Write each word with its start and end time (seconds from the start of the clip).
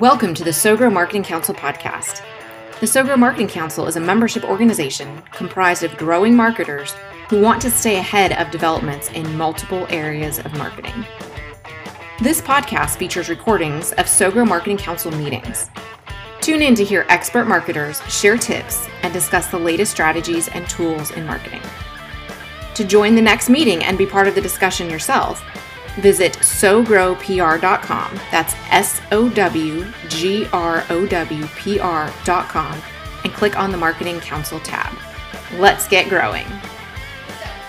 Welcome 0.00 0.34
to 0.34 0.42
the 0.42 0.50
SoGro 0.50 0.92
Marketing 0.92 1.22
Council 1.22 1.54
podcast. 1.54 2.20
The 2.80 2.86
SoGro 2.86 3.16
Marketing 3.16 3.46
Council 3.46 3.86
is 3.86 3.94
a 3.94 4.00
membership 4.00 4.42
organization 4.42 5.22
comprised 5.30 5.84
of 5.84 5.96
growing 5.96 6.34
marketers 6.34 6.96
who 7.28 7.40
want 7.40 7.62
to 7.62 7.70
stay 7.70 7.98
ahead 7.98 8.32
of 8.32 8.50
developments 8.50 9.10
in 9.10 9.36
multiple 9.36 9.86
areas 9.90 10.40
of 10.40 10.52
marketing. 10.54 11.06
This 12.20 12.40
podcast 12.40 12.96
features 12.96 13.28
recordings 13.28 13.92
of 13.92 14.06
SoGro 14.06 14.48
Marketing 14.48 14.78
Council 14.78 15.12
meetings. 15.12 15.70
Tune 16.40 16.62
in 16.62 16.74
to 16.74 16.84
hear 16.84 17.06
expert 17.08 17.44
marketers 17.44 18.02
share 18.12 18.36
tips 18.36 18.88
and 19.04 19.12
discuss 19.12 19.46
the 19.46 19.58
latest 19.58 19.92
strategies 19.92 20.48
and 20.48 20.68
tools 20.68 21.12
in 21.12 21.24
marketing. 21.24 21.62
To 22.74 22.84
join 22.84 23.14
the 23.14 23.22
next 23.22 23.48
meeting 23.48 23.84
and 23.84 23.96
be 23.96 24.06
part 24.06 24.26
of 24.26 24.34
the 24.34 24.40
discussion 24.40 24.90
yourself, 24.90 25.44
visit 25.96 26.34
sogrowpr.com. 26.34 28.20
That's 28.30 28.54
S 28.70 29.00
O 29.12 29.28
W 29.28 29.86
G 30.08 30.46
R 30.52 30.84
O 30.90 31.06
W 31.06 31.46
P 31.56 31.78
R.com 31.78 32.82
and 33.24 33.32
click 33.32 33.58
on 33.58 33.72
the 33.72 33.78
Marketing 33.78 34.20
Council 34.20 34.60
tab. 34.60 34.96
Let's 35.54 35.88
get 35.88 36.08
growing. 36.08 36.46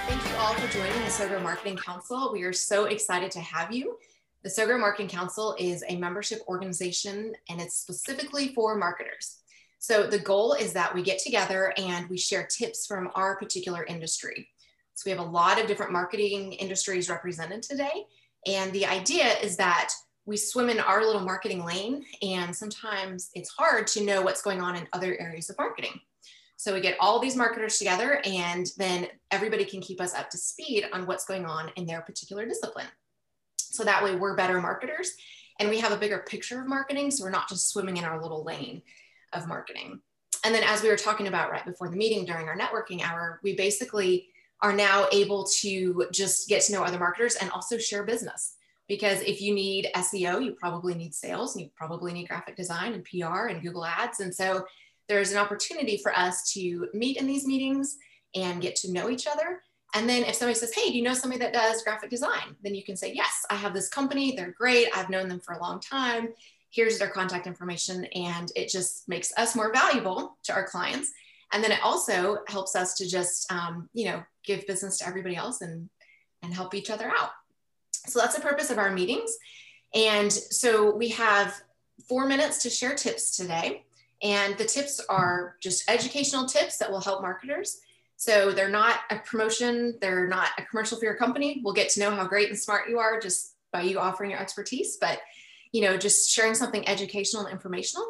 Thank 0.07 0.23
you 0.29 0.35
all 0.37 0.53
for 0.53 0.71
joining 0.71 0.93
the 0.93 1.09
SoGrow 1.09 1.41
Marketing 1.41 1.77
Council. 1.77 2.31
We 2.31 2.43
are 2.43 2.53
so 2.53 2.85
excited 2.85 3.31
to 3.31 3.39
have 3.39 3.71
you. 3.71 3.97
The 4.43 4.49
SoGrow 4.49 4.79
Marketing 4.79 5.07
Council 5.07 5.55
is 5.57 5.83
a 5.87 5.97
membership 5.97 6.39
organization 6.47 7.33
and 7.49 7.61
it's 7.61 7.77
specifically 7.77 8.53
for 8.53 8.75
marketers. 8.75 9.39
So 9.79 10.07
the 10.07 10.19
goal 10.19 10.53
is 10.53 10.73
that 10.73 10.93
we 10.93 11.03
get 11.03 11.19
together 11.19 11.73
and 11.77 12.09
we 12.09 12.17
share 12.17 12.47
tips 12.47 12.85
from 12.85 13.09
our 13.15 13.37
particular 13.37 13.83
industry. 13.83 14.49
So 14.95 15.03
we 15.05 15.11
have 15.11 15.25
a 15.25 15.29
lot 15.29 15.59
of 15.59 15.67
different 15.67 15.91
marketing 15.91 16.53
industries 16.53 17.09
represented 17.09 17.61
today. 17.61 18.05
And 18.45 18.71
the 18.73 18.85
idea 18.85 19.37
is 19.41 19.57
that 19.57 19.89
we 20.25 20.37
swim 20.37 20.69
in 20.69 20.79
our 20.79 21.05
little 21.05 21.21
marketing 21.21 21.63
lane, 21.63 22.05
and 22.21 22.55
sometimes 22.55 23.29
it's 23.35 23.49
hard 23.49 23.87
to 23.87 24.03
know 24.03 24.21
what's 24.21 24.41
going 24.41 24.61
on 24.61 24.75
in 24.75 24.87
other 24.93 25.19
areas 25.19 25.49
of 25.49 25.57
marketing. 25.57 25.99
So 26.57 26.73
we 26.73 26.81
get 26.81 26.97
all 26.99 27.19
these 27.19 27.35
marketers 27.35 27.77
together, 27.77 28.21
and 28.25 28.67
then 28.77 29.07
everybody 29.29 29.65
can 29.65 29.81
keep 29.81 30.01
us 30.01 30.15
up 30.15 30.29
to 30.31 30.37
speed 30.37 30.85
on 30.93 31.05
what's 31.05 31.25
going 31.25 31.45
on 31.45 31.69
in 31.75 31.85
their 31.85 32.01
particular 32.01 32.45
discipline. 32.45 32.87
So 33.57 33.83
that 33.83 34.03
way 34.03 34.15
we're 34.15 34.35
better 34.35 34.61
marketers 34.61 35.15
and 35.59 35.69
we 35.69 35.79
have 35.79 35.91
a 35.91 35.97
bigger 35.97 36.19
picture 36.19 36.61
of 36.61 36.67
marketing. 36.67 37.11
So 37.11 37.23
we're 37.23 37.31
not 37.31 37.49
just 37.49 37.69
swimming 37.69 37.97
in 37.97 38.03
our 38.03 38.21
little 38.21 38.43
lane 38.43 38.81
of 39.33 39.47
marketing. 39.47 39.99
And 40.43 40.53
then, 40.53 40.63
as 40.63 40.83
we 40.83 40.89
were 40.89 40.95
talking 40.95 41.27
about 41.27 41.51
right 41.51 41.65
before 41.65 41.89
the 41.89 41.95
meeting 41.95 42.25
during 42.25 42.47
our 42.47 42.57
networking 42.57 43.01
hour, 43.01 43.39
we 43.43 43.55
basically 43.55 44.29
are 44.61 44.73
now 44.73 45.07
able 45.11 45.45
to 45.45 46.07
just 46.11 46.47
get 46.47 46.61
to 46.63 46.73
know 46.73 46.83
other 46.83 46.99
marketers 46.99 47.35
and 47.35 47.49
also 47.51 47.77
share 47.77 48.03
business. 48.03 48.55
Because 48.87 49.21
if 49.21 49.41
you 49.41 49.53
need 49.53 49.89
SEO, 49.95 50.43
you 50.43 50.53
probably 50.53 50.93
need 50.93 51.13
sales, 51.13 51.57
you 51.57 51.69
probably 51.75 52.13
need 52.13 52.27
graphic 52.27 52.55
design 52.55 52.93
and 52.93 53.03
PR 53.03 53.47
and 53.47 53.61
Google 53.61 53.85
Ads. 53.85 54.19
And 54.19 54.33
so 54.33 54.65
there's 55.07 55.31
an 55.31 55.37
opportunity 55.37 55.97
for 55.97 56.15
us 56.15 56.51
to 56.53 56.87
meet 56.93 57.17
in 57.17 57.25
these 57.25 57.47
meetings 57.47 57.97
and 58.35 58.61
get 58.61 58.75
to 58.77 58.91
know 58.91 59.09
each 59.09 59.27
other. 59.27 59.61
And 59.95 60.07
then 60.07 60.23
if 60.23 60.35
somebody 60.35 60.57
says, 60.57 60.73
Hey, 60.73 60.91
do 60.91 60.97
you 60.97 61.03
know 61.03 61.13
somebody 61.13 61.39
that 61.39 61.53
does 61.53 61.83
graphic 61.83 62.09
design? 62.09 62.55
Then 62.63 62.75
you 62.75 62.83
can 62.83 62.95
say, 62.95 63.13
Yes, 63.13 63.45
I 63.49 63.55
have 63.55 63.73
this 63.73 63.89
company. 63.89 64.35
They're 64.35 64.55
great. 64.57 64.87
I've 64.95 65.09
known 65.09 65.29
them 65.29 65.39
for 65.39 65.53
a 65.53 65.61
long 65.61 65.79
time. 65.79 66.29
Here's 66.69 66.99
their 66.99 67.09
contact 67.09 67.47
information. 67.47 68.05
And 68.05 68.51
it 68.55 68.69
just 68.69 69.07
makes 69.07 69.31
us 69.37 69.55
more 69.55 69.73
valuable 69.73 70.37
to 70.43 70.53
our 70.53 70.67
clients 70.67 71.11
and 71.55 71.63
then 71.63 71.71
it 71.71 71.79
also 71.83 72.39
helps 72.47 72.75
us 72.75 72.95
to 72.95 73.07
just 73.07 73.51
um, 73.51 73.89
you 73.93 74.05
know 74.05 74.23
give 74.45 74.67
business 74.67 74.97
to 74.99 75.07
everybody 75.07 75.35
else 75.35 75.61
and 75.61 75.89
and 76.43 76.53
help 76.53 76.75
each 76.75 76.89
other 76.89 77.07
out. 77.07 77.31
So 78.07 78.19
that's 78.19 78.35
the 78.35 78.41
purpose 78.41 78.69
of 78.69 78.77
our 78.77 78.91
meetings. 78.91 79.35
And 79.95 80.31
so 80.31 80.95
we 80.95 81.09
have 81.09 81.55
four 82.07 82.27
minutes 82.27 82.61
to 82.63 82.69
share 82.69 82.93
tips 82.93 83.35
today. 83.35 83.83
And 84.21 84.57
the 84.57 84.65
tips 84.65 85.01
are 85.09 85.55
just 85.61 85.89
educational 85.89 86.45
tips 86.45 86.77
that 86.77 86.91
will 86.91 87.01
help 87.01 87.21
marketers. 87.21 87.79
So 88.17 88.51
they're 88.51 88.69
not 88.69 88.99
a 89.09 89.17
promotion. 89.19 89.97
They're 90.01 90.27
not 90.27 90.49
a 90.57 90.63
commercial 90.63 90.97
for 90.99 91.05
your 91.05 91.15
company. 91.15 91.61
We'll 91.63 91.73
get 91.73 91.89
to 91.91 91.99
know 91.99 92.11
how 92.11 92.27
great 92.27 92.49
and 92.49 92.57
smart 92.57 92.89
you 92.89 92.99
are 92.99 93.19
just 93.19 93.55
by 93.71 93.81
you 93.81 93.99
offering 93.99 94.31
your 94.31 94.39
expertise. 94.39 94.97
But 95.01 95.19
you 95.75 95.81
know 95.81 95.97
just 95.97 96.31
sharing 96.31 96.55
something 96.55 96.87
educational 96.87 97.43
and 97.43 97.51
informational. 97.51 98.05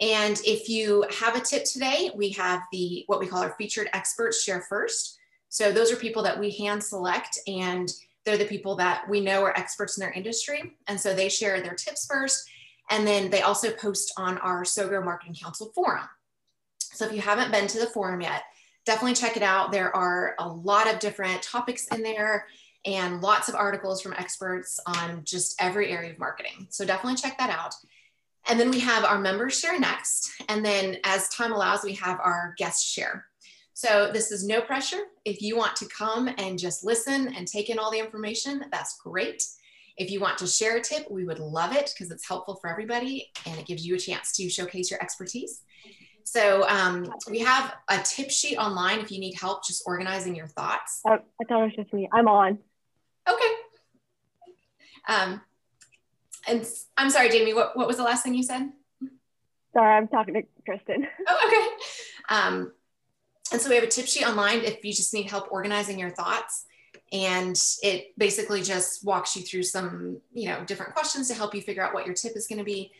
And 0.00 0.40
if 0.46 0.70
you 0.70 1.04
have 1.20 1.36
a 1.36 1.40
tip 1.40 1.64
today, 1.64 2.10
we 2.16 2.30
have 2.30 2.62
the 2.72 3.04
what 3.06 3.20
we 3.20 3.26
call 3.26 3.42
our 3.42 3.54
featured 3.58 3.90
experts 3.92 4.42
share 4.42 4.62
first. 4.62 5.18
So 5.54 5.70
those 5.70 5.92
are 5.92 5.96
people 5.96 6.24
that 6.24 6.40
we 6.40 6.50
hand 6.50 6.82
select 6.82 7.38
and 7.46 7.88
they're 8.24 8.36
the 8.36 8.44
people 8.44 8.74
that 8.74 9.08
we 9.08 9.20
know 9.20 9.44
are 9.44 9.56
experts 9.56 9.96
in 9.96 10.00
their 10.00 10.10
industry. 10.10 10.72
And 10.88 11.00
so 11.00 11.14
they 11.14 11.28
share 11.28 11.60
their 11.60 11.76
tips 11.76 12.06
first. 12.06 12.50
And 12.90 13.06
then 13.06 13.30
they 13.30 13.42
also 13.42 13.70
post 13.70 14.12
on 14.16 14.36
our 14.38 14.64
SoGrow 14.64 15.04
Marketing 15.04 15.36
Council 15.40 15.70
forum. 15.72 16.08
So 16.80 17.06
if 17.06 17.12
you 17.12 17.20
haven't 17.20 17.52
been 17.52 17.68
to 17.68 17.78
the 17.78 17.86
forum 17.86 18.20
yet, 18.20 18.42
definitely 18.84 19.14
check 19.14 19.36
it 19.36 19.44
out. 19.44 19.70
There 19.70 19.94
are 19.94 20.34
a 20.40 20.48
lot 20.48 20.92
of 20.92 20.98
different 20.98 21.40
topics 21.40 21.86
in 21.86 22.02
there 22.02 22.48
and 22.84 23.20
lots 23.20 23.48
of 23.48 23.54
articles 23.54 24.02
from 24.02 24.14
experts 24.14 24.80
on 24.86 25.22
just 25.22 25.54
every 25.62 25.92
area 25.92 26.10
of 26.10 26.18
marketing. 26.18 26.66
So 26.70 26.84
definitely 26.84 27.14
check 27.14 27.38
that 27.38 27.50
out. 27.50 27.76
And 28.48 28.58
then 28.58 28.72
we 28.72 28.80
have 28.80 29.04
our 29.04 29.20
members 29.20 29.56
share 29.56 29.78
next. 29.78 30.32
And 30.48 30.64
then 30.64 30.96
as 31.04 31.28
time 31.28 31.52
allows, 31.52 31.84
we 31.84 31.94
have 31.94 32.18
our 32.18 32.56
guest 32.58 32.84
share. 32.84 33.26
So 33.74 34.10
this 34.12 34.30
is 34.30 34.46
no 34.46 34.60
pressure. 34.60 35.02
If 35.24 35.42
you 35.42 35.56
want 35.56 35.74
to 35.76 35.86
come 35.86 36.30
and 36.38 36.56
just 36.58 36.84
listen 36.84 37.34
and 37.34 37.46
take 37.46 37.70
in 37.70 37.78
all 37.78 37.90
the 37.90 37.98
information, 37.98 38.64
that's 38.70 38.98
great. 38.98 39.42
If 39.96 40.12
you 40.12 40.20
want 40.20 40.38
to 40.38 40.46
share 40.46 40.76
a 40.76 40.80
tip, 40.80 41.10
we 41.10 41.24
would 41.24 41.40
love 41.40 41.74
it 41.74 41.92
because 41.92 42.12
it's 42.12 42.26
helpful 42.26 42.54
for 42.60 42.70
everybody 42.70 43.32
and 43.46 43.58
it 43.58 43.66
gives 43.66 43.84
you 43.84 43.96
a 43.96 43.98
chance 43.98 44.32
to 44.36 44.48
showcase 44.48 44.92
your 44.92 45.02
expertise. 45.02 45.62
So 46.22 46.66
um, 46.68 47.12
we 47.28 47.40
have 47.40 47.74
a 47.88 47.98
tip 47.98 48.30
sheet 48.30 48.56
online 48.56 49.00
if 49.00 49.10
you 49.10 49.18
need 49.18 49.34
help 49.34 49.64
just 49.64 49.82
organizing 49.86 50.36
your 50.36 50.46
thoughts. 50.46 51.00
Oh, 51.04 51.18
I 51.40 51.44
thought 51.44 51.62
it 51.62 51.64
was 51.64 51.74
just 51.76 51.92
me. 51.92 52.08
I'm 52.12 52.28
on. 52.28 52.58
Okay. 53.28 53.54
Um, 55.08 55.40
and 56.46 56.64
I'm 56.96 57.10
sorry, 57.10 57.28
Jamie, 57.28 57.54
what, 57.54 57.76
what 57.76 57.88
was 57.88 57.96
the 57.96 58.04
last 58.04 58.22
thing 58.22 58.34
you 58.34 58.42
said? 58.42 58.70
Sorry, 59.74 59.96
I'm 59.96 60.08
talking 60.08 60.34
to 60.34 60.42
Kristen. 60.64 61.06
Oh, 61.28 61.46
okay. 61.46 62.34
Um, 62.34 62.72
and 63.52 63.60
so 63.60 63.68
we 63.68 63.74
have 63.74 63.84
a 63.84 63.88
tip 63.88 64.06
sheet 64.06 64.26
online 64.26 64.60
if 64.60 64.84
you 64.84 64.92
just 64.92 65.12
need 65.12 65.30
help 65.30 65.48
organizing 65.50 65.98
your 65.98 66.10
thoughts. 66.10 66.64
And 67.12 67.60
it 67.82 68.16
basically 68.18 68.62
just 68.62 69.04
walks 69.04 69.36
you 69.36 69.42
through 69.42 69.62
some, 69.64 70.20
you 70.32 70.48
know, 70.48 70.64
different 70.64 70.94
questions 70.94 71.28
to 71.28 71.34
help 71.34 71.54
you 71.54 71.60
figure 71.60 71.82
out 71.82 71.94
what 71.94 72.06
your 72.06 72.14
tip 72.14 72.36
is 72.36 72.48
going 72.48 72.58
to 72.58 72.64
be. 72.64 72.90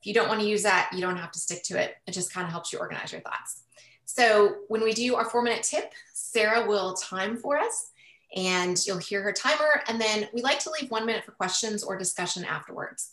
If 0.00 0.06
you 0.06 0.14
don't 0.14 0.28
want 0.28 0.40
to 0.40 0.46
use 0.46 0.62
that, 0.62 0.90
you 0.92 1.00
don't 1.00 1.16
have 1.16 1.32
to 1.32 1.38
stick 1.38 1.62
to 1.64 1.80
it. 1.80 1.96
It 2.06 2.12
just 2.12 2.32
kind 2.32 2.44
of 2.44 2.52
helps 2.52 2.72
you 2.72 2.78
organize 2.78 3.12
your 3.12 3.22
thoughts. 3.22 3.62
So 4.04 4.56
when 4.68 4.82
we 4.82 4.92
do 4.92 5.16
our 5.16 5.24
four 5.24 5.42
minute 5.42 5.64
tip, 5.64 5.92
Sarah 6.12 6.66
will 6.66 6.94
time 6.94 7.36
for 7.36 7.58
us 7.58 7.90
and 8.36 8.78
you'll 8.86 8.98
hear 8.98 9.22
her 9.22 9.32
timer. 9.32 9.82
And 9.88 10.00
then 10.00 10.28
we 10.32 10.42
like 10.42 10.60
to 10.60 10.70
leave 10.70 10.90
one 10.90 11.06
minute 11.06 11.24
for 11.24 11.32
questions 11.32 11.82
or 11.82 11.98
discussion 11.98 12.44
afterwards. 12.44 13.12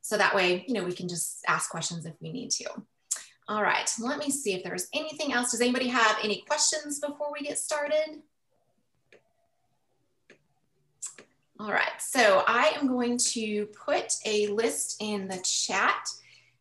So 0.00 0.16
that 0.18 0.34
way, 0.34 0.64
you 0.66 0.74
know, 0.74 0.82
we 0.82 0.94
can 0.94 1.08
just 1.08 1.44
ask 1.46 1.70
questions 1.70 2.06
if 2.06 2.14
we 2.20 2.32
need 2.32 2.50
to. 2.52 2.64
All 3.48 3.62
right, 3.62 3.90
let 3.98 4.18
me 4.18 4.30
see 4.30 4.54
if 4.54 4.62
there's 4.62 4.88
anything 4.94 5.32
else. 5.32 5.50
Does 5.50 5.60
anybody 5.60 5.88
have 5.88 6.16
any 6.22 6.42
questions 6.46 7.00
before 7.00 7.32
we 7.32 7.46
get 7.46 7.58
started? 7.58 8.22
All 11.58 11.70
right, 11.70 12.00
so 12.00 12.44
I 12.46 12.72
am 12.76 12.86
going 12.88 13.18
to 13.18 13.66
put 13.66 14.14
a 14.24 14.46
list 14.48 14.96
in 15.00 15.28
the 15.28 15.38
chat. 15.44 16.08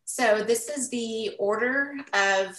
So 0.05 0.43
this 0.43 0.69
is 0.69 0.89
the 0.89 1.35
order 1.39 1.95
of 2.13 2.57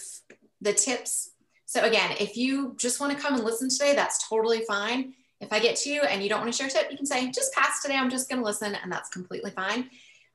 the 0.61 0.73
tips. 0.73 1.31
So 1.65 1.83
again, 1.83 2.15
if 2.19 2.37
you 2.37 2.75
just 2.77 2.99
want 2.99 3.15
to 3.15 3.21
come 3.21 3.35
and 3.35 3.43
listen 3.43 3.69
today, 3.69 3.93
that's 3.93 4.27
totally 4.27 4.63
fine. 4.65 5.13
If 5.41 5.51
I 5.51 5.59
get 5.59 5.75
to 5.77 5.89
you 5.89 6.01
and 6.01 6.23
you 6.23 6.29
don't 6.29 6.39
want 6.39 6.51
to 6.51 6.57
share 6.57 6.67
a 6.67 6.71
tip, 6.71 6.89
you 6.89 6.97
can 6.97 7.05
say, 7.05 7.29
just 7.29 7.53
pass 7.53 7.81
today. 7.81 7.95
I'm 7.95 8.09
just 8.09 8.29
going 8.29 8.39
to 8.39 8.45
listen. 8.45 8.75
And 8.75 8.91
that's 8.91 9.09
completely 9.09 9.51
fine. 9.51 9.89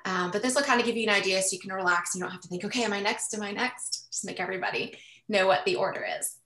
Um, 0.08 0.31
but 0.31 0.43
this 0.43 0.55
will 0.55 0.62
kind 0.62 0.81
of 0.81 0.87
give 0.87 0.96
you 0.96 1.02
an 1.02 1.14
idea 1.14 1.43
so 1.43 1.52
you 1.52 1.60
can 1.60 1.70
relax. 1.70 2.14
You 2.14 2.22
don't 2.22 2.31
have 2.31 2.40
to 2.40 2.49
think, 2.49 2.64
okay, 2.64 2.82
am 2.82 2.94
I 2.94 3.00
next? 3.00 3.34
Am 3.34 3.43
I 3.43 3.52
next? 3.52 4.08
Just 4.10 4.25
make 4.25 4.40
everybody 4.40 4.96
know 5.28 5.46
what 5.46 5.66
the 5.66 5.76
order 5.76 6.02
is. 6.19 6.37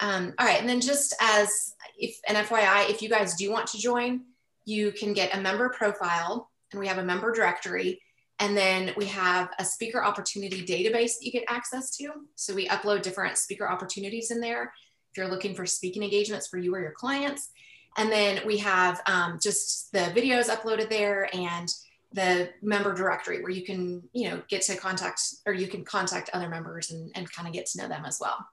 Um, 0.00 0.34
all 0.38 0.46
right. 0.46 0.60
And 0.60 0.68
then 0.68 0.80
just 0.80 1.16
as 1.20 1.74
if 1.98 2.20
an 2.28 2.36
FYI, 2.36 2.88
if 2.88 3.02
you 3.02 3.08
guys 3.08 3.34
do 3.34 3.50
want 3.50 3.66
to 3.68 3.78
join, 3.78 4.20
you 4.66 4.92
can 4.92 5.14
get 5.14 5.36
a 5.36 5.40
member 5.40 5.68
profile 5.70 6.48
and 6.70 6.78
we 6.78 6.86
have 6.86 6.98
a 6.98 7.04
member 7.04 7.32
directory. 7.32 8.00
And 8.38 8.56
then 8.56 8.92
we 8.96 9.06
have 9.06 9.50
a 9.58 9.64
speaker 9.64 10.04
opportunity 10.04 10.64
database 10.64 11.18
that 11.18 11.22
you 11.22 11.32
get 11.32 11.44
access 11.48 11.90
to. 11.96 12.10
So 12.36 12.54
we 12.54 12.68
upload 12.68 13.02
different 13.02 13.36
speaker 13.36 13.68
opportunities 13.68 14.30
in 14.30 14.40
there. 14.40 14.72
If 15.10 15.16
you're 15.16 15.28
looking 15.28 15.56
for 15.56 15.66
speaking 15.66 16.04
engagements 16.04 16.46
for 16.46 16.58
you 16.58 16.72
or 16.72 16.80
your 16.80 16.92
clients, 16.92 17.50
and 17.96 18.12
then 18.12 18.42
we 18.46 18.58
have 18.58 19.02
um, 19.06 19.40
just 19.42 19.90
the 19.90 19.98
videos 19.98 20.48
uploaded 20.48 20.88
there 20.88 21.28
and 21.34 21.68
the 22.12 22.50
member 22.62 22.94
directory 22.94 23.42
where 23.42 23.50
you 23.50 23.64
can, 23.64 24.02
you 24.12 24.30
know, 24.30 24.42
get 24.48 24.62
to 24.62 24.76
contact 24.76 25.20
or 25.46 25.52
you 25.52 25.68
can 25.68 25.84
contact 25.84 26.30
other 26.32 26.48
members 26.48 26.90
and, 26.90 27.10
and 27.14 27.30
kind 27.30 27.46
of 27.46 27.54
get 27.54 27.66
to 27.66 27.78
know 27.78 27.88
them 27.88 28.04
as 28.06 28.18
well. 28.20 28.46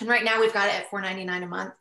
And 0.00 0.08
right 0.08 0.24
now 0.24 0.40
we've 0.40 0.52
got 0.52 0.68
it 0.68 0.74
at 0.74 0.90
$4.99 0.90 1.42
a 1.42 1.46
month. 1.46 1.74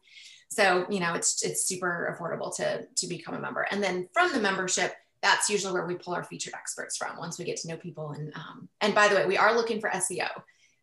So, 0.49 0.85
you 0.89 0.99
know, 0.99 1.13
it's, 1.13 1.43
it's 1.43 1.65
super 1.65 2.15
affordable 2.17 2.55
to, 2.55 2.85
to 2.85 3.07
become 3.07 3.35
a 3.35 3.39
member. 3.39 3.67
And 3.69 3.83
then 3.83 4.07
from 4.13 4.31
the 4.31 4.39
membership, 4.39 4.95
that's 5.21 5.49
usually 5.49 5.73
where 5.73 5.85
we 5.85 5.95
pull 5.95 6.15
our 6.15 6.23
featured 6.23 6.53
experts 6.53 6.97
from 6.97 7.17
once 7.17 7.37
we 7.37 7.45
get 7.45 7.57
to 7.57 7.67
know 7.67 7.77
people. 7.77 8.11
And 8.11 8.33
um, 8.35 8.69
and 8.81 8.95
by 8.95 9.07
the 9.07 9.15
way, 9.15 9.25
we 9.25 9.37
are 9.37 9.55
looking 9.55 9.81
for 9.81 9.89
SEO. 9.89 10.29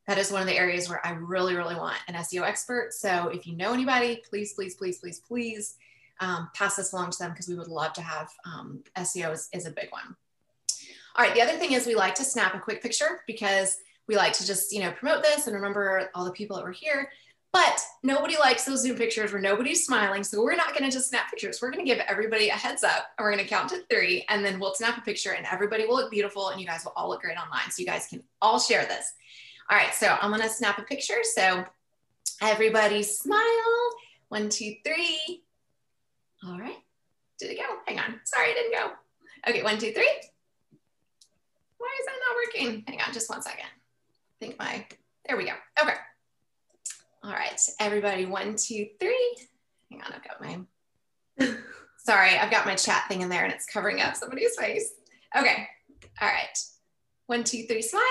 That 0.06 0.18
is 0.18 0.30
one 0.30 0.40
of 0.40 0.46
the 0.46 0.56
areas 0.56 0.88
where 0.88 1.04
I 1.04 1.12
really, 1.12 1.56
really 1.56 1.74
want 1.74 1.96
an 2.06 2.14
SEO 2.14 2.42
expert. 2.42 2.92
So 2.92 3.28
if 3.28 3.46
you 3.46 3.56
know 3.56 3.72
anybody, 3.72 4.22
please, 4.28 4.52
please, 4.54 4.76
please, 4.76 4.98
please, 4.98 5.20
please 5.20 5.76
um, 6.20 6.48
pass 6.54 6.76
this 6.76 6.92
along 6.92 7.10
to 7.12 7.18
them 7.18 7.30
because 7.30 7.48
we 7.48 7.56
would 7.56 7.66
love 7.66 7.92
to 7.94 8.02
have 8.02 8.30
um, 8.44 8.84
SEO 8.96 9.32
is, 9.32 9.48
is 9.52 9.66
a 9.66 9.70
big 9.70 9.90
one. 9.90 10.14
All 11.16 11.24
right, 11.24 11.34
the 11.34 11.42
other 11.42 11.56
thing 11.56 11.72
is 11.72 11.86
we 11.86 11.94
like 11.94 12.14
to 12.16 12.24
snap 12.24 12.54
a 12.54 12.58
quick 12.58 12.82
picture 12.82 13.22
because 13.26 13.78
we 14.06 14.16
like 14.16 14.34
to 14.34 14.46
just 14.46 14.72
you 14.72 14.80
know 14.80 14.92
promote 14.92 15.22
this 15.22 15.46
and 15.46 15.54
remember 15.54 16.10
all 16.14 16.24
the 16.24 16.32
people 16.32 16.56
that 16.56 16.64
were 16.64 16.72
here. 16.72 17.10
But 17.56 17.82
nobody 18.02 18.36
likes 18.36 18.66
those 18.66 18.82
Zoom 18.82 18.98
pictures 18.98 19.32
where 19.32 19.40
nobody's 19.40 19.86
smiling. 19.86 20.22
So 20.24 20.42
we're 20.42 20.56
not 20.56 20.76
going 20.76 20.84
to 20.84 20.94
just 20.94 21.08
snap 21.08 21.30
pictures. 21.30 21.60
We're 21.62 21.70
going 21.70 21.86
to 21.86 21.90
give 21.90 22.04
everybody 22.06 22.50
a 22.50 22.52
heads 22.52 22.84
up 22.84 23.06
and 23.16 23.24
we're 23.24 23.32
going 23.32 23.42
to 23.42 23.48
count 23.48 23.70
to 23.70 23.82
three 23.88 24.26
and 24.28 24.44
then 24.44 24.60
we'll 24.60 24.74
snap 24.74 24.98
a 24.98 25.00
picture 25.00 25.32
and 25.32 25.46
everybody 25.50 25.86
will 25.86 25.94
look 25.94 26.10
beautiful 26.10 26.50
and 26.50 26.60
you 26.60 26.66
guys 26.66 26.84
will 26.84 26.92
all 26.96 27.08
look 27.08 27.22
great 27.22 27.38
online. 27.38 27.70
So 27.70 27.80
you 27.80 27.86
guys 27.86 28.08
can 28.08 28.22
all 28.42 28.60
share 28.60 28.84
this. 28.84 29.10
All 29.70 29.78
right, 29.78 29.94
so 29.94 30.18
I'm 30.20 30.30
going 30.30 30.42
to 30.42 30.50
snap 30.50 30.78
a 30.78 30.82
picture. 30.82 31.20
So 31.22 31.64
everybody 32.42 33.02
smile. 33.02 33.40
One, 34.28 34.50
two, 34.50 34.74
three. 34.84 35.42
All 36.46 36.58
right. 36.58 36.76
Did 37.38 37.52
it 37.52 37.56
go? 37.56 37.76
Hang 37.86 37.98
on. 37.98 38.20
Sorry, 38.24 38.50
it 38.50 38.54
didn't 38.54 38.72
go. 38.72 38.90
Okay, 39.48 39.62
one, 39.62 39.78
two, 39.78 39.92
three. 39.92 40.12
Why 41.78 41.96
is 42.00 42.06
that 42.06 42.18
not 42.28 42.35
working? 42.46 42.84
Hang 42.86 43.00
on 43.00 43.12
just 43.12 43.30
one 43.30 43.42
second. 43.42 43.64
I 43.66 44.44
think 44.44 44.58
my, 44.58 44.86
there 45.26 45.36
we 45.36 45.46
go. 45.46 45.52
Okay. 45.80 45.94
All 47.24 47.32
right, 47.32 47.60
everybody, 47.80 48.24
one, 48.24 48.54
two, 48.56 48.86
three. 49.00 49.36
Hang 49.90 50.02
on, 50.02 50.12
I've 50.12 50.22
got 50.22 50.40
my, 50.40 51.56
sorry, 51.98 52.36
I've 52.36 52.50
got 52.50 52.66
my 52.66 52.76
chat 52.76 53.04
thing 53.08 53.22
in 53.22 53.28
there 53.28 53.44
and 53.44 53.52
it's 53.52 53.66
covering 53.66 54.00
up 54.00 54.14
somebody's 54.14 54.56
face. 54.56 54.92
Okay, 55.36 55.66
all 56.20 56.28
right. 56.28 56.58
One, 57.26 57.42
two, 57.42 57.64
three, 57.64 57.82
smile. 57.82 58.02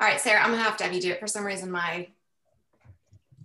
All 0.00 0.08
right, 0.08 0.20
Sarah, 0.20 0.40
I'm 0.40 0.50
gonna 0.50 0.62
have 0.62 0.76
to 0.78 0.84
have 0.84 0.94
you 0.94 1.02
do 1.02 1.10
it. 1.10 1.20
For 1.20 1.26
some 1.26 1.44
reason, 1.44 1.70
my, 1.70 2.08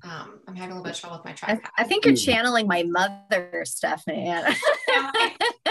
um, 0.04 0.40
I'm 0.48 0.56
having 0.56 0.72
a 0.72 0.76
little 0.76 0.84
bit 0.84 0.94
of 0.94 1.00
trouble 1.00 1.18
with 1.18 1.26
my 1.26 1.34
tripod. 1.34 1.62
I, 1.78 1.82
I 1.82 1.86
think 1.86 2.06
you're 2.06 2.16
channeling 2.16 2.68
my 2.68 2.84
mother, 2.84 3.64
Stephanie. 3.66 4.34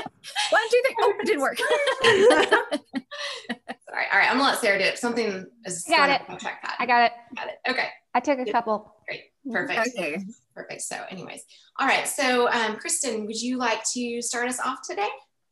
One, 0.51 0.63
two, 0.71 0.83
three. 0.87 0.97
Oh, 1.01 1.13
it 1.21 1.27
didn't 1.27 1.41
work. 1.41 1.59
Sorry. 3.89 4.07
All 4.13 4.19
right. 4.19 4.31
I'm 4.31 4.39
gonna 4.39 4.51
let 4.51 4.59
Sarah 4.59 4.79
do 4.79 4.85
it. 4.85 4.99
Something 4.99 5.47
is 5.65 5.85
Got 5.85 6.11
it. 6.11 6.23
on 6.29 6.35
my 6.35 6.39
trackpad. 6.39 6.75
I 6.79 6.87
got 6.87 7.05
it. 7.05 7.13
got 7.37 7.49
it. 7.49 7.55
Okay. 7.69 7.89
I 8.15 8.21
took 8.21 8.39
a 8.39 8.51
couple. 8.51 8.95
Great. 9.07 9.23
Perfect. 9.51 9.89
Okay. 9.99 10.19
Perfect. 10.55 10.83
So, 10.83 10.97
anyways, 11.11 11.45
all 11.79 11.87
right. 11.87 12.07
So, 12.07 12.49
um, 12.51 12.77
Kristen, 12.77 13.27
would 13.27 13.41
you 13.41 13.57
like 13.59 13.83
to 13.93 14.23
start 14.23 14.49
us 14.49 14.61
off 14.61 14.79
today? 14.89 15.09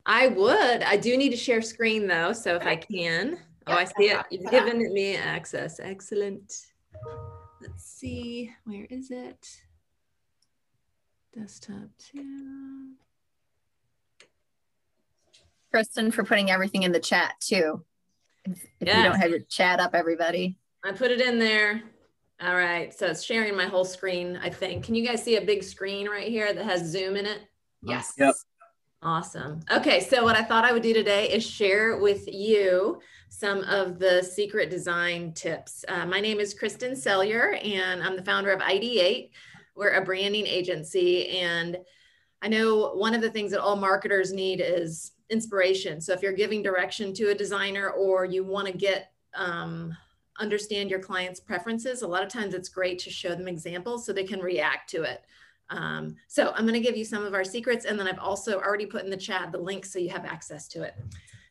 I 0.07 0.29
would. 0.29 0.83
I 0.83 0.97
do 0.97 1.17
need 1.17 1.31
to 1.31 1.37
share 1.37 1.61
screen 1.63 2.07
though, 2.07 2.33
so 2.33 2.57
if 2.57 2.67
I 2.67 2.77
can. 2.77 3.39
Oh, 3.67 3.75
I 3.75 3.85
see 3.85 4.11
it. 4.11 4.15
no 4.17 4.23
You've 4.31 4.51
given 4.51 4.93
me 4.93 5.17
access. 5.17 5.79
Excellent. 5.81 6.67
Let's 7.61 7.85
see. 7.85 8.51
Where 8.65 8.87
is 8.91 9.11
it? 9.11 9.47
Desktop 11.37 11.89
two. 11.99 12.95
Kristen 15.71 16.11
for 16.11 16.25
putting 16.25 16.51
everything 16.51 16.83
in 16.83 16.93
the 16.93 17.01
chat 17.01 17.35
too. 17.41 17.85
If, 18.45 18.65
if 18.81 18.89
you 18.89 19.03
don't 19.03 19.17
have 19.17 19.31
your 19.31 19.41
chat 19.41 19.81
up, 19.81 19.95
everybody. 19.95 20.57
I 20.85 20.93
put 20.93 21.11
it 21.11 21.21
in 21.21 21.39
there. 21.39 21.83
All 22.43 22.55
right. 22.57 22.93
So 22.93 23.07
it's 23.07 23.23
sharing 23.23 23.55
my 23.55 23.67
whole 23.67 23.85
screen, 23.85 24.39
I 24.43 24.49
think. 24.49 24.85
Can 24.85 24.95
you 24.95 25.07
guys 25.07 25.23
see 25.23 25.37
a 25.37 25.43
big 25.43 25.63
screen 25.63 26.09
right 26.09 26.29
here 26.29 26.53
that 26.53 26.65
has 26.65 26.91
Zoom 26.91 27.17
in 27.17 27.27
it? 27.27 27.43
Yes. 27.83 28.15
Yep. 28.19 28.35
Awesome. 29.03 29.61
Okay, 29.71 30.01
so 30.01 30.25
what 30.25 30.37
I 30.37 30.43
thought 30.43 30.67
I 30.67 30.73
would 30.73 30.83
do 30.83 30.93
today 30.93 31.31
is 31.31 31.47
share 31.47 31.97
with 31.97 32.29
you 32.29 33.01
some 33.31 33.61
of 33.61 33.99
the 33.99 34.23
secret 34.23 34.69
design 34.69 35.33
tips. 35.33 35.87
Uh, 35.89 36.05
my 36.05 36.21
name 36.21 36.39
is 36.39 36.53
Kristen 36.53 36.93
Sellier, 36.93 37.59
and 37.65 38.03
I'm 38.03 38.15
the 38.15 38.23
founder 38.23 38.51
of 38.51 38.61
ID8. 38.61 39.31
We're 39.75 39.95
a 39.95 40.05
branding 40.05 40.47
agency, 40.47 41.29
and 41.39 41.79
I 42.43 42.49
know 42.49 42.91
one 42.91 43.15
of 43.15 43.23
the 43.23 43.31
things 43.31 43.53
that 43.53 43.63
all 43.63 43.77
marketers 43.77 44.35
need 44.35 44.61
is 44.61 45.13
inspiration. 45.31 46.01
So 46.01 46.13
if 46.13 46.23
you're 46.23 46.33
giving 46.33 46.63
direction 46.63 47.15
to 47.15 47.31
a 47.31 47.35
designer 47.35 47.91
or 47.91 48.25
you 48.25 48.45
want 48.45 48.67
to 48.67 48.77
get 48.77 49.13
um, 49.35 49.97
understand 50.39 50.91
your 50.91 51.01
client's 51.01 51.41
preferences, 51.41 52.03
a 52.03 52.07
lot 52.07 52.23
of 52.23 52.29
times 52.29 52.55
it's 52.55 52.69
great 52.69 52.99
to 53.01 53.11
show 53.11 53.35
them 53.35 53.49
examples 53.49 54.05
so 54.05 54.13
they 54.13 54.25
can 54.25 54.41
react 54.41 54.91
to 54.91 55.03
it. 55.03 55.25
Um, 55.71 56.17
so 56.27 56.53
I'm 56.55 56.67
going 56.67 56.75
to 56.75 56.81
give 56.81 56.97
you 56.97 57.05
some 57.05 57.25
of 57.25 57.33
our 57.33 57.45
secrets, 57.45 57.85
and 57.85 57.99
then 57.99 58.09
I've 58.09 58.19
also 58.19 58.59
already 58.59 58.87
put 58.87 59.05
in 59.05 59.11
the 59.11 59.17
chat 59.17 59.53
the 59.53 59.59
link 59.59 59.85
so 59.85 59.99
you 59.99 60.11
have 60.11 60.25
access 60.25 60.67
to 60.69 60.83
it. 60.83 60.95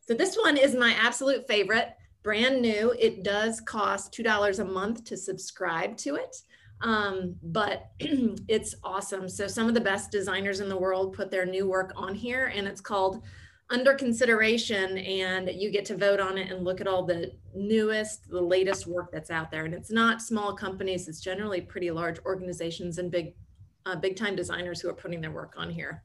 So 0.06 0.14
this 0.14 0.36
one 0.36 0.58
is 0.58 0.76
my 0.76 0.94
absolute 0.94 1.48
favorite, 1.48 1.96
brand 2.22 2.62
new. 2.62 2.94
It 3.00 3.24
does 3.24 3.62
cost 3.62 4.12
$2 4.14 4.60
a 4.60 4.66
month 4.66 5.06
to 5.06 5.16
subscribe 5.16 5.96
to 5.98 6.16
it, 6.16 6.42
um, 6.82 7.36
but 7.44 7.92
it's 8.00 8.76
awesome. 8.84 9.30
So 9.30 9.48
some 9.48 9.68
of 9.68 9.74
the 9.74 9.82
best 9.82 10.12
designers 10.12 10.60
in 10.60 10.68
the 10.68 10.78
world 10.78 11.14
put 11.14 11.32
their 11.32 11.46
new 11.46 11.68
work 11.68 11.94
on 11.96 12.14
here, 12.14 12.52
and 12.54 12.68
it's 12.68 12.82
called 12.82 13.24
Under 13.72 13.94
Consideration, 13.94 14.98
and 14.98 15.50
you 15.54 15.70
get 15.70 15.86
to 15.86 15.98
vote 15.98 16.20
on 16.20 16.40
it 16.40 16.52
and 16.52 16.64
look 16.64 16.82
at 16.82 16.88
all 16.88 17.06
the 17.06 17.34
newest, 17.54 18.28
the 18.28 18.42
latest 18.42 18.88
work 18.88 19.12
that's 19.12 19.30
out 19.30 19.52
there. 19.52 19.66
And 19.66 19.76
it's 19.76 19.92
not 19.92 20.24
small 20.24 20.56
companies, 20.56 21.08
it's 21.08 21.22
generally 21.22 21.62
pretty 21.62 21.92
large 21.92 22.20
organizations 22.26 22.98
and 22.98 23.12
big 23.12 23.36
uh, 23.86 23.96
big 23.96 24.16
time 24.16 24.36
designers 24.36 24.82
who 24.82 24.90
are 24.90 24.94
putting 24.94 25.22
their 25.22 25.32
work 25.32 25.54
on 25.58 25.70
here. 25.70 26.04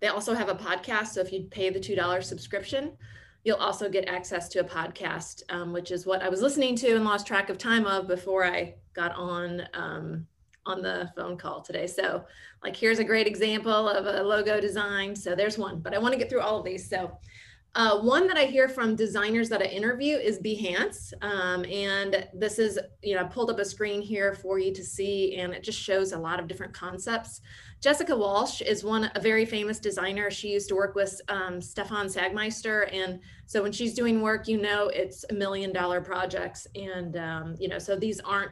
They 0.00 0.08
also 0.08 0.34
have 0.34 0.48
a 0.48 0.54
podcast. 0.54 1.08
So 1.08 1.20
if 1.20 1.32
you 1.32 1.44
pay 1.50 1.70
the 1.70 1.80
$2 1.80 2.22
subscription, 2.22 2.92
you'll 3.44 3.56
also 3.56 3.88
get 3.88 4.08
access 4.08 4.48
to 4.50 4.60
a 4.60 4.64
podcast, 4.64 5.42
um, 5.50 5.72
which 5.72 5.90
is 5.90 6.06
what 6.06 6.22
I 6.22 6.28
was 6.28 6.42
listening 6.42 6.76
to 6.76 6.94
and 6.94 7.04
lost 7.04 7.26
track 7.26 7.50
of 7.50 7.58
time 7.58 7.86
of 7.86 8.06
before 8.06 8.44
I 8.44 8.74
got 8.94 9.14
on 9.14 9.62
um, 9.74 10.26
on 10.66 10.82
the 10.82 11.10
phone 11.16 11.36
call 11.36 11.62
today. 11.62 11.86
So 11.86 12.24
like 12.62 12.76
here's 12.76 12.98
a 12.98 13.04
great 13.04 13.26
example 13.26 13.88
of 13.88 14.06
a 14.06 14.22
logo 14.22 14.60
design. 14.60 15.16
So 15.16 15.34
there's 15.34 15.58
one, 15.58 15.80
but 15.80 15.94
I 15.94 15.98
want 15.98 16.12
to 16.12 16.18
get 16.18 16.28
through 16.28 16.42
all 16.42 16.58
of 16.58 16.64
these. 16.64 16.88
So 16.88 17.18
uh, 17.76 18.00
one 18.00 18.26
that 18.26 18.36
I 18.36 18.46
hear 18.46 18.68
from 18.68 18.96
designers 18.96 19.48
that 19.48 19.62
I 19.62 19.66
interview 19.66 20.16
is 20.16 20.40
Behance. 20.40 21.12
Um, 21.22 21.64
and 21.66 22.26
this 22.34 22.58
is, 22.58 22.80
you 23.00 23.14
know, 23.14 23.20
I 23.20 23.24
pulled 23.24 23.48
up 23.48 23.60
a 23.60 23.64
screen 23.64 24.02
here 24.02 24.34
for 24.34 24.58
you 24.58 24.74
to 24.74 24.82
see, 24.82 25.36
and 25.36 25.52
it 25.52 25.62
just 25.62 25.78
shows 25.78 26.10
a 26.12 26.18
lot 26.18 26.40
of 26.40 26.48
different 26.48 26.74
concepts. 26.74 27.42
Jessica 27.80 28.14
Walsh 28.14 28.60
is 28.60 28.82
one, 28.82 29.08
a 29.14 29.20
very 29.20 29.46
famous 29.46 29.78
designer. 29.78 30.32
She 30.32 30.48
used 30.48 30.68
to 30.70 30.74
work 30.74 30.96
with 30.96 31.20
um, 31.28 31.60
Stefan 31.60 32.08
Sagmeister. 32.08 32.92
And 32.92 33.20
so 33.46 33.62
when 33.62 33.72
she's 33.72 33.94
doing 33.94 34.20
work, 34.20 34.48
you 34.48 34.60
know, 34.60 34.88
it's 34.88 35.24
a 35.30 35.34
million 35.34 35.72
dollar 35.72 36.00
projects. 36.00 36.66
And, 36.74 37.16
um, 37.16 37.54
you 37.60 37.68
know, 37.68 37.78
so 37.78 37.94
these 37.94 38.18
aren't, 38.20 38.50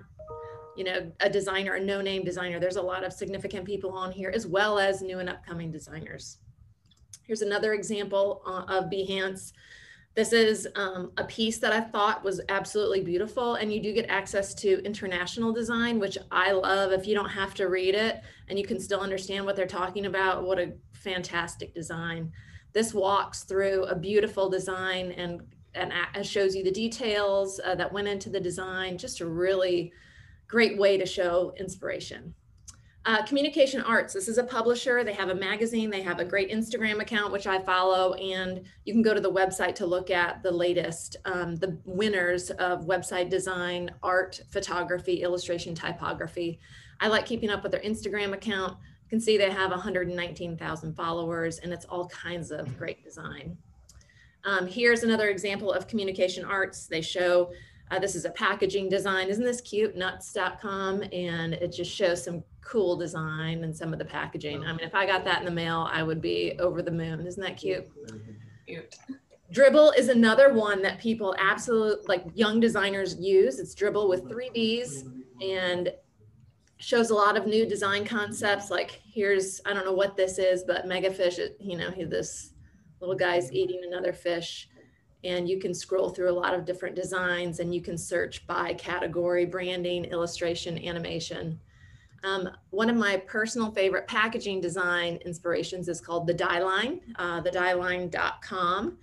you 0.79 0.85
know, 0.85 1.11
a 1.19 1.29
designer, 1.29 1.75
a 1.75 1.81
no 1.81 2.01
name 2.01 2.25
designer. 2.25 2.61
There's 2.61 2.77
a 2.77 2.83
lot 2.83 3.05
of 3.05 3.13
significant 3.13 3.65
people 3.65 3.91
on 3.91 4.13
here, 4.13 4.31
as 4.33 4.47
well 4.47 4.79
as 4.79 5.03
new 5.03 5.19
and 5.19 5.29
upcoming 5.29 5.73
designers. 5.73 6.39
Here's 7.25 7.43
another 7.43 7.75
example 7.75 8.43
uh, 8.47 8.63
of 8.69 8.85
Behance. 8.85 9.53
This 10.15 10.33
is 10.33 10.69
um, 10.77 11.11
a 11.17 11.25
piece 11.25 11.59
that 11.59 11.73
I 11.73 11.81
thought 11.81 12.25
was 12.25 12.41
absolutely 12.49 13.03
beautiful, 13.03 13.57
and 13.57 13.73
you 13.73 13.83
do 13.83 13.93
get 13.93 14.07
access 14.09 14.55
to 14.55 14.81
international 14.85 15.53
design, 15.53 15.99
which 15.99 16.17
I 16.31 16.53
love. 16.53 16.93
If 16.93 17.09
you 17.09 17.15
don't 17.15 17.29
have 17.29 17.55
to 17.55 17.69
read 17.69 17.97
it 17.97 18.23
and 18.49 18.57
you 18.57 18.65
can 18.65 18.79
still 18.79 19.01
understand 19.01 19.45
what 19.45 19.57
they're 19.57 19.67
talking 19.67 20.07
about, 20.07 20.45
what 20.45 20.61
a 20.61 20.75
fantastic 20.93 21.75
design. 21.75 22.33
This 22.73 22.95
walks 22.95 23.43
through 23.43 23.85
a 23.85 23.97
beautiful 23.97 24.49
design 24.49 25.11
and, 25.13 25.43
and 25.75 25.93
shows 26.25 26.55
you 26.55 26.63
the 26.63 26.71
details 26.71 27.61
uh, 27.65 27.75
that 27.75 27.93
went 27.93 28.09
into 28.09 28.31
the 28.31 28.41
design. 28.41 28.97
Just 28.97 29.21
a 29.21 29.27
really 29.27 29.93
great 30.49 30.79
way 30.79 30.97
to 30.97 31.07
show 31.07 31.53
inspiration. 31.59 32.35
Uh, 33.05 33.25
Communication 33.25 33.81
Arts. 33.81 34.13
This 34.13 34.29
is 34.29 34.37
a 34.37 34.45
publisher. 34.45 35.03
They 35.03 35.15
have 35.15 35.31
a 35.31 35.35
magazine. 35.35 35.89
They 35.89 36.03
have 36.03 36.19
a 36.19 36.25
great 36.25 36.51
Instagram 36.51 37.01
account, 37.01 37.33
which 37.33 37.47
I 37.47 37.59
follow, 37.59 38.13
and 38.15 38.63
you 38.85 38.93
can 38.93 39.01
go 39.01 39.15
to 39.15 39.21
the 39.21 39.33
website 39.33 39.75
to 39.77 39.87
look 39.87 40.11
at 40.11 40.43
the 40.43 40.51
latest, 40.51 41.17
um, 41.25 41.57
the 41.57 41.79
winners 41.87 42.51
of 42.51 42.85
website 42.85 43.31
design, 43.31 43.91
art, 44.03 44.41
photography, 44.51 45.23
illustration, 45.23 45.75
typography. 45.75 46.59
I 47.01 47.09
like 47.09 47.25
keeping 47.25 47.49
up 47.49 47.63
with 47.63 47.73
their 47.73 47.81
Instagram 47.81 48.35
account. 48.35 48.77
You 49.05 49.09
can 49.09 49.21
see 49.21 49.39
they 49.39 49.51
have 49.51 49.71
119,000 49.71 50.95
followers, 50.95 51.61
and 51.61 51.73
it's 51.73 51.87
all 51.87 52.09
kinds 52.09 52.51
of 52.51 52.77
great 52.77 53.03
design. 53.03 53.57
Um, 54.45 54.67
here's 54.67 55.03
another 55.03 55.29
example 55.29 55.73
of 55.73 55.89
Communication 55.89 56.45
Arts. 56.45 56.87
They 56.87 57.01
show 57.01 57.53
uh, 57.91 57.99
this 57.99 58.15
is 58.15 58.25
a 58.25 58.31
packaging 58.31 58.89
design. 58.89 59.29
Isn't 59.29 59.45
this 59.45 59.61
cute? 59.61 59.97
Nuts.com. 59.97 61.03
And 61.13 61.55
it 61.55 61.73
just 61.73 61.91
shows 61.91 62.23
some 62.23 62.43
cool 62.61 62.97
design 62.97 63.65
and 63.65 63.75
some 63.75 63.93
of 63.93 63.99
the 63.99 64.05
packaging. 64.05 64.63
I 64.65 64.73
mean, 64.73 64.81
if 64.81 64.95
I 64.95 65.07
got 65.07 65.25
that 65.25 65.39
in 65.39 65.45
the 65.45 65.51
mail, 65.51 65.89
I 65.91 66.03
would 66.03 66.21
be 66.21 66.55
over 66.59 66.83
the 66.83 66.91
moon. 66.91 67.27
Isn't 67.27 67.43
that 67.43 67.57
cute? 67.57 67.89
Cute. 68.67 68.95
Dribbble 69.53 69.97
is 69.97 70.11
another 70.11 70.53
one 70.53 70.83
that 70.83 70.99
people 70.99 71.35
absolutely 71.39 72.05
like 72.07 72.25
young 72.35 72.61
designers 72.61 73.17
use. 73.19 73.59
It's 73.59 73.75
Dribbble 73.75 74.09
with 74.09 74.29
three 74.29 74.51
Ds 74.51 75.05
and 75.41 75.91
shows 76.77 77.09
a 77.11 77.15
lot 77.15 77.39
of 77.39 77.47
new 77.47 77.67
design 77.67 78.05
concepts. 78.05 78.71
Like 78.71 79.01
here's, 79.11 79.63
I 79.65 79.73
don't 79.73 79.87
know 79.87 79.95
what 79.95 80.17
this 80.17 80.39
is, 80.39 80.65
but 80.65 80.85
Megafish, 80.85 81.39
you 81.59 81.79
know, 81.79 81.91
this 81.91 82.53
little 83.01 83.17
guy's 83.17 83.51
eating 83.53 83.81
another 83.87 84.13
fish. 84.13 84.69
And 85.25 85.49
you 85.49 85.59
can 85.59 85.75
scroll 85.75 86.11
through 86.11 86.31
a 86.31 86.33
lot 86.33 86.55
of 86.55 86.65
different 86.65 86.95
designs 86.95 87.61
and 87.61 87.75
you 87.75 87.81
can 87.81 87.99
search 87.99 88.47
by 88.47 88.75
category, 88.75 89.45
branding, 89.45 90.05
illustration, 90.05 90.79
animation. 90.85 91.59
Um, 92.25 92.49
one 92.71 92.91
of 92.91 92.97
my 92.97 93.17
personal 93.17 93.71
favorite 93.71 94.07
packaging 94.07 94.61
design 94.61 95.19
inspirations 95.25 95.89
is 95.89 96.01
called 96.01 96.27
the 96.27 96.35
Dieline, 96.35 97.01
uh, 97.17 97.43
thedieline.com. 97.43 98.99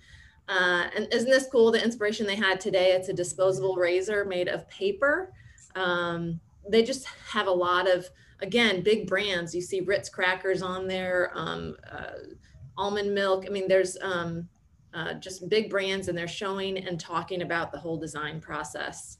Uh, 0.48 0.84
and 0.94 1.08
isn't 1.12 1.30
this 1.30 1.48
cool? 1.50 1.72
The 1.72 1.82
inspiration 1.82 2.26
they 2.26 2.36
had 2.36 2.60
today, 2.60 2.92
it's 2.92 3.08
a 3.08 3.12
disposable 3.12 3.76
razor 3.76 4.24
made 4.24 4.48
of 4.48 4.68
paper. 4.68 5.32
Um, 5.74 6.40
they 6.68 6.82
just 6.82 7.06
have 7.06 7.46
a 7.46 7.52
lot 7.52 7.88
of, 7.88 8.08
again, 8.40 8.82
big 8.82 9.08
brands. 9.08 9.54
You 9.54 9.60
see 9.60 9.80
Ritz 9.80 10.08
crackers 10.08 10.62
on 10.62 10.86
there, 10.86 11.32
um, 11.34 11.76
uh, 11.90 12.34
almond 12.76 13.14
milk. 13.14 13.44
I 13.46 13.50
mean, 13.50 13.66
there's 13.66 13.96
um, 14.02 14.48
uh, 14.96 15.12
just 15.14 15.48
big 15.50 15.68
brands 15.68 16.08
and 16.08 16.16
they're 16.16 16.26
showing 16.26 16.78
and 16.78 16.98
talking 16.98 17.42
about 17.42 17.70
the 17.70 17.78
whole 17.78 17.98
design 17.98 18.40
process. 18.40 19.18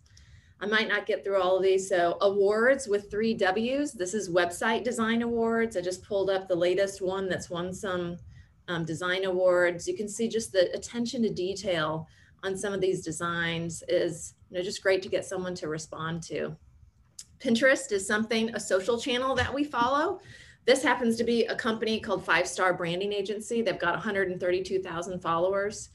I 0.58 0.64
might 0.66 0.88
not 0.88 1.04
get 1.04 1.22
through 1.22 1.40
all 1.40 1.58
of 1.58 1.62
these. 1.62 1.86
So 1.86 2.16
Awwwards 2.22 2.88
with 2.88 3.10
three 3.10 3.34
W's. 3.34 3.92
This 3.92 4.14
is 4.14 4.30
website 4.30 4.84
design 4.84 5.20
awards. 5.20 5.76
I 5.76 5.82
just 5.82 6.02
pulled 6.02 6.30
up 6.30 6.48
the 6.48 6.56
latest 6.56 7.02
one 7.02 7.28
that's 7.28 7.50
won 7.50 7.74
some 7.74 8.16
um, 8.68 8.86
design 8.86 9.24
awards. 9.24 9.86
You 9.86 9.94
can 9.94 10.08
see 10.08 10.28
just 10.28 10.50
the 10.50 10.72
attention 10.72 11.22
to 11.22 11.30
detail 11.30 12.08
on 12.42 12.56
some 12.56 12.72
of 12.72 12.80
these 12.80 13.04
designs 13.04 13.82
is 13.86 14.32
you 14.50 14.56
know, 14.56 14.64
just 14.64 14.82
great 14.82 15.02
to 15.02 15.10
get 15.10 15.26
someone 15.26 15.54
to 15.56 15.68
respond 15.68 16.22
to. 16.24 16.56
Pinterest 17.38 17.92
is 17.92 18.06
something, 18.06 18.48
a 18.54 18.60
social 18.60 18.98
channel 18.98 19.34
that 19.34 19.52
we 19.52 19.62
follow. 19.62 20.20
This 20.66 20.82
happens 20.82 21.16
to 21.16 21.24
be 21.24 21.44
a 21.44 21.54
company 21.54 22.00
called 22.00 22.24
Five 22.24 22.48
Star 22.48 22.74
Branding 22.74 23.12
Agency. 23.12 23.62
They've 23.62 23.78
got 23.78 23.94
132,000 23.94 25.20
followers. 25.20 25.90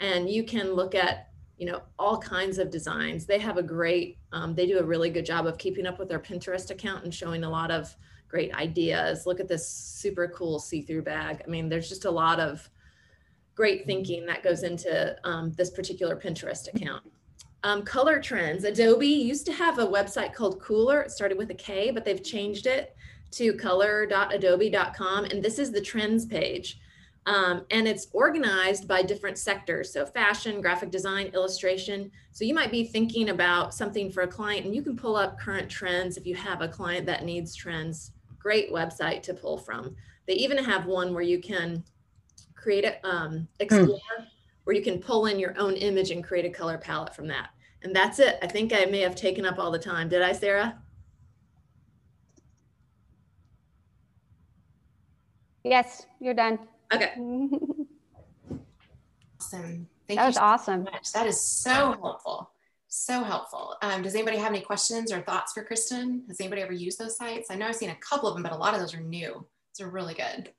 And 0.00 0.28
you 0.28 0.42
can 0.42 0.72
look 0.72 0.96
at, 0.96 1.28
you 1.56 1.66
know, 1.66 1.82
all 1.96 2.18
kinds 2.18 2.58
of 2.58 2.68
designs. 2.68 3.24
They 3.24 3.38
have 3.38 3.56
a 3.56 3.62
great, 3.62 4.18
um, 4.32 4.54
they 4.54 4.66
do 4.66 4.80
a 4.80 4.82
really 4.82 5.10
good 5.10 5.24
job 5.24 5.46
of 5.46 5.58
keeping 5.58 5.86
up 5.86 6.00
with 6.00 6.08
their 6.08 6.18
Pinterest 6.18 6.70
account 6.70 7.04
and 7.04 7.14
showing 7.14 7.44
a 7.44 7.48
lot 7.48 7.70
of 7.70 7.94
great 8.28 8.52
ideas. 8.52 9.26
Look 9.26 9.38
at 9.38 9.46
this 9.46 9.66
super 9.66 10.26
cool 10.26 10.58
see-through 10.58 11.02
bag. 11.02 11.42
I 11.46 11.48
mean, 11.48 11.68
there's 11.68 11.88
just 11.88 12.04
a 12.04 12.10
lot 12.10 12.40
of 12.40 12.68
great 13.54 13.86
thinking 13.86 14.26
that 14.26 14.42
goes 14.42 14.64
into 14.64 15.16
um, 15.22 15.52
this 15.52 15.70
particular 15.70 16.16
Pinterest 16.16 16.66
account. 16.74 17.04
Um, 17.62 17.84
color 17.84 18.20
trends. 18.20 18.64
Adobe 18.64 19.06
used 19.06 19.46
to 19.46 19.52
have 19.52 19.78
a 19.78 19.86
website 19.86 20.34
called 20.34 20.60
Kuler. 20.60 21.04
It 21.04 21.12
started 21.12 21.38
with 21.38 21.50
a 21.50 21.54
K, 21.54 21.92
but 21.92 22.04
they've 22.04 22.22
changed 22.22 22.66
it 22.66 22.96
to 23.32 23.54
color.adobe.com. 23.54 25.24
And 25.26 25.42
this 25.42 25.58
is 25.58 25.72
the 25.72 25.80
trends 25.80 26.26
page. 26.26 26.78
Um, 27.26 27.64
and 27.72 27.88
it's 27.88 28.06
organized 28.12 28.86
by 28.86 29.02
different 29.02 29.36
sectors. 29.36 29.92
So 29.92 30.06
fashion, 30.06 30.60
graphic 30.60 30.90
design, 30.90 31.26
illustration. 31.34 32.10
So 32.30 32.44
you 32.44 32.54
might 32.54 32.70
be 32.70 32.84
thinking 32.84 33.30
about 33.30 33.74
something 33.74 34.12
for 34.12 34.22
a 34.22 34.28
client 34.28 34.64
and 34.64 34.74
you 34.74 34.82
can 34.82 34.96
pull 34.96 35.16
up 35.16 35.38
current 35.38 35.68
trends 35.68 36.16
if 36.16 36.24
you 36.24 36.36
have 36.36 36.62
a 36.62 36.68
client 36.68 37.04
that 37.06 37.24
needs 37.24 37.54
trends. 37.54 38.12
Great 38.38 38.72
website 38.72 39.22
to 39.22 39.34
pull 39.34 39.58
from. 39.58 39.96
They 40.26 40.34
even 40.34 40.56
have 40.58 40.86
one 40.86 41.12
where 41.12 41.22
you 41.22 41.40
can 41.40 41.82
create 42.54 42.84
a 42.84 43.04
um, 43.06 43.48
explore, 43.58 43.98
mm. 44.20 44.26
where 44.64 44.76
you 44.76 44.82
can 44.82 45.00
pull 45.00 45.26
in 45.26 45.38
your 45.38 45.58
own 45.58 45.74
image 45.74 46.12
and 46.12 46.22
create 46.22 46.44
a 46.44 46.50
color 46.50 46.78
palette 46.78 47.14
from 47.14 47.26
that. 47.28 47.50
And 47.82 47.94
that's 47.94 48.20
it. 48.20 48.38
I 48.40 48.46
think 48.46 48.72
I 48.72 48.84
may 48.84 49.00
have 49.00 49.16
taken 49.16 49.44
up 49.44 49.58
all 49.58 49.70
the 49.70 49.78
time. 49.78 50.08
Did 50.08 50.22
I, 50.22 50.32
Sarah? 50.32 50.80
Yes, 55.66 56.06
you're 56.20 56.34
done. 56.34 56.60
Okay. 56.94 57.12
awesome. 59.40 59.88
Thank 60.06 60.10
you. 60.10 60.16
that 60.16 60.26
was 60.26 60.36
so 60.36 60.40
awesome. 60.40 60.84
Much. 60.84 61.12
That 61.12 61.26
is 61.26 61.40
so 61.40 61.96
helpful. 62.00 62.50
So 62.86 63.24
helpful. 63.24 63.74
Um, 63.82 64.02
does 64.02 64.14
anybody 64.14 64.36
have 64.36 64.52
any 64.52 64.60
questions 64.60 65.12
or 65.12 65.20
thoughts 65.22 65.52
for 65.52 65.64
Kristen? 65.64 66.22
Has 66.28 66.40
anybody 66.40 66.62
ever 66.62 66.72
used 66.72 67.00
those 67.00 67.16
sites? 67.16 67.50
I 67.50 67.56
know 67.56 67.66
I've 67.66 67.74
seen 67.74 67.90
a 67.90 67.96
couple 67.96 68.28
of 68.28 68.36
them, 68.36 68.44
but 68.44 68.52
a 68.52 68.56
lot 68.56 68.74
of 68.74 68.80
those 68.80 68.94
are 68.94 69.00
new. 69.00 69.44
Those 69.76 69.86
are 69.86 69.90
really 69.90 70.14
good. 70.14 70.52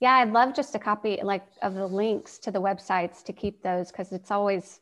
Yeah, 0.00 0.14
I'd 0.14 0.32
love 0.32 0.54
just 0.54 0.74
a 0.74 0.78
copy 0.80 1.20
like 1.22 1.46
of 1.62 1.74
the 1.74 1.86
links 1.86 2.38
to 2.40 2.50
the 2.50 2.60
websites 2.60 3.22
to 3.24 3.32
keep 3.32 3.62
those 3.62 3.92
because 3.92 4.10
it's 4.12 4.32
always 4.32 4.80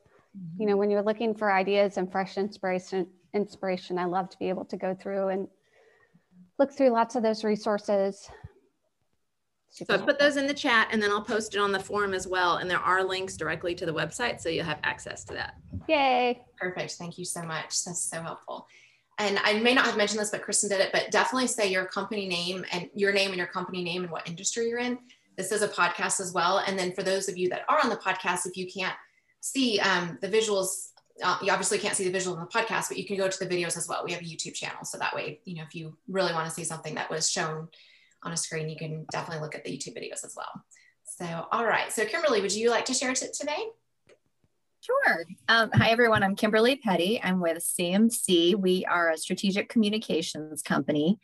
you 0.58 0.66
know 0.66 0.76
when 0.76 0.90
you're 0.90 1.02
looking 1.02 1.34
for 1.34 1.52
ideas 1.52 1.96
and 1.96 2.10
fresh 2.10 2.36
inspiration 2.36 3.06
inspiration 3.34 3.98
i 3.98 4.04
love 4.04 4.28
to 4.28 4.38
be 4.38 4.48
able 4.48 4.64
to 4.64 4.76
go 4.76 4.94
through 4.94 5.28
and 5.28 5.48
look 6.58 6.72
through 6.72 6.90
lots 6.90 7.16
of 7.16 7.22
those 7.22 7.44
resources 7.44 8.28
Super 9.70 9.96
so 9.96 10.02
I 10.02 10.04
put 10.04 10.18
those 10.18 10.36
in 10.36 10.46
the 10.46 10.54
chat 10.54 10.88
and 10.90 11.02
then 11.02 11.10
I'll 11.10 11.22
post 11.22 11.54
it 11.54 11.58
on 11.58 11.72
the 11.72 11.78
forum 11.78 12.14
as 12.14 12.26
well. 12.26 12.56
And 12.56 12.70
there 12.70 12.78
are 12.78 13.04
links 13.04 13.36
directly 13.36 13.74
to 13.76 13.86
the 13.86 13.92
website. 13.92 14.40
So 14.40 14.48
you'll 14.48 14.64
have 14.64 14.80
access 14.82 15.24
to 15.24 15.34
that. 15.34 15.54
Yay. 15.88 16.40
Perfect. 16.58 16.92
Thank 16.92 17.18
you 17.18 17.24
so 17.24 17.42
much. 17.42 17.84
That's 17.84 18.02
so 18.10 18.20
helpful. 18.20 18.66
And 19.18 19.38
I 19.44 19.54
may 19.60 19.74
not 19.74 19.84
have 19.84 19.96
mentioned 19.96 20.20
this, 20.20 20.30
but 20.30 20.42
Kristen 20.42 20.70
did 20.70 20.80
it, 20.80 20.90
but 20.92 21.10
definitely 21.10 21.48
say 21.48 21.70
your 21.70 21.84
company 21.84 22.28
name 22.28 22.64
and 22.72 22.88
your 22.94 23.12
name 23.12 23.28
and 23.28 23.38
your 23.38 23.48
company 23.48 23.82
name 23.82 24.02
and 24.02 24.12
what 24.12 24.28
industry 24.28 24.68
you're 24.68 24.78
in. 24.78 24.98
This 25.36 25.52
is 25.52 25.62
a 25.62 25.68
podcast 25.68 26.20
as 26.20 26.32
well. 26.32 26.58
And 26.66 26.78
then 26.78 26.92
for 26.92 27.02
those 27.02 27.28
of 27.28 27.36
you 27.36 27.48
that 27.50 27.62
are 27.68 27.80
on 27.82 27.90
the 27.90 27.96
podcast, 27.96 28.46
if 28.46 28.56
you 28.56 28.66
can't 28.72 28.94
see 29.40 29.80
um, 29.80 30.18
the 30.20 30.28
visuals 30.28 30.88
uh, 31.22 31.36
you 31.42 31.50
obviously 31.50 31.78
can't 31.78 31.96
see 31.96 32.04
the 32.04 32.10
visual 32.10 32.36
in 32.36 32.40
the 32.40 32.46
podcast, 32.46 32.88
but 32.88 32.96
you 32.96 33.04
can 33.04 33.16
go 33.16 33.28
to 33.28 33.38
the 33.38 33.46
videos 33.46 33.76
as 33.76 33.88
well. 33.88 34.04
We 34.04 34.12
have 34.12 34.22
a 34.22 34.24
YouTube 34.24 34.54
channel. 34.54 34.84
So 34.84 34.98
that 34.98 35.14
way, 35.14 35.40
you 35.44 35.56
know, 35.56 35.62
if 35.62 35.74
you 35.74 35.96
really 36.08 36.32
want 36.32 36.48
to 36.48 36.54
see 36.54 36.64
something 36.64 36.94
that 36.94 37.10
was 37.10 37.30
shown 37.30 37.68
on 38.22 38.32
a 38.32 38.36
screen, 38.36 38.68
you 38.68 38.76
can 38.76 39.06
definitely 39.10 39.42
look 39.42 39.54
at 39.54 39.64
the 39.64 39.70
YouTube 39.70 39.96
videos 39.96 40.24
as 40.24 40.34
well. 40.36 40.64
So, 41.04 41.46
all 41.50 41.64
right. 41.64 41.92
So 41.92 42.04
Kimberly, 42.04 42.40
would 42.40 42.52
you 42.52 42.70
like 42.70 42.84
to 42.86 42.94
share 42.94 43.10
it 43.10 43.34
today? 43.34 43.66
Sure. 44.80 45.24
Um, 45.48 45.70
hi, 45.72 45.90
everyone. 45.90 46.22
I'm 46.22 46.36
Kimberly 46.36 46.76
Petty. 46.76 47.20
I'm 47.22 47.40
with 47.40 47.58
CMC. 47.58 48.54
We 48.54 48.84
are 48.86 49.10
a 49.10 49.18
strategic 49.18 49.68
communications 49.68 50.62
company. 50.62 51.18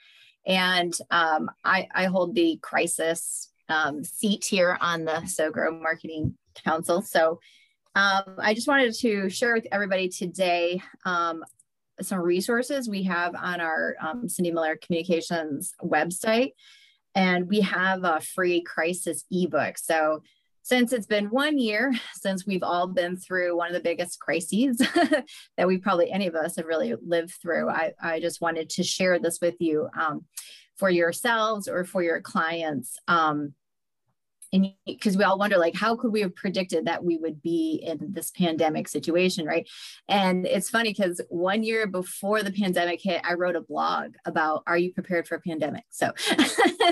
And 0.46 0.92
um, 1.10 1.50
I, 1.64 1.88
I, 1.94 2.06
hold 2.06 2.34
the 2.34 2.58
crisis 2.60 3.50
um, 3.68 4.04
seat 4.04 4.44
here 4.44 4.76
on 4.80 5.04
the 5.04 5.22
SoGrow 5.22 5.80
Marketing 5.80 6.36
Council. 6.64 7.00
So 7.00 7.40
um, 7.94 8.34
I 8.38 8.52
just 8.54 8.68
wanted 8.68 8.92
to 8.94 9.30
share 9.30 9.54
with 9.54 9.66
everybody 9.72 10.08
today 10.08 10.82
um, 11.06 11.44
some 12.00 12.18
resources 12.18 12.88
we 12.88 13.04
have 13.04 13.34
on 13.34 13.60
our 13.60 13.94
um, 14.00 14.28
Cindy 14.28 14.50
Miller 14.50 14.76
Communications 14.76 15.74
website. 15.82 16.52
And 17.14 17.48
we 17.48 17.60
have 17.60 18.04
a 18.04 18.20
free 18.20 18.62
crisis 18.62 19.24
ebook. 19.30 19.78
So 19.78 20.22
since 20.62 20.92
it's 20.92 21.06
been 21.06 21.26
one 21.26 21.58
year 21.58 21.92
since 22.14 22.46
we've 22.46 22.62
all 22.62 22.88
been 22.88 23.16
through 23.16 23.56
one 23.56 23.68
of 23.68 23.74
the 23.74 23.80
biggest 23.80 24.18
crises 24.18 24.78
that 25.56 25.66
we 25.66 25.78
probably 25.78 26.10
any 26.10 26.26
of 26.26 26.34
us 26.34 26.56
have 26.56 26.66
really 26.66 26.94
lived 27.06 27.34
through, 27.40 27.68
I, 27.68 27.92
I 28.02 28.20
just 28.20 28.40
wanted 28.40 28.70
to 28.70 28.82
share 28.82 29.18
this 29.18 29.38
with 29.40 29.56
you 29.60 29.88
um, 29.98 30.24
for 30.76 30.90
yourselves 30.90 31.68
or 31.68 31.84
for 31.84 32.02
your 32.02 32.20
clients. 32.20 32.98
Um, 33.06 33.54
and 34.54 34.72
because 34.86 35.16
we 35.16 35.24
all 35.24 35.38
wonder 35.38 35.58
like 35.58 35.74
how 35.74 35.96
could 35.96 36.12
we 36.12 36.20
have 36.20 36.34
predicted 36.34 36.86
that 36.86 37.04
we 37.04 37.18
would 37.18 37.42
be 37.42 37.82
in 37.84 37.98
this 38.12 38.30
pandemic 38.30 38.88
situation 38.88 39.44
right? 39.44 39.68
And 40.08 40.46
it's 40.46 40.70
funny 40.70 40.90
because 40.90 41.20
one 41.28 41.62
year 41.62 41.86
before 41.86 42.42
the 42.42 42.52
pandemic 42.52 43.02
hit 43.02 43.20
i 43.24 43.34
wrote 43.34 43.56
a 43.56 43.60
blog 43.60 44.14
about 44.24 44.62
are 44.66 44.78
you 44.78 44.92
prepared 44.92 45.26
for 45.26 45.34
a 45.34 45.40
pandemic? 45.40 45.84
So 45.90 46.12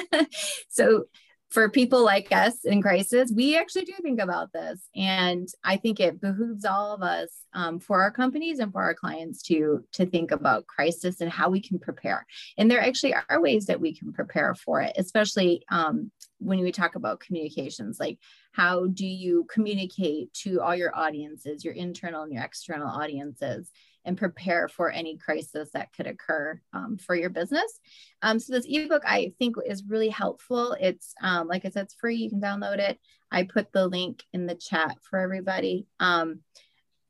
so 0.69 1.05
for 1.53 1.69
people 1.69 2.03
like 2.03 2.33
us 2.33 2.65
in 2.65 2.81
crisis, 2.81 3.31
we 3.35 3.59
actually 3.59 3.85
do 3.85 3.93
think 4.01 4.21
about 4.21 4.53
this. 4.53 4.89
And 4.97 5.47
I 5.63 5.77
think 5.77 6.01
it 6.01 6.21
behooves 6.21 6.65
all 6.65 6.95
of 6.95 7.03
us 7.03 7.29
um, 7.53 7.79
for 7.79 8.01
our 8.01 8.11
companies 8.11 8.59
and 8.59 8.73
for 8.73 8.83
our 8.83 8.95
clients 8.95 9.43
to, 9.45 9.85
to 9.93 10.07
think 10.07 10.31
about 10.31 10.67
crisis 10.67 11.21
and 11.21 11.31
how 11.31 11.51
we 11.51 11.61
can 11.61 11.79
prepare. 11.79 12.27
And 12.57 12.71
there 12.71 12.81
actually 12.81 13.15
are 13.29 13.41
ways 13.41 13.67
that 13.67 13.81
we 13.81 13.95
can 13.95 14.15
prepare 14.15 14.55
for 14.55 14.81
it, 14.81 14.95
especially 14.97 15.63
um, 15.71 16.11
when 16.39 16.61
we 16.61 16.73
talk 16.73 16.95
about 16.95 17.21
communications, 17.21 18.01
like 18.01 18.19
how 18.53 18.87
do 18.87 19.07
you 19.07 19.47
communicate 19.53 20.33
to 20.33 20.63
all 20.63 20.75
your 20.75 20.97
audiences, 20.97 21.65
your 21.65 21.75
internal 21.75 22.23
and 22.23 22.33
your 22.33 22.43
external 22.43 22.89
audiences? 22.89 23.71
And 24.05 24.19
prepare 24.19 24.69
for 24.69 24.91
any 24.91 25.17
crisis 25.17 25.71
that 25.73 25.93
could 25.93 26.07
occur 26.07 26.61
um, 26.73 26.97
for 26.97 27.15
your 27.15 27.31
business. 27.31 27.81
Um, 28.23 28.39
so 28.39 28.53
this 28.53 28.67
ebook 28.69 29.03
I 29.07 29.33
think 29.39 29.57
is 29.67 29.85
really 29.87 30.09
helpful. 30.09 30.77
It's 30.81 31.15
um, 31.23 31.49
like 31.49 31.65
I 31.65 31.71
said, 31.71 31.85
it's 31.85 31.95
free. 31.95 32.17
You 32.17 32.31
can 32.31 32.41
download 32.41 32.79
it. 32.79 32.99
I 33.31 33.45
put 33.45 33.73
the 33.73 33.87
link 33.87 34.25
in 34.33 34.47
the 34.47 34.55
chat 34.55 34.97
for 35.03 35.19
everybody. 35.19 35.87
Um, 36.01 36.41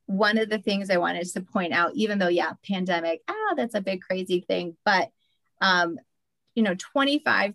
one 0.06 0.38
of 0.38 0.50
the 0.50 0.58
things 0.58 0.90
I 0.90 0.98
wanted 0.98 1.26
to 1.32 1.40
point 1.40 1.72
out, 1.72 1.92
even 1.94 2.18
though 2.18 2.28
yeah, 2.28 2.52
pandemic, 2.66 3.22
ah, 3.28 3.54
that's 3.56 3.74
a 3.74 3.80
big 3.80 4.02
crazy 4.02 4.44
thing, 4.46 4.76
but 4.84 5.10
um, 5.60 5.98
you 6.54 6.62
know 6.62 6.74
25% 6.74 7.54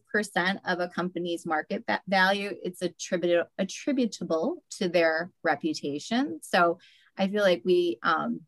of 0.66 0.80
a 0.80 0.88
company's 0.88 1.46
market 1.46 1.84
value 2.08 2.52
it's 2.64 2.82
attributable 2.82 3.50
attributable 3.58 4.64
to 4.72 4.90
their 4.90 5.32
reputation 5.44 6.40
so 6.42 6.80
i 7.18 7.28
feel 7.28 7.44
like 7.44 7.62
we 7.64 8.00
um, 8.04 8.42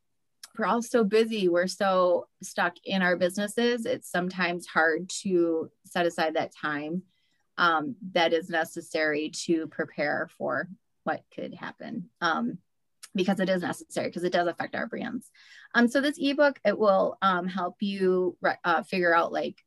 we're 0.58 0.66
all 0.66 0.82
so 0.82 1.04
busy. 1.04 1.48
We're 1.48 1.68
so 1.68 2.28
stuck 2.42 2.76
in 2.84 3.02
our 3.02 3.16
businesses. 3.16 3.86
It's 3.86 4.12
sometimes 4.12 4.68
hard 4.68 5.10
to 5.22 5.70
set 5.86 6.06
aside 6.06 6.36
that 6.36 6.54
time 6.56 7.04
um, 7.58 7.96
that 8.14 8.34
is 8.34 8.50
necessary 8.50 9.30
to 9.46 9.68
prepare 9.68 10.30
for 10.38 10.68
what 11.04 11.24
could 11.34 11.54
happen. 11.54 12.10
Um, 12.22 12.58
because 13.16 13.40
it 13.40 13.50
is 13.50 13.62
necessary 13.62 14.08
because 14.08 14.24
it 14.24 14.34
does 14.34 14.48
affect 14.48 14.76
our 14.76 14.88
brands. 14.88 15.32
Um, 15.74 15.88
so 15.88 16.00
this 16.00 16.18
ebook 16.20 16.60
it 16.64 16.78
will 16.78 17.18
um, 17.22 17.48
help 17.48 17.78
you 17.80 18.38
uh, 18.64 18.84
figure 18.84 19.16
out 19.16 19.34
like 19.34 19.64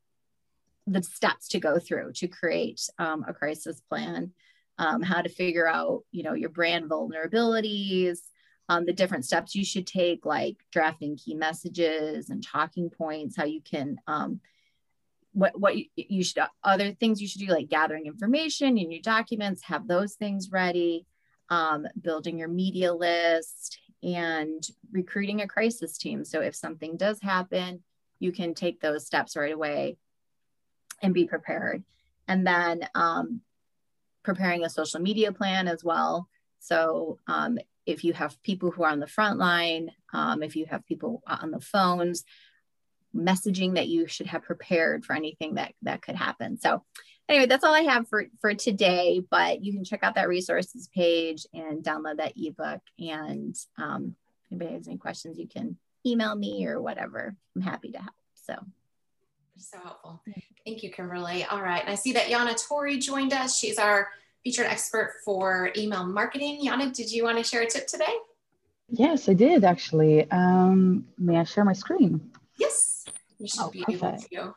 the 0.86 1.02
steps 1.02 1.48
to 1.48 1.60
go 1.60 1.78
through 1.78 2.12
to 2.14 2.28
create 2.28 2.80
um, 2.98 3.24
a 3.26 3.32
crisis 3.32 3.80
plan, 3.88 4.32
um, 4.78 5.02
how 5.02 5.22
to 5.22 5.28
figure 5.28 5.66
out 5.66 6.04
you 6.12 6.22
know 6.22 6.34
your 6.34 6.50
brand 6.50 6.88
vulnerabilities, 6.88 8.18
um, 8.68 8.86
the 8.86 8.92
different 8.92 9.24
steps 9.24 9.54
you 9.54 9.64
should 9.64 9.86
take, 9.86 10.24
like 10.24 10.56
drafting 10.70 11.16
key 11.16 11.34
messages 11.34 12.30
and 12.30 12.42
talking 12.44 12.90
points, 12.90 13.36
how 13.36 13.44
you 13.44 13.60
can 13.60 13.98
um, 14.06 14.40
what 15.32 15.58
what 15.58 15.76
you, 15.76 15.86
you 15.96 16.22
should 16.22 16.42
other 16.62 16.92
things 16.92 17.20
you 17.20 17.28
should 17.28 17.40
do 17.40 17.46
like 17.46 17.68
gathering 17.68 18.06
information 18.06 18.78
in 18.78 18.90
your 18.90 19.02
documents, 19.02 19.62
have 19.64 19.88
those 19.88 20.14
things 20.14 20.50
ready 20.50 21.06
um, 21.48 21.86
building 22.00 22.38
your 22.38 22.48
media 22.48 22.94
list, 22.94 23.78
and 24.02 24.66
recruiting 24.90 25.42
a 25.42 25.46
crisis 25.48 25.98
team. 25.98 26.24
So 26.24 26.40
if 26.40 26.54
something 26.54 26.96
does 26.96 27.20
happen, 27.20 27.82
you 28.18 28.32
can 28.32 28.54
take 28.54 28.80
those 28.80 29.06
steps 29.06 29.36
right 29.36 29.52
away 29.52 29.96
and 31.02 31.12
be 31.12 31.26
prepared. 31.26 31.82
And 32.28 32.46
then 32.46 32.88
um, 32.94 33.40
preparing 34.22 34.64
a 34.64 34.70
social 34.70 35.00
media 35.00 35.32
plan 35.32 35.68
as 35.68 35.84
well. 35.84 36.28
So 36.58 37.18
um, 37.26 37.58
if 37.86 38.04
you 38.04 38.12
have 38.12 38.40
people 38.42 38.70
who 38.70 38.84
are 38.84 38.90
on 38.90 39.00
the 39.00 39.06
front 39.06 39.38
line, 39.38 39.90
um, 40.12 40.42
if 40.42 40.56
you 40.56 40.66
have 40.66 40.86
people 40.86 41.22
on 41.26 41.50
the 41.50 41.60
phones, 41.60 42.24
messaging 43.14 43.74
that 43.74 43.88
you 43.88 44.06
should 44.06 44.26
have 44.26 44.42
prepared 44.42 45.04
for 45.04 45.14
anything 45.14 45.54
that 45.54 45.74
that 45.82 46.02
could 46.02 46.16
happen. 46.16 46.58
So 46.58 46.82
anyway, 47.28 47.46
that's 47.46 47.64
all 47.64 47.74
I 47.74 47.80
have 47.82 48.08
for, 48.08 48.24
for 48.40 48.54
today, 48.54 49.22
but 49.30 49.64
you 49.64 49.72
can 49.72 49.84
check 49.84 50.02
out 50.02 50.14
that 50.14 50.28
resources 50.28 50.88
page 50.94 51.46
and 51.52 51.82
download 51.82 52.18
that 52.18 52.32
ebook. 52.36 52.80
And 52.98 53.54
um, 53.78 54.16
if 54.44 54.52
anybody 54.52 54.76
has 54.76 54.88
any 54.88 54.98
questions, 54.98 55.38
you 55.38 55.48
can 55.48 55.76
email 56.06 56.34
me 56.34 56.66
or 56.66 56.80
whatever. 56.80 57.34
I'm 57.54 57.62
happy 57.62 57.92
to 57.92 57.98
help. 57.98 58.14
So. 58.34 58.54
So 59.58 59.78
helpful. 59.78 60.22
Thank 60.64 60.82
you, 60.82 60.90
Kimberly. 60.90 61.44
All 61.44 61.62
right. 61.62 61.82
And 61.82 61.90
I 61.90 61.94
see 61.94 62.14
that 62.14 62.26
Yana 62.26 62.60
Tori 62.66 62.98
joined 62.98 63.32
us. 63.32 63.56
She's 63.56 63.78
our 63.78 64.08
featured 64.42 64.66
expert 64.66 65.14
for 65.24 65.70
email 65.76 66.04
marketing. 66.04 66.60
Yana, 66.64 66.92
did 66.92 67.10
you 67.10 67.24
want 67.24 67.38
to 67.38 67.44
share 67.44 67.62
a 67.62 67.66
tip 67.66 67.86
today? 67.86 68.14
Yes, 68.88 69.28
I 69.28 69.34
did 69.34 69.64
actually. 69.64 70.30
Um, 70.30 71.06
may 71.18 71.38
I 71.38 71.44
share 71.44 71.64
my 71.64 71.72
screen? 71.72 72.30
Yes, 72.58 73.06
you 73.38 73.48
should 73.48 73.62
oh, 73.62 73.70
be 73.70 73.82
perfect. 73.84 74.28
able 74.32 74.54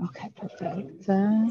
to. 0.00 0.04
Okay, 0.06 0.28
perfect. 0.36 1.08
Uh, 1.08 1.50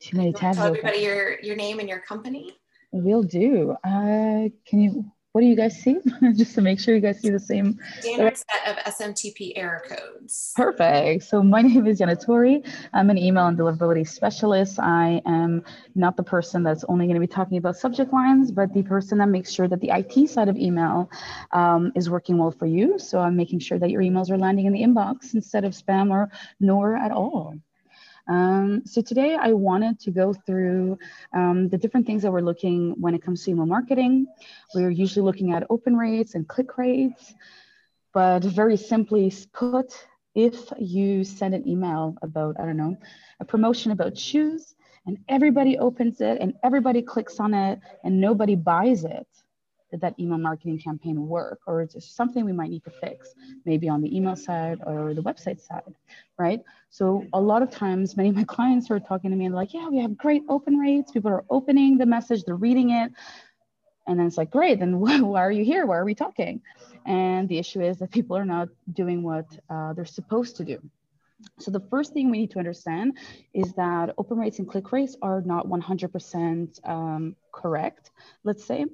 too 0.00 0.16
many 0.16 0.32
tabs. 0.32 0.56
Tell 0.56 0.68
everybody 0.68 0.98
your 0.98 1.38
your 1.40 1.56
name 1.56 1.80
and 1.80 1.88
your 1.88 2.00
company. 2.00 2.56
Will 2.92 3.22
do. 3.22 3.76
Uh, 3.84 4.48
can 4.66 4.80
you? 4.80 5.11
What 5.32 5.40
do 5.40 5.46
you 5.46 5.56
guys 5.56 5.80
see? 5.80 5.96
Just 6.36 6.54
to 6.56 6.60
make 6.60 6.78
sure 6.78 6.94
you 6.94 7.00
guys 7.00 7.20
see 7.20 7.30
the 7.30 7.40
same 7.40 7.80
standard 8.00 8.36
set 8.36 8.68
of 8.68 8.76
SMTP 8.92 9.52
error 9.56 9.82
codes. 9.88 10.52
Perfect. 10.54 11.24
So 11.24 11.42
my 11.42 11.62
name 11.68 11.86
is 11.86 12.00
Yana 12.00 12.22
Tori. 12.22 12.62
I'm 12.92 13.08
an 13.08 13.16
email 13.16 13.46
and 13.46 13.58
deliverability 13.58 14.06
specialist. 14.06 14.78
I 14.78 15.22
am 15.24 15.64
not 15.94 16.18
the 16.18 16.22
person 16.22 16.62
that's 16.62 16.84
only 16.84 17.06
going 17.06 17.14
to 17.14 17.20
be 17.20 17.26
talking 17.26 17.56
about 17.56 17.78
subject 17.78 18.12
lines, 18.12 18.52
but 18.52 18.74
the 18.74 18.82
person 18.82 19.16
that 19.18 19.28
makes 19.30 19.50
sure 19.50 19.68
that 19.68 19.80
the 19.80 19.90
IT 19.90 20.28
side 20.28 20.48
of 20.48 20.58
email 20.58 21.10
um, 21.52 21.92
is 21.94 22.10
working 22.10 22.36
well 22.36 22.50
for 22.50 22.66
you. 22.66 22.98
So 22.98 23.18
I'm 23.18 23.34
making 23.34 23.60
sure 23.60 23.78
that 23.78 23.88
your 23.88 24.02
emails 24.02 24.30
are 24.30 24.36
landing 24.36 24.66
in 24.66 24.74
the 24.74 24.82
inbox 24.82 25.32
instead 25.32 25.64
of 25.64 25.72
spam 25.72 26.10
or 26.10 26.30
nor 26.60 26.94
at 26.94 27.10
all. 27.10 27.54
Um, 28.28 28.82
so 28.84 29.02
today 29.02 29.36
I 29.40 29.52
wanted 29.52 29.98
to 30.00 30.10
go 30.10 30.32
through 30.32 30.98
um, 31.34 31.68
the 31.68 31.78
different 31.78 32.06
things 32.06 32.22
that 32.22 32.32
we're 32.32 32.40
looking 32.40 32.92
when 33.00 33.14
it 33.14 33.22
comes 33.22 33.44
to 33.44 33.50
email 33.50 33.66
marketing. 33.66 34.26
We're 34.74 34.90
usually 34.90 35.24
looking 35.24 35.52
at 35.52 35.66
open 35.70 35.96
rates 35.96 36.34
and 36.34 36.46
click 36.46 36.78
rates, 36.78 37.34
but 38.14 38.44
very 38.44 38.76
simply 38.76 39.32
put, 39.52 39.92
if 40.34 40.72
you 40.78 41.24
send 41.24 41.54
an 41.54 41.68
email 41.68 42.16
about, 42.22 42.58
I 42.60 42.64
don't 42.64 42.76
know, 42.76 42.96
a 43.40 43.44
promotion 43.44 43.92
about 43.92 44.16
shoes 44.16 44.74
and 45.06 45.18
everybody 45.28 45.78
opens 45.78 46.20
it 46.20 46.38
and 46.40 46.54
everybody 46.62 47.02
clicks 47.02 47.40
on 47.40 47.54
it 47.54 47.80
and 48.04 48.20
nobody 48.20 48.54
buys 48.54 49.04
it, 49.04 49.26
did 49.92 50.00
that 50.00 50.18
email 50.18 50.38
marketing 50.38 50.78
campaign 50.78 51.28
work 51.28 51.60
or 51.66 51.82
is 51.82 51.92
there 51.92 52.00
something 52.00 52.44
we 52.44 52.52
might 52.52 52.70
need 52.70 52.82
to 52.82 52.90
fix 52.90 53.34
maybe 53.64 53.88
on 53.88 54.00
the 54.00 54.16
email 54.16 54.34
side 54.34 54.80
or 54.86 55.14
the 55.14 55.22
website 55.22 55.60
side 55.60 55.94
right? 56.38 56.60
So 56.90 57.24
a 57.32 57.40
lot 57.40 57.62
of 57.62 57.70
times 57.70 58.16
many 58.16 58.30
of 58.30 58.34
my 58.34 58.44
clients 58.56 58.90
are 58.90 58.98
talking 58.98 59.30
to 59.30 59.36
me 59.36 59.44
and 59.46 59.54
like 59.54 59.72
yeah 59.72 59.88
we 59.88 59.98
have 60.00 60.16
great 60.16 60.42
open 60.48 60.76
rates. 60.78 61.12
People 61.12 61.30
are 61.30 61.44
opening 61.50 61.98
the 61.98 62.06
message. 62.06 62.42
They're 62.44 62.56
reading 62.56 62.90
it. 62.90 63.12
And 64.08 64.18
then 64.18 64.26
it's 64.26 64.38
like 64.38 64.50
great. 64.50 64.80
Then 64.80 64.98
why 65.00 65.42
are 65.42 65.52
you 65.52 65.64
here? 65.64 65.86
Why 65.86 65.98
are 65.98 66.04
we 66.04 66.14
talking? 66.14 66.62
And 67.04 67.48
the 67.48 67.58
issue 67.58 67.82
is 67.82 67.98
that 67.98 68.10
people 68.10 68.36
are 68.36 68.44
not 68.44 68.68
doing 68.92 69.22
what 69.22 69.46
uh, 69.68 69.92
they're 69.92 70.04
supposed 70.04 70.56
to 70.56 70.64
do. 70.64 70.78
So 71.58 71.72
the 71.72 71.80
first 71.90 72.12
thing 72.12 72.30
we 72.30 72.38
need 72.38 72.52
to 72.52 72.60
understand 72.60 73.18
is 73.52 73.72
that 73.72 74.14
open 74.16 74.38
rates 74.38 74.60
and 74.60 74.68
click 74.68 74.92
rates 74.92 75.16
are 75.22 75.40
not 75.40 75.66
100% 75.66 76.88
um, 76.88 77.34
correct, 77.52 78.12
let's 78.44 78.64
say 78.64 78.86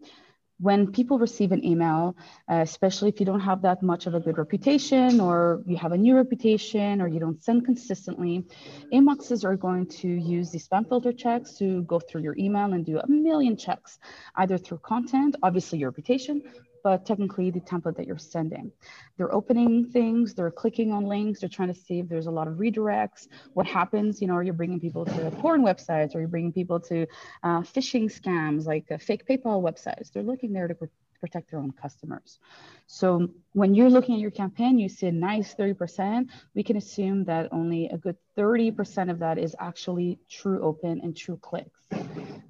when 0.61 0.91
people 0.91 1.19
receive 1.19 1.53
an 1.53 1.65
email, 1.65 2.17
uh, 2.51 2.57
especially 2.57 3.09
if 3.09 3.21
you 3.21 3.27
don't 3.27 3.41
have 3.41 3.63
that 3.63 3.83
much 3.83 4.07
of 4.07 4.15
a 4.15 4.21
good 4.21 4.39
reputation 4.39 5.21
or 5.21 5.63
you 5.67 5.77
have 5.77 5.93
a 5.93 5.97
new 5.97 6.17
reputation 6.17 7.01
or 7.01 7.07
you 7.07 7.21
don't 7.21 7.43
send 7.43 7.65
consistently, 7.65 8.45
inboxes 8.93 9.45
are 9.45 9.57
going 9.57 9.87
to 9.87 10.09
use 10.09 10.51
the 10.51 10.59
spam 10.59 10.89
filter 10.89 11.13
checks 11.13 11.55
to 11.59 11.83
go 11.83 12.01
through 12.01 12.23
your 12.23 12.37
email 12.39 12.73
and 12.73 12.85
do 12.85 12.99
a 12.99 13.09
million 13.09 13.57
checks, 13.57 13.99
either 14.37 14.59
through 14.59 14.79
content, 14.79 15.37
obviously 15.43 15.79
your 15.79 15.91
reputation, 15.91 16.43
but 16.83 17.07
technically 17.07 17.51
the 17.51 17.61
template 17.61 17.97
that 17.97 18.07
you're 18.07 18.19
sending. 18.19 18.73
They're 19.17 19.35
opening 19.35 19.91
things, 19.91 20.35
they're 20.35 20.51
clicking 20.51 20.93
on 20.93 21.05
links, 21.05 21.41
they're 21.41 21.49
trying 21.49 21.73
to 21.73 21.81
see 21.81 22.01
if 22.01 22.09
there's 22.09 22.27
a 22.27 22.31
lot 22.31 22.49
of 22.49 22.55
redirects. 22.55 23.29
What 23.55 23.67
happens, 23.67 24.21
you 24.21 24.29
know, 24.29 24.35
are 24.35 24.43
you 24.43 24.53
bringing 24.53 24.81
people 24.81 25.05
to 25.05 25.31
porn 25.41 25.65
websites? 25.65 26.15
Are 26.15 26.21
you 26.21 26.29
bringing 26.29 26.53
people 26.53 26.81
to 26.81 27.07
uh, 27.43 27.61
phishing 27.61 28.05
scams 28.05 28.67
like 28.67 28.87
uh, 28.91 28.99
fake 28.99 29.27
PayPal 29.27 29.63
websites? 29.63 30.13
They're 30.13 30.23
looking 30.23 30.53
there 30.53 30.69
to 30.69 30.77
protect 31.21 31.51
their 31.51 31.61
own 31.61 31.73
customers. 31.73 32.39
So 32.87 33.29
when 33.53 33.75
you're 33.75 33.91
looking 33.91 34.15
at 34.15 34.21
your 34.21 34.31
campaign, 34.31 34.79
you 34.79 34.89
see 34.89 35.07
a 35.09 35.13
nice 35.13 35.55
30%, 35.55 36.29
we 36.55 36.63
can 36.63 36.77
assume 36.77 37.25
that 37.25 37.53
only 37.53 37.87
a 37.89 37.99
good 37.99 38.17
30% 38.37 39.11
of 39.11 39.19
that 39.19 39.39
is 39.39 39.55
actually 39.59 40.19
true 40.29 40.63
open 40.63 41.01
and 41.03 41.17
true 41.17 41.39
clicks. 41.41 41.87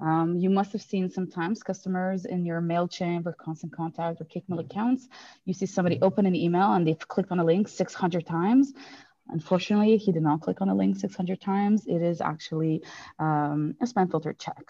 Um, 0.01 0.37
you 0.37 0.51
must 0.51 0.73
have 0.73 0.83
seen 0.83 1.11
sometimes 1.11 1.63
customers 1.63 2.25
in 2.25 2.45
your 2.45 2.61
MailChimp 2.61 3.27
or 3.27 3.33
Constant 3.33 3.73
Contact 3.73 4.21
or 4.21 4.25
Kickmail 4.25 4.61
accounts, 4.61 5.09
you 5.45 5.55
see 5.55 5.67
somebody 5.67 5.99
open 6.03 6.27
an 6.27 6.37
email 6.37 6.73
and 6.73 6.87
they've 6.87 7.09
clicked 7.09 7.33
on 7.33 7.41
a 7.41 7.45
link 7.45 7.69
600 7.69 8.25
times. 8.27 8.73
Unfortunately, 9.31 9.97
he 9.97 10.13
did 10.13 10.23
not 10.23 10.41
click 10.41 10.61
on 10.61 10.69
a 10.69 10.75
link 10.75 10.97
600 10.97 11.41
times. 11.41 11.87
It 11.87 12.01
is 12.01 12.21
actually 12.21 12.83
um, 13.19 13.75
a 13.81 13.85
spam 13.85 14.11
filter 14.11 14.33
check. 14.33 14.65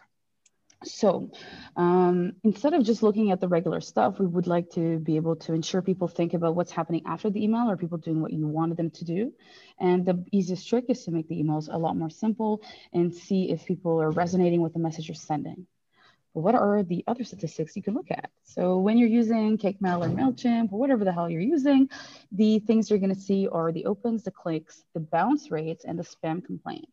So 0.84 1.30
um, 1.76 2.34
instead 2.44 2.72
of 2.72 2.84
just 2.84 3.02
looking 3.02 3.32
at 3.32 3.40
the 3.40 3.48
regular 3.48 3.80
stuff, 3.80 4.20
we 4.20 4.26
would 4.26 4.46
like 4.46 4.70
to 4.70 4.98
be 5.00 5.16
able 5.16 5.34
to 5.36 5.52
ensure 5.52 5.82
people 5.82 6.06
think 6.06 6.34
about 6.34 6.54
what's 6.54 6.70
happening 6.70 7.02
after 7.04 7.30
the 7.30 7.42
email. 7.42 7.68
Are 7.68 7.76
people 7.76 7.98
doing 7.98 8.20
what 8.20 8.32
you 8.32 8.46
wanted 8.46 8.76
them 8.76 8.90
to 8.90 9.04
do? 9.04 9.32
And 9.80 10.06
the 10.06 10.24
easiest 10.30 10.68
trick 10.68 10.84
is 10.88 11.04
to 11.04 11.10
make 11.10 11.28
the 11.28 11.42
emails 11.42 11.72
a 11.72 11.76
lot 11.76 11.96
more 11.96 12.10
simple 12.10 12.62
and 12.92 13.12
see 13.12 13.50
if 13.50 13.66
people 13.66 14.00
are 14.00 14.10
resonating 14.10 14.60
with 14.60 14.72
the 14.72 14.78
message 14.78 15.08
you're 15.08 15.16
sending. 15.16 15.66
But 16.34 16.40
what 16.42 16.54
are 16.54 16.84
the 16.84 17.02
other 17.08 17.24
statistics 17.24 17.74
you 17.74 17.82
can 17.82 17.94
look 17.94 18.10
at? 18.10 18.30
So 18.44 18.78
when 18.78 18.98
you're 18.98 19.08
using 19.08 19.58
Kickmail 19.58 20.04
or 20.04 20.08
MailChimp 20.08 20.72
or 20.72 20.78
whatever 20.78 21.04
the 21.04 21.12
hell 21.12 21.28
you're 21.28 21.40
using, 21.40 21.88
the 22.30 22.60
things 22.60 22.90
you're 22.90 23.00
going 23.00 23.14
to 23.14 23.20
see 23.20 23.48
are 23.50 23.72
the 23.72 23.86
opens, 23.86 24.22
the 24.22 24.30
clicks, 24.30 24.84
the 24.94 25.00
bounce 25.00 25.50
rates, 25.50 25.84
and 25.84 25.98
the 25.98 26.04
spam 26.04 26.44
complaints. 26.44 26.92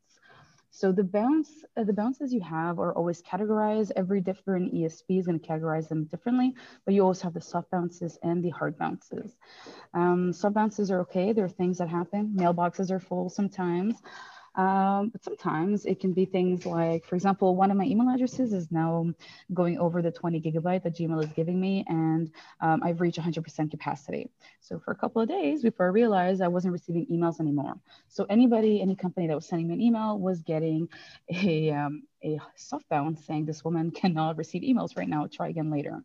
So 0.75 0.91
the 0.91 1.05
bounce, 1.05 1.63
uh, 1.77 1.85
the 1.85 1.93
bounces 1.93 2.33
you 2.33 2.41
have 2.41 2.79
are 2.79 2.93
always 2.93 3.21
categorized. 3.21 3.93
Every 3.95 4.19
different 4.19 4.73
ESP 4.73 5.19
is 5.19 5.25
going 5.25 5.39
to 5.39 5.47
categorize 5.47 5.88
them 5.88 6.03
differently, 6.03 6.53
but 6.83 6.93
you 6.93 7.01
also 7.01 7.23
have 7.23 7.33
the 7.33 7.39
soft 7.39 7.71
bounces 7.71 8.17
and 8.23 8.43
the 8.43 8.49
hard 8.49 8.77
bounces. 8.77 9.38
Um, 9.93 10.33
soft 10.33 10.53
bounces 10.53 10.91
are 10.91 10.99
okay. 11.03 11.31
There 11.31 11.45
are 11.45 11.49
things 11.61 11.77
that 11.77 11.88
happen. 11.88 12.35
Mailboxes 12.35 12.91
are 12.91 12.99
full 12.99 13.29
sometimes. 13.29 13.95
Um, 14.56 15.10
but 15.10 15.24
sometimes 15.24 15.86
it 15.86 16.00
can 16.00 16.13
be 16.13 16.26
things 16.26 16.65
like, 16.65 17.06
for 17.06 17.15
example, 17.15 17.56
one 17.56 17.72
of 17.72 17.78
my 17.78 17.84
email 17.84 18.10
addresses 18.10 18.54
is 18.54 18.72
now 18.72 19.13
going 19.54 19.78
over 19.78 20.02
the 20.02 20.12
20 20.12 20.39
gigabyte 20.39 20.84
that 20.84 20.96
Gmail 20.96 21.24
is 21.24 21.30
giving 21.34 21.60
me, 21.60 21.84
and 21.88 22.32
um, 22.62 22.82
I've 22.84 23.02
reached 23.02 23.20
100% 23.20 23.70
capacity. 23.70 24.30
So 24.62 24.80
for 24.80 24.91
a 24.91 24.96
couple 24.96 25.22
of 25.22 25.28
days 25.28 25.62
before 25.62 25.88
I 25.88 25.89
realized 25.89 26.41
I 26.41 26.48
wasn't 26.48 26.74
receiving 26.74 27.06
emails 27.08 27.39
anymore. 27.39 27.74
So 28.08 28.26
anybody, 28.30 28.82
any 28.82 28.96
company 28.96 29.28
that 29.28 29.36
was 29.36 29.46
sending 29.46 29.68
me 29.68 29.74
an 29.74 29.82
email 29.82 30.18
was 30.18 30.41
getting 30.41 30.88
a, 31.30 31.72
um, 31.72 32.04
a 32.24 32.39
soft 32.56 32.88
bounce 32.89 33.26
saying 33.26 33.46
this 33.46 33.63
woman 33.63 33.91
cannot 33.96 34.38
receive 34.38 34.62
emails 34.62 34.98
right 34.98 35.10
now, 35.10 35.28
try 35.28 35.50
again 35.50 35.70
later. 35.70 36.02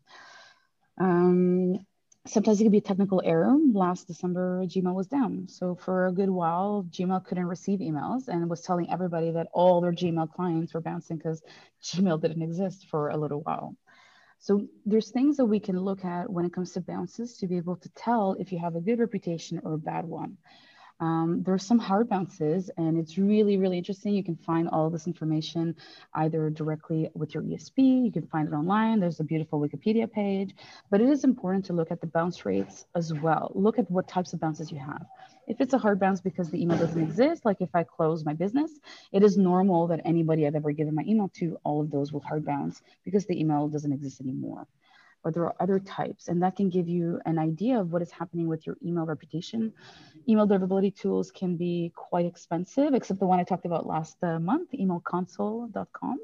Um, 0.98 1.86
sometimes 2.26 2.60
it 2.60 2.64
could 2.64 2.72
be 2.72 2.78
a 2.78 2.82
technical 2.82 3.22
error. 3.24 3.56
Last 3.72 4.06
December, 4.06 4.64
Gmail 4.66 4.94
was 4.94 5.06
down. 5.06 5.48
So 5.48 5.74
for 5.74 6.06
a 6.06 6.12
good 6.12 6.30
while, 6.30 6.86
Gmail 6.90 7.24
couldn't 7.24 7.46
receive 7.46 7.80
emails 7.80 8.28
and 8.28 8.48
was 8.48 8.60
telling 8.60 8.90
everybody 8.90 9.30
that 9.32 9.48
all 9.52 9.80
their 9.80 9.92
Gmail 9.92 10.32
clients 10.32 10.74
were 10.74 10.80
bouncing 10.80 11.16
because 11.16 11.42
Gmail 11.82 12.20
didn't 12.20 12.42
exist 12.42 12.86
for 12.90 13.08
a 13.08 13.16
little 13.16 13.40
while. 13.40 13.76
So 14.38 14.66
there's 14.86 15.10
things 15.10 15.36
that 15.36 15.44
we 15.44 15.60
can 15.60 15.78
look 15.78 16.04
at 16.04 16.30
when 16.30 16.46
it 16.46 16.52
comes 16.52 16.72
to 16.72 16.80
bounces 16.80 17.36
to 17.38 17.46
be 17.46 17.58
able 17.58 17.76
to 17.76 17.88
tell 17.90 18.36
if 18.38 18.52
you 18.52 18.58
have 18.58 18.74
a 18.74 18.80
good 18.80 18.98
reputation 18.98 19.60
or 19.62 19.74
a 19.74 19.78
bad 19.78 20.06
one. 20.06 20.38
Um, 21.00 21.42
there 21.44 21.54
are 21.54 21.58
some 21.58 21.78
hard 21.78 22.10
bounces 22.10 22.70
and 22.76 22.98
it's 22.98 23.16
really, 23.16 23.56
really 23.56 23.78
interesting. 23.78 24.12
You 24.12 24.22
can 24.22 24.36
find 24.36 24.68
all 24.68 24.90
this 24.90 25.06
information 25.06 25.74
either 26.14 26.50
directly 26.50 27.10
with 27.14 27.34
your 27.34 27.42
ESP, 27.42 28.04
you 28.04 28.12
can 28.12 28.26
find 28.26 28.48
it 28.48 28.52
online. 28.52 29.00
There's 29.00 29.18
a 29.18 29.24
beautiful 29.24 29.60
Wikipedia 29.60 30.10
page, 30.10 30.54
but 30.90 31.00
it 31.00 31.08
is 31.08 31.24
important 31.24 31.64
to 31.66 31.72
look 31.72 31.90
at 31.90 32.02
the 32.02 32.06
bounce 32.06 32.44
rates 32.44 32.84
as 32.94 33.14
well. 33.14 33.50
Look 33.54 33.78
at 33.78 33.90
what 33.90 34.08
types 34.08 34.34
of 34.34 34.40
bounces 34.40 34.70
you 34.70 34.78
have. 34.78 35.06
If 35.48 35.60
it's 35.60 35.72
a 35.72 35.78
hard 35.78 35.98
bounce 35.98 36.20
because 36.20 36.50
the 36.50 36.60
email 36.60 36.78
doesn't 36.78 37.02
exist, 37.02 37.44
like 37.44 37.60
if 37.60 37.70
I 37.74 37.82
close 37.82 38.24
my 38.24 38.34
business, 38.34 38.70
it 39.10 39.22
is 39.22 39.38
normal 39.38 39.86
that 39.88 40.02
anybody 40.04 40.46
I've 40.46 40.54
ever 40.54 40.70
given 40.70 40.94
my 40.94 41.02
email 41.06 41.30
to, 41.36 41.58
all 41.64 41.80
of 41.80 41.90
those 41.90 42.12
will 42.12 42.20
hard 42.20 42.44
bounce 42.44 42.82
because 43.04 43.24
the 43.26 43.40
email 43.40 43.68
doesn't 43.68 43.92
exist 43.92 44.20
anymore 44.20 44.66
or 45.24 45.30
there 45.30 45.44
are 45.44 45.54
other 45.60 45.78
types, 45.78 46.28
and 46.28 46.42
that 46.42 46.56
can 46.56 46.68
give 46.70 46.88
you 46.88 47.20
an 47.26 47.38
idea 47.38 47.78
of 47.78 47.92
what 47.92 48.02
is 48.02 48.10
happening 48.10 48.46
with 48.46 48.66
your 48.66 48.76
email 48.84 49.04
reputation. 49.04 49.72
Email 50.28 50.46
deliverability 50.46 50.94
tools 50.94 51.30
can 51.30 51.56
be 51.56 51.92
quite 51.94 52.26
expensive, 52.26 52.94
except 52.94 53.20
the 53.20 53.26
one 53.26 53.40
I 53.40 53.44
talked 53.44 53.66
about 53.66 53.86
last 53.86 54.16
uh, 54.22 54.38
month, 54.38 54.70
emailconsole.com, 54.72 56.18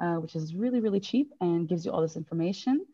uh, 0.00 0.14
which 0.16 0.34
is 0.34 0.54
really, 0.54 0.80
really 0.80 1.00
cheap 1.00 1.32
and 1.40 1.68
gives 1.68 1.84
you 1.84 1.92
all 1.92 2.02
this 2.02 2.16
information. 2.16 2.86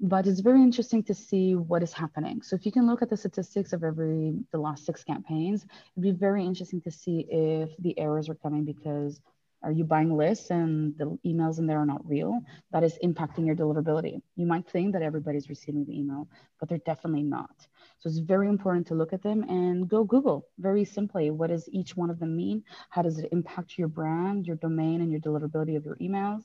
But 0.00 0.26
it's 0.26 0.40
very 0.40 0.60
interesting 0.60 1.04
to 1.04 1.14
see 1.14 1.54
what 1.54 1.82
is 1.82 1.92
happening. 1.92 2.42
So 2.42 2.56
if 2.56 2.66
you 2.66 2.72
can 2.72 2.88
look 2.88 3.02
at 3.02 3.08
the 3.08 3.16
statistics 3.16 3.72
of 3.72 3.84
every 3.84 4.34
the 4.50 4.58
last 4.58 4.84
six 4.84 5.04
campaigns, 5.04 5.64
it'd 5.96 6.02
be 6.02 6.10
very 6.10 6.44
interesting 6.44 6.80
to 6.82 6.90
see 6.90 7.24
if 7.30 7.70
the 7.78 7.96
errors 7.98 8.28
are 8.28 8.34
coming 8.34 8.64
because 8.64 9.20
are 9.62 9.72
you 9.72 9.84
buying 9.84 10.16
lists 10.16 10.50
and 10.50 10.96
the 10.98 11.18
emails 11.24 11.58
in 11.58 11.66
there 11.66 11.78
are 11.78 11.86
not 11.86 12.06
real? 12.08 12.40
That 12.72 12.84
is 12.84 12.98
impacting 13.02 13.46
your 13.46 13.54
deliverability. 13.54 14.20
You 14.36 14.46
might 14.46 14.68
think 14.68 14.92
that 14.92 15.02
everybody's 15.02 15.48
receiving 15.48 15.84
the 15.84 15.98
email, 15.98 16.28
but 16.58 16.68
they're 16.68 16.78
definitely 16.78 17.22
not. 17.22 17.54
So 17.98 18.08
it's 18.08 18.18
very 18.18 18.48
important 18.48 18.86
to 18.88 18.94
look 18.94 19.12
at 19.12 19.22
them 19.22 19.42
and 19.44 19.88
go 19.88 20.04
Google 20.04 20.48
very 20.58 20.84
simply. 20.84 21.30
What 21.30 21.50
does 21.50 21.68
each 21.70 21.96
one 21.96 22.10
of 22.10 22.18
them 22.18 22.36
mean? 22.36 22.64
How 22.90 23.02
does 23.02 23.18
it 23.18 23.28
impact 23.32 23.78
your 23.78 23.88
brand, 23.88 24.46
your 24.46 24.56
domain, 24.56 25.00
and 25.00 25.10
your 25.10 25.20
deliverability 25.20 25.76
of 25.76 25.84
your 25.84 25.96
emails? 25.96 26.42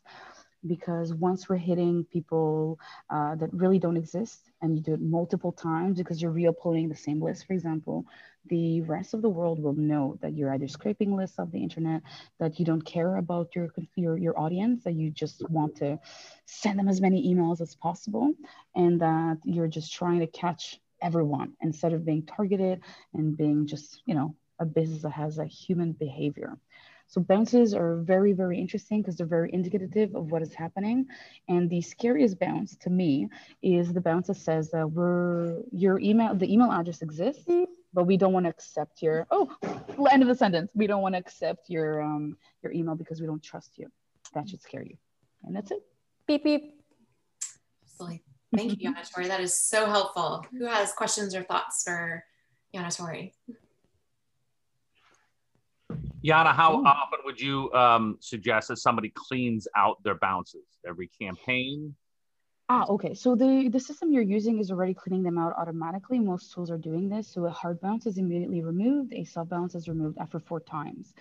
because 0.66 1.14
once 1.14 1.48
we're 1.48 1.56
hitting 1.56 2.04
people 2.12 2.80
uh, 3.10 3.36
that 3.36 3.54
really 3.54 3.80
don't 3.80 3.98
exist 3.98 4.52
and 4.62 4.76
you 4.76 4.82
do 4.82 4.94
it 4.94 5.02
multiple 5.02 5.52
times 5.52 5.98
because 5.98 6.22
you're 6.22 6.32
re-uploading 6.32 6.90
the 6.90 6.96
same 6.96 7.22
list, 7.22 7.46
for 7.46 7.54
example, 7.54 8.06
the 8.50 8.82
rest 8.82 9.14
of 9.14 9.22
the 9.22 9.30
world 9.30 9.62
will 9.62 9.74
know 9.74 10.18
that 10.22 10.36
you're 10.36 10.54
either 10.54 10.68
scraping 10.68 11.16
lists 11.16 11.40
of 11.40 11.52
the 11.52 11.62
internet, 11.62 12.02
that 12.40 12.60
you 12.60 12.66
don't 12.66 12.82
care 12.82 13.18
about 13.18 13.56
your, 13.56 13.70
your, 13.96 14.18
your 14.18 14.40
audience, 14.40 14.84
that 14.84 14.94
you 14.94 15.10
just 15.12 15.48
want 15.50 15.76
to 15.78 16.00
send 16.46 16.80
them 16.80 16.88
as 16.88 17.02
many 17.02 17.34
emails 17.34 17.62
as 17.62 17.76
possible, 17.76 18.34
and 18.76 19.02
that 19.02 19.38
you're 19.44 19.68
just 19.68 19.94
trying 19.94 20.20
to 20.20 20.28
catch 20.28 20.80
everyone 21.02 21.54
instead 21.62 21.94
of 21.94 22.06
being 22.06 22.26
targeted 22.26 22.82
and 23.14 23.38
being 23.38 23.68
just, 23.68 24.02
you 24.06 24.16
know, 24.16 24.36
a 24.60 24.66
business 24.66 25.04
that 25.04 25.12
has 25.12 25.38
a 25.38 25.46
human 25.46 25.92
behavior. 25.92 26.58
So 27.10 27.22
bounces 27.22 27.74
are 27.74 27.96
very, 27.98 28.34
very 28.34 28.60
interesting 28.60 29.02
because 29.02 29.16
they're 29.16 29.26
very 29.26 29.54
indicative 29.54 30.14
of 30.14 30.30
what 30.30 30.42
is 30.42 30.54
happening. 30.54 31.08
And 31.48 31.70
the 31.70 31.82
scariest 31.82 32.38
bounce 32.38 32.76
to 32.78 32.90
me 32.90 33.30
is 33.62 33.94
the 33.94 34.02
bounce 34.02 34.28
that 34.28 34.36
says 34.36 34.72
that 34.72 34.92
we're 34.92 35.62
your 35.72 36.00
email, 36.00 36.36
the 36.36 36.52
email 36.52 36.70
address 36.72 37.02
exists, 37.02 37.48
but 37.94 38.06
we 38.06 38.18
don't 38.18 38.34
want 38.34 38.46
to 38.46 38.50
accept 38.50 39.02
your 39.02 39.28
oh 39.32 39.50
end 40.12 40.22
of 40.22 40.28
the 40.28 40.36
sentence. 40.36 40.72
We 40.76 40.88
don't 40.88 41.02
want 41.02 41.16
to 41.16 41.20
accept 41.20 41.70
your 41.70 42.02
um 42.02 42.38
your 42.64 42.72
email 42.72 42.96
because 42.96 43.22
we 43.22 43.28
don't 43.28 43.44
trust 43.44 43.78
you. 43.78 43.88
That 44.34 44.50
should 44.50 44.62
scare 44.62 44.84
you. 44.84 44.98
And 45.44 45.56
that's 45.56 45.72
it. 45.72 45.82
Beep 46.28 46.44
beep. 46.44 46.82
Absolutely. 47.84 48.24
Thank 48.56 48.82
you, 48.82 48.92
Yana 48.92 49.12
Tori. 49.12 49.28
That 49.28 49.42
is 49.42 49.54
so 49.54 49.88
helpful. 49.88 50.46
Who 50.58 50.66
has 50.66 50.94
questions 50.94 51.36
or 51.36 51.44
thoughts 51.44 51.84
for 51.84 52.24
Yana 52.74 52.96
Tori? 52.96 53.34
Yana, 56.26 56.54
how 56.54 56.84
often 56.84 57.20
would 57.26 57.40
you 57.40 57.72
um, 57.74 58.18
suggest 58.20 58.70
that 58.70 58.78
somebody 58.78 59.12
cleans 59.16 59.68
out 59.76 60.02
their 60.04 60.16
bounces 60.16 60.66
every 60.88 61.08
campaign? 61.08 61.96
Ah, 62.70 62.86
okay. 62.90 63.14
So 63.14 63.36
the, 63.36 63.70
the 63.72 63.80
system 63.80 64.12
you're 64.12 64.22
using 64.22 64.60
is 64.60 64.72
already 64.72 64.94
cleaning 64.94 65.24
them 65.24 65.38
out 65.38 65.54
automatically. 65.58 66.20
Most 66.20 66.54
tools 66.54 66.70
are 66.70 66.78
doing 66.78 67.08
this. 67.08 67.28
So 67.30 67.46
a 67.46 67.50
hard 67.50 67.80
bounce 67.80 68.06
is 68.06 68.18
immediately 68.18 68.62
removed. 68.62 69.14
A 69.14 69.24
soft 69.24 69.50
bounce 69.50 69.74
is 69.74 69.88
removed 69.88 70.18
after 70.18 70.40
four 70.40 70.60
times 70.60 71.14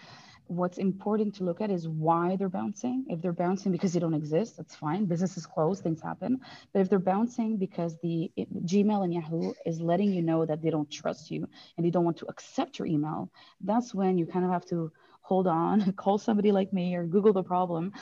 what's 0.49 0.79
important 0.79 1.35
to 1.35 1.45
look 1.45 1.61
at 1.61 1.71
is 1.71 1.89
why 1.89 2.37
they're 2.37 2.49
bouncing. 2.49 3.05
If 3.09 3.23
they're 3.23 3.33
bouncing 3.33 3.73
because 3.73 3.93
they 3.93 4.01
don't 4.01 4.15
exist, 4.15 4.57
that's 4.57 4.75
fine. 4.77 5.07
Business 5.07 5.37
is 5.37 5.47
closed, 5.47 5.83
things 5.83 6.03
happen. 6.03 6.41
But 6.73 6.81
if 6.81 6.91
they're 6.91 6.99
bouncing 7.01 7.57
because 7.59 7.97
the 8.03 8.31
it, 8.37 8.49
Gmail 8.67 9.05
and 9.05 9.15
Yahoo 9.15 9.55
is 9.67 9.81
letting 9.81 10.13
you 10.13 10.23
know 10.23 10.47
that 10.47 10.63
they 10.63 10.71
don't 10.71 10.91
trust 10.91 11.31
you 11.31 11.49
and 11.77 11.87
they 11.87 11.91
don't 11.91 12.05
want 12.05 12.19
to 12.19 12.27
accept 12.29 12.79
your 12.79 12.87
email, 12.87 13.31
that's 13.63 13.95
when 13.95 14.19
you 14.19 14.27
kind 14.27 14.45
of 14.45 14.51
have 14.51 14.67
to 14.67 14.93
hold 15.27 15.49
on, 15.49 15.93
call 15.97 16.19
somebody 16.19 16.53
like 16.53 16.73
me 16.73 16.95
or 16.95 17.05
Google 17.05 17.33
the 17.33 17.43
problem 17.43 17.93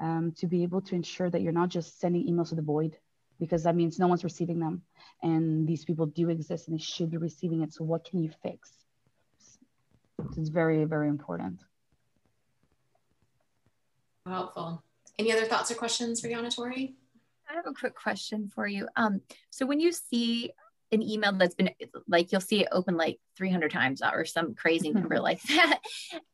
um, 0.00 0.32
to 0.38 0.48
be 0.48 0.64
able 0.64 0.80
to 0.82 0.96
ensure 0.96 1.30
that 1.30 1.40
you're 1.40 1.52
not 1.52 1.68
just 1.68 2.00
sending 2.00 2.26
emails 2.26 2.48
to 2.48 2.56
the 2.56 2.62
void 2.62 2.96
because 3.38 3.62
that 3.62 3.76
means 3.76 3.98
no 3.98 4.08
one's 4.08 4.24
receiving 4.24 4.58
them. 4.58 4.82
And 5.22 5.66
these 5.66 5.84
people 5.84 6.06
do 6.06 6.28
exist 6.28 6.66
and 6.66 6.76
they 6.76 6.82
should 6.82 7.10
be 7.10 7.18
receiving 7.18 7.62
it. 7.62 7.72
So 7.72 7.84
what 7.84 8.04
can 8.04 8.20
you 8.20 8.30
fix? 8.42 8.70
It's 10.36 10.48
very, 10.48 10.84
very 10.84 11.08
important. 11.08 11.60
Helpful. 14.26 14.82
Any 15.18 15.32
other 15.32 15.44
thoughts 15.44 15.70
or 15.70 15.76
questions 15.76 16.20
for 16.20 16.28
Yana 16.28 16.54
Tori? 16.54 16.96
I 17.48 17.54
have 17.54 17.66
a 17.66 17.72
quick 17.72 17.94
question 17.94 18.50
for 18.52 18.66
you. 18.66 18.88
Um, 18.96 19.20
so 19.50 19.66
when 19.66 19.78
you 19.78 19.92
see 19.92 20.50
an 20.92 21.02
email 21.02 21.32
that's 21.32 21.54
been 21.54 21.70
like 22.06 22.32
you'll 22.32 22.40
see 22.40 22.60
it 22.60 22.68
open 22.72 22.96
like 22.96 23.18
300 23.36 23.70
times 23.70 24.02
or 24.02 24.24
some 24.24 24.54
crazy 24.54 24.90
mm-hmm. 24.90 25.00
number 25.00 25.20
like 25.20 25.42
that, 25.48 25.80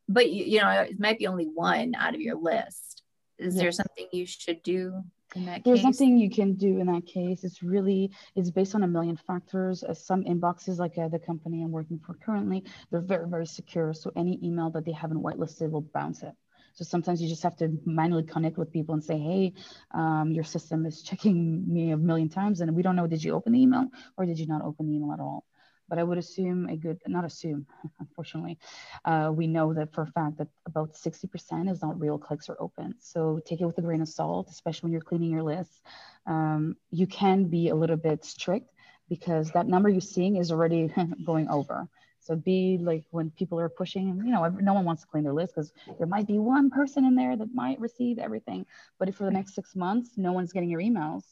but 0.07 0.29
you, 0.29 0.45
you 0.45 0.59
know 0.59 0.69
it 0.69 0.99
might 0.99 1.19
be 1.19 1.27
only 1.27 1.45
one 1.45 1.95
out 1.95 2.15
of 2.15 2.21
your 2.21 2.35
list. 2.35 3.03
Is 3.37 3.55
yes. 3.55 3.61
there 3.61 3.71
something 3.71 4.07
you 4.11 4.25
should 4.25 4.61
do 4.63 5.01
in 5.35 5.45
that 5.45 5.63
There's 5.63 5.77
case? 5.77 5.83
something 5.83 6.17
you 6.17 6.29
can 6.29 6.55
do 6.55 6.79
in 6.79 6.87
that 6.87 7.05
case. 7.05 7.43
It's 7.43 7.63
really 7.63 8.11
it's 8.35 8.51
based 8.51 8.75
on 8.75 8.83
a 8.83 8.87
million 8.87 9.17
factors. 9.27 9.83
Uh, 9.83 9.93
some 9.93 10.23
inboxes, 10.25 10.77
like 10.77 10.97
uh, 10.97 11.07
the 11.07 11.19
company 11.19 11.63
I'm 11.63 11.71
working 11.71 11.99
for 12.05 12.15
currently, 12.15 12.65
they're 12.91 13.01
very 13.01 13.27
very 13.29 13.45
secure. 13.45 13.93
So 13.93 14.11
any 14.15 14.39
email 14.43 14.69
that 14.71 14.85
they 14.85 14.91
haven't 14.91 15.23
whitelisted 15.23 15.71
will 15.71 15.81
bounce 15.81 16.23
it. 16.23 16.33
So 16.79 16.85
sometimes 16.85 17.21
you 17.21 17.27
just 17.27 17.43
have 17.43 17.57
to 17.57 17.77
manually 17.85 18.23
connect 18.23 18.57
with 18.57 18.71
people 18.71 18.93
and 18.93 19.03
say, 19.03 19.17
hey, 19.17 19.53
um, 19.93 20.31
your 20.31 20.45
system 20.45 20.85
is 20.85 21.01
checking 21.01 21.67
me 21.67 21.91
a 21.91 21.97
million 21.97 22.29
times 22.29 22.61
and 22.61 22.73
we 22.73 22.81
don't 22.81 22.95
know, 22.95 23.05
did 23.05 23.21
you 23.21 23.33
open 23.33 23.51
the 23.51 23.61
email 23.61 23.87
or 24.15 24.25
did 24.25 24.39
you 24.39 24.47
not 24.47 24.61
open 24.61 24.87
the 24.87 24.95
email 24.95 25.11
at 25.11 25.19
all? 25.19 25.43
But 25.89 25.99
I 25.99 26.05
would 26.05 26.17
assume 26.17 26.69
a 26.69 26.77
good, 26.77 27.01
not 27.05 27.25
assume, 27.25 27.67
unfortunately, 27.99 28.59
uh, 29.03 29.29
we 29.35 29.45
know 29.45 29.73
that 29.73 29.93
for 29.93 30.03
a 30.03 30.07
fact 30.07 30.37
that 30.37 30.47
about 30.65 30.93
60% 30.93 31.69
is 31.69 31.81
not 31.81 31.99
real 31.99 32.17
clicks 32.17 32.47
or 32.47 32.55
open. 32.61 32.95
So 32.99 33.41
take 33.45 33.59
it 33.59 33.65
with 33.65 33.77
a 33.77 33.81
grain 33.81 34.01
of 34.01 34.07
salt, 34.07 34.47
especially 34.49 34.87
when 34.87 34.93
you're 34.93 35.01
cleaning 35.01 35.31
your 35.31 35.43
list. 35.43 35.81
Um, 36.27 36.77
you 36.91 37.07
can 37.07 37.49
be 37.49 37.67
a 37.67 37.75
little 37.75 37.97
bit 37.97 38.23
strict 38.23 38.71
because 39.09 39.51
that 39.51 39.67
number 39.67 39.89
you're 39.89 39.99
seeing 39.99 40.37
is 40.37 40.49
already 40.49 40.93
going 41.25 41.49
over. 41.49 41.89
So 42.29 42.35
be 42.35 42.77
like 42.79 43.05
when 43.09 43.31
people 43.31 43.59
are 43.59 43.69
pushing, 43.69 44.21
you 44.23 44.31
know, 44.31 44.47
no 44.47 44.75
one 44.75 44.85
wants 44.85 45.01
to 45.01 45.07
clean 45.07 45.23
their 45.23 45.33
list 45.33 45.55
because 45.55 45.73
there 45.97 46.05
might 46.05 46.27
be 46.27 46.37
one 46.37 46.69
person 46.69 47.03
in 47.03 47.15
there 47.15 47.35
that 47.35 47.55
might 47.55 47.79
receive 47.79 48.19
everything. 48.19 48.67
But 48.99 49.09
if 49.09 49.15
for 49.15 49.23
the 49.23 49.31
next 49.31 49.55
six 49.55 49.75
months, 49.75 50.11
no 50.15 50.31
one's 50.31 50.53
getting 50.53 50.69
your 50.69 50.79
emails, 50.79 51.23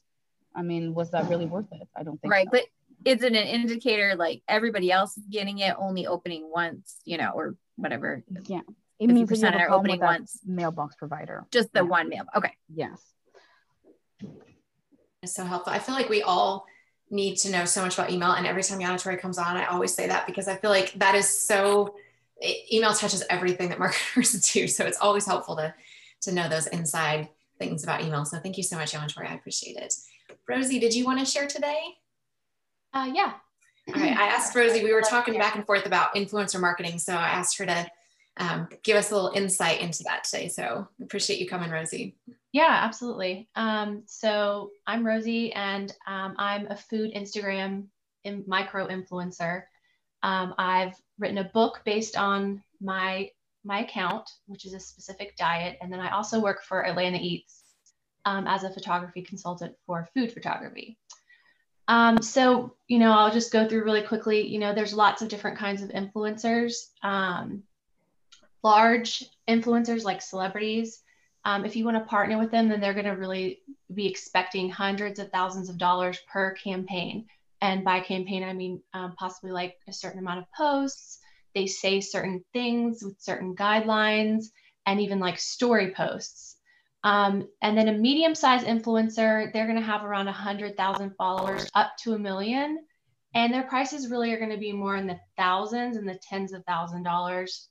I 0.56 0.64
mean, 0.64 0.96
was 0.96 1.12
that 1.12 1.30
really 1.30 1.46
worth 1.46 1.72
it? 1.72 1.88
I 1.96 2.02
don't 2.02 2.20
think 2.20 2.32
right. 2.34 2.48
So. 2.48 2.52
But 2.54 2.64
is 3.06 3.22
it 3.22 3.34
an 3.34 3.36
indicator 3.36 4.16
like 4.16 4.42
everybody 4.48 4.92
else 4.92 5.16
is 5.18 5.24
getting 5.30 5.60
it 5.60 5.76
only 5.78 6.08
opening 6.08 6.50
once, 6.52 6.96
you 7.06 7.18
know, 7.18 7.30
or 7.30 7.56
whatever? 7.76 8.24
Yeah. 8.48 8.62
It 9.00 9.08
means 9.08 9.30
that 9.30 9.38
you 9.38 9.46
have 9.46 9.70
are 9.70 9.70
opening 9.70 10.00
once. 10.00 10.40
Mailbox 10.48 10.96
provider. 10.96 11.46
Just 11.52 11.72
the 11.74 11.82
yeah. 11.82 11.90
one 11.90 12.10
mail. 12.10 12.24
Okay. 12.36 12.54
Yes. 12.74 13.00
It's 15.22 15.36
so 15.36 15.44
helpful. 15.44 15.74
I 15.74 15.78
feel 15.78 15.94
like 15.94 16.10
we 16.10 16.24
all 16.24 16.66
need 17.10 17.36
to 17.38 17.52
know 17.52 17.66
so 17.66 17.82
much 17.82 17.98
about 17.98 18.12
email. 18.12 18.32
And 18.32 18.46
every 18.46 18.64
time 18.64 18.80
Yana 18.80 19.02
Tori 19.02 19.18
comes 19.18 19.38
on, 19.38 19.58
I 19.58 19.66
always 19.66 19.94
say 19.94 20.08
that 20.08 20.28
because 20.28 20.48
I 20.48 20.56
feel 20.56 20.70
like 20.70 20.94
that 20.94 21.16
is 21.16 21.28
so 21.30 21.96
email 22.72 22.94
touches 22.94 23.24
everything 23.30 23.70
that 23.70 23.80
marketers 23.80 24.34
do. 24.52 24.68
So 24.68 24.86
it's 24.86 25.00
always 25.00 25.26
helpful 25.26 25.56
to 25.58 25.74
to 26.22 26.32
know 26.32 26.50
those 26.50 26.68
inside 26.68 27.30
things 27.60 27.84
about 27.84 28.02
email. 28.02 28.26
So 28.26 28.40
thank 28.40 28.58
you 28.58 28.64
so 28.64 28.76
much, 28.76 28.94
Yana 28.94 29.14
Tori. 29.14 29.28
I 29.28 29.36
appreciate 29.36 29.78
it. 29.78 29.94
Rosie, 30.48 30.80
did 30.80 30.94
you 30.96 31.06
want 31.06 31.20
to 31.20 31.26
share 31.26 31.48
today? 31.48 31.80
Uh, 32.94 33.10
yeah. 33.14 33.34
All 33.94 34.02
right. 34.02 34.18
I 34.18 34.28
asked 34.28 34.56
Rosie, 34.56 34.84
we 34.84 34.94
were 34.94 35.02
talking 35.02 35.38
back 35.38 35.56
and 35.56 35.66
forth 35.66 35.86
about 35.86 36.16
influencer 36.16 36.60
marketing. 36.60 37.00
So 37.00 37.14
I 37.14 37.28
asked 37.28 37.58
her 37.58 37.66
to 37.66 37.88
um, 38.40 38.68
give 38.84 38.98
us 38.98 39.12
a 39.12 39.16
little 39.16 39.32
insight 39.36 39.82
into 39.82 40.04
that 40.04 40.24
today. 40.24 40.48
So 40.48 40.88
appreciate 41.02 41.40
you 41.40 41.48
coming, 41.48 41.72
Rosie. 41.72 42.16
Yeah, 42.54 42.80
absolutely. 42.84 43.50
Um, 43.56 44.04
so 44.06 44.72
I'm 44.86 45.06
Rosie, 45.06 45.54
and 45.54 45.94
um, 46.08 46.36
I'm 46.38 46.68
a 46.68 46.76
food 46.76 47.14
Instagram 47.14 47.88
in 48.24 48.44
micro 48.48 48.88
influencer. 48.88 49.64
Um, 50.24 50.56
I've 50.58 50.96
written 51.20 51.38
a 51.38 51.52
book 51.54 51.82
based 51.86 52.18
on 52.18 52.64
my 52.82 53.30
my 53.64 53.84
account, 53.84 54.30
which 54.46 54.66
is 54.66 54.74
a 54.74 54.80
specific 54.80 55.36
diet, 55.36 55.78
and 55.82 55.92
then 55.92 56.00
I 56.00 56.12
also 56.12 56.40
work 56.40 56.64
for 56.64 56.86
Atlanta 56.86 57.18
Eats 57.22 57.64
um, 58.26 58.48
as 58.48 58.64
a 58.64 58.70
photography 58.70 59.22
consultant 59.22 59.76
for 59.86 60.08
food 60.14 60.32
photography. 60.32 60.98
Um, 61.88 62.22
so, 62.22 62.76
you 62.88 63.00
know, 63.00 63.12
I'll 63.12 63.32
just 63.32 63.52
go 63.52 63.68
through 63.68 63.86
really 63.86 64.02
quickly. 64.02 64.46
You 64.46 64.60
know, 64.60 64.74
there's 64.74 64.94
lots 64.94 65.22
of 65.22 65.30
different 65.30 65.58
kinds 65.58 65.82
of 65.82 65.90
influencers. 65.90 66.74
Um, 67.04 67.64
large 68.68 69.24
influencers 69.48 70.04
like 70.04 70.22
celebrities, 70.22 71.02
um, 71.46 71.64
if 71.64 71.78
you 71.78 71.86
want 71.86 71.96
to 71.96 72.04
partner 72.04 72.38
with 72.38 72.52
them, 72.52 72.68
then 72.68 72.82
they're 72.82 72.94
going 72.94 73.06
to 73.06 73.12
really 73.12 73.62
be 73.94 74.08
expecting 74.08 74.70
hundreds 74.70 75.20
of 75.20 75.32
thousands 75.32 75.70
of 75.70 75.78
dollars 75.78 76.20
per 76.28 76.52
campaign. 76.56 77.28
And 77.62 77.86
by 77.86 78.02
campaign, 78.02 78.44
I 78.44 78.52
mean 78.52 78.82
um, 78.94 79.16
possibly 79.18 79.52
like 79.52 79.76
a 79.88 79.94
certain 79.94 80.20
amount 80.20 80.40
of 80.40 80.52
posts. 80.52 81.20
They 81.56 81.66
say 81.66 82.02
certain 82.02 82.44
things 82.52 83.02
with 83.02 83.16
certain 83.22 83.56
guidelines 83.56 84.48
and 84.86 85.00
even 85.00 85.22
like 85.22 85.40
story 85.40 85.94
posts. 85.94 86.58
Um, 87.06 87.48
and 87.62 87.78
then 87.78 87.88
a 87.88 87.94
medium 87.94 88.36
sized 88.36 88.68
influencer, 88.68 89.54
they're 89.54 89.68
going 89.68 89.80
to 89.80 89.94
have 89.94 90.04
around 90.04 90.26
100,000 90.26 91.16
followers 91.18 91.70
up 91.74 91.92
to 92.04 92.16
a 92.16 92.20
million. 92.20 92.80
And 93.34 93.54
their 93.54 93.64
prices 93.64 94.12
really 94.12 94.34
are 94.34 94.40
going 94.40 94.52
to 94.52 94.58
be 94.58 94.74
more 94.74 94.98
in 94.98 95.08
the 95.08 95.20
thousands 95.38 95.96
and 95.96 96.10
the 96.10 96.20
tens 96.22 96.52
of 96.52 96.66
thousand 96.66 97.04
dollars 97.04 97.70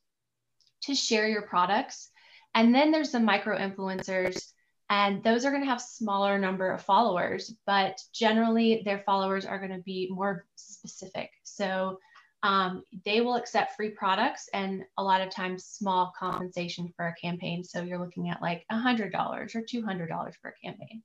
to 0.82 0.94
share 0.94 1.28
your 1.28 1.42
products. 1.42 2.10
And 2.54 2.74
then 2.74 2.90
there's 2.90 3.12
the 3.12 3.20
micro 3.20 3.58
influencers, 3.58 4.52
and 4.88 5.22
those 5.22 5.44
are 5.44 5.50
going 5.50 5.62
to 5.62 5.68
have 5.68 5.80
smaller 5.80 6.38
number 6.38 6.70
of 6.70 6.82
followers, 6.82 7.54
but 7.66 8.00
generally 8.14 8.82
their 8.84 9.02
followers 9.04 9.44
are 9.44 9.58
going 9.58 9.72
to 9.72 9.82
be 9.82 10.08
more 10.10 10.46
specific. 10.54 11.30
So 11.42 11.98
um, 12.42 12.84
they 13.04 13.20
will 13.20 13.34
accept 13.34 13.74
free 13.74 13.90
products 13.90 14.48
and 14.52 14.84
a 14.96 15.02
lot 15.02 15.20
of 15.20 15.30
times 15.30 15.64
small 15.64 16.12
compensation 16.16 16.92
for 16.96 17.08
a 17.08 17.14
campaign. 17.14 17.64
So 17.64 17.82
you're 17.82 17.98
looking 17.98 18.28
at 18.28 18.40
like 18.40 18.64
$100 18.70 19.12
or 19.12 19.62
$200 19.62 20.34
for 20.40 20.48
a 20.50 20.66
campaign. 20.66 21.02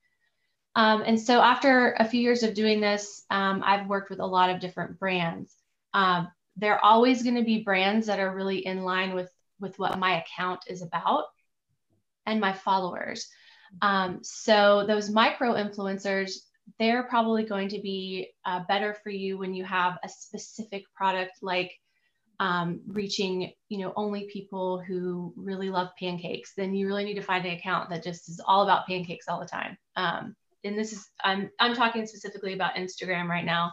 Um, 0.76 1.04
and 1.06 1.20
so 1.20 1.42
after 1.42 1.96
a 2.00 2.06
few 2.06 2.22
years 2.22 2.44
of 2.44 2.54
doing 2.54 2.80
this, 2.80 3.26
um, 3.30 3.64
I've 3.66 3.88
worked 3.88 4.10
with 4.10 4.20
a 4.20 4.26
lot 4.26 4.50
of 4.50 4.62
different 4.62 5.00
brands. 5.00 5.56
Um, 5.94 6.30
there 6.58 6.76
are 6.76 6.84
always 6.84 7.24
going 7.24 7.36
to 7.36 7.44
be 7.44 7.64
brands 7.64 8.08
that 8.08 8.20
are 8.20 8.34
really 8.34 8.66
in 8.66 8.84
line 8.84 9.16
with 9.16 9.30
with 9.62 9.78
what 9.80 10.00
my 10.00 10.22
account 10.22 10.62
is 10.68 10.82
about 10.82 11.26
and 12.26 12.40
my 12.40 12.54
followers. 12.54 13.28
Um, 13.82 14.20
so 14.22 14.86
those 14.88 15.10
micro 15.10 15.54
influencers, 15.54 16.32
they're 16.80 17.04
probably 17.04 17.44
going 17.44 17.70
to 17.70 17.82
be 17.82 18.30
uh, 18.46 18.62
better 18.68 18.96
for 19.04 19.10
you 19.10 19.38
when 19.38 19.54
you 19.54 19.64
have 19.64 19.98
a 20.04 20.10
specific 20.10 20.84
product 20.96 21.34
like 21.42 21.72
um, 22.40 22.82
reaching, 22.88 23.52
you 23.70 23.78
know, 23.78 23.94
only 23.96 24.28
people 24.32 24.80
who 24.80 25.32
really 25.36 25.70
love 25.70 25.90
pancakes. 26.00 26.54
Then 26.58 26.74
you 26.74 26.88
really 26.88 27.06
need 27.06 27.16
to 27.16 27.22
find 27.22 27.46
an 27.46 27.56
account 27.56 27.90
that 27.92 28.04
just 28.04 28.30
is 28.30 28.42
all 28.46 28.64
about 28.64 28.88
pancakes 28.88 29.28
all 29.28 29.40
the 29.40 29.46
time. 29.46 29.78
Um, 29.96 30.36
and 30.64 30.78
this 30.78 30.92
is 30.92 31.08
I'm 31.24 31.50
I'm 31.60 31.76
talking 31.76 32.06
specifically 32.06 32.54
about 32.54 32.76
Instagram 32.76 33.28
right 33.28 33.46
now. 33.46 33.72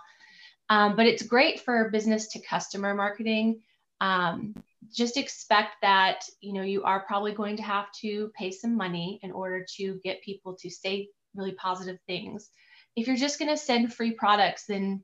Um, 0.70 0.96
but 0.96 1.06
it's 1.06 1.22
great 1.22 1.60
for 1.60 1.90
business 1.90 2.28
to 2.28 2.40
customer 2.40 2.94
marketing. 2.94 3.62
Um, 4.00 4.54
just 4.92 5.16
expect 5.16 5.76
that 5.82 6.24
you 6.40 6.52
know 6.52 6.62
you 6.62 6.82
are 6.84 7.00
probably 7.00 7.32
going 7.32 7.56
to 7.56 7.62
have 7.62 7.90
to 7.92 8.30
pay 8.36 8.50
some 8.50 8.76
money 8.76 9.18
in 9.22 9.32
order 9.32 9.66
to 9.76 10.00
get 10.04 10.22
people 10.22 10.56
to 10.60 10.70
say 10.70 11.08
really 11.34 11.52
positive 11.52 11.98
things. 12.06 12.50
If 12.96 13.06
you're 13.06 13.16
just 13.16 13.38
going 13.38 13.50
to 13.50 13.56
send 13.56 13.92
free 13.92 14.12
products 14.12 14.64
then 14.66 15.02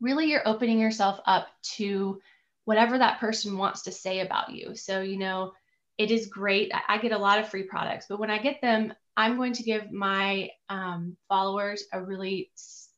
really 0.00 0.26
you're 0.26 0.46
opening 0.46 0.78
yourself 0.78 1.20
up 1.26 1.48
to 1.76 2.20
whatever 2.64 2.98
that 2.98 3.20
person 3.20 3.56
wants 3.56 3.82
to 3.82 3.92
say 3.92 4.20
about 4.20 4.50
you. 4.50 4.74
So 4.74 5.00
you 5.00 5.18
know 5.18 5.52
it 5.98 6.10
is 6.10 6.26
great. 6.26 6.72
I 6.88 6.98
get 6.98 7.12
a 7.12 7.18
lot 7.18 7.38
of 7.38 7.48
free 7.48 7.64
products 7.64 8.06
but 8.08 8.18
when 8.18 8.30
i 8.30 8.38
get 8.38 8.60
them 8.60 8.92
i'm 9.16 9.36
going 9.36 9.52
to 9.54 9.62
give 9.62 9.92
my 9.92 10.50
um, 10.68 11.16
followers 11.28 11.84
a 11.92 12.02
really 12.02 12.50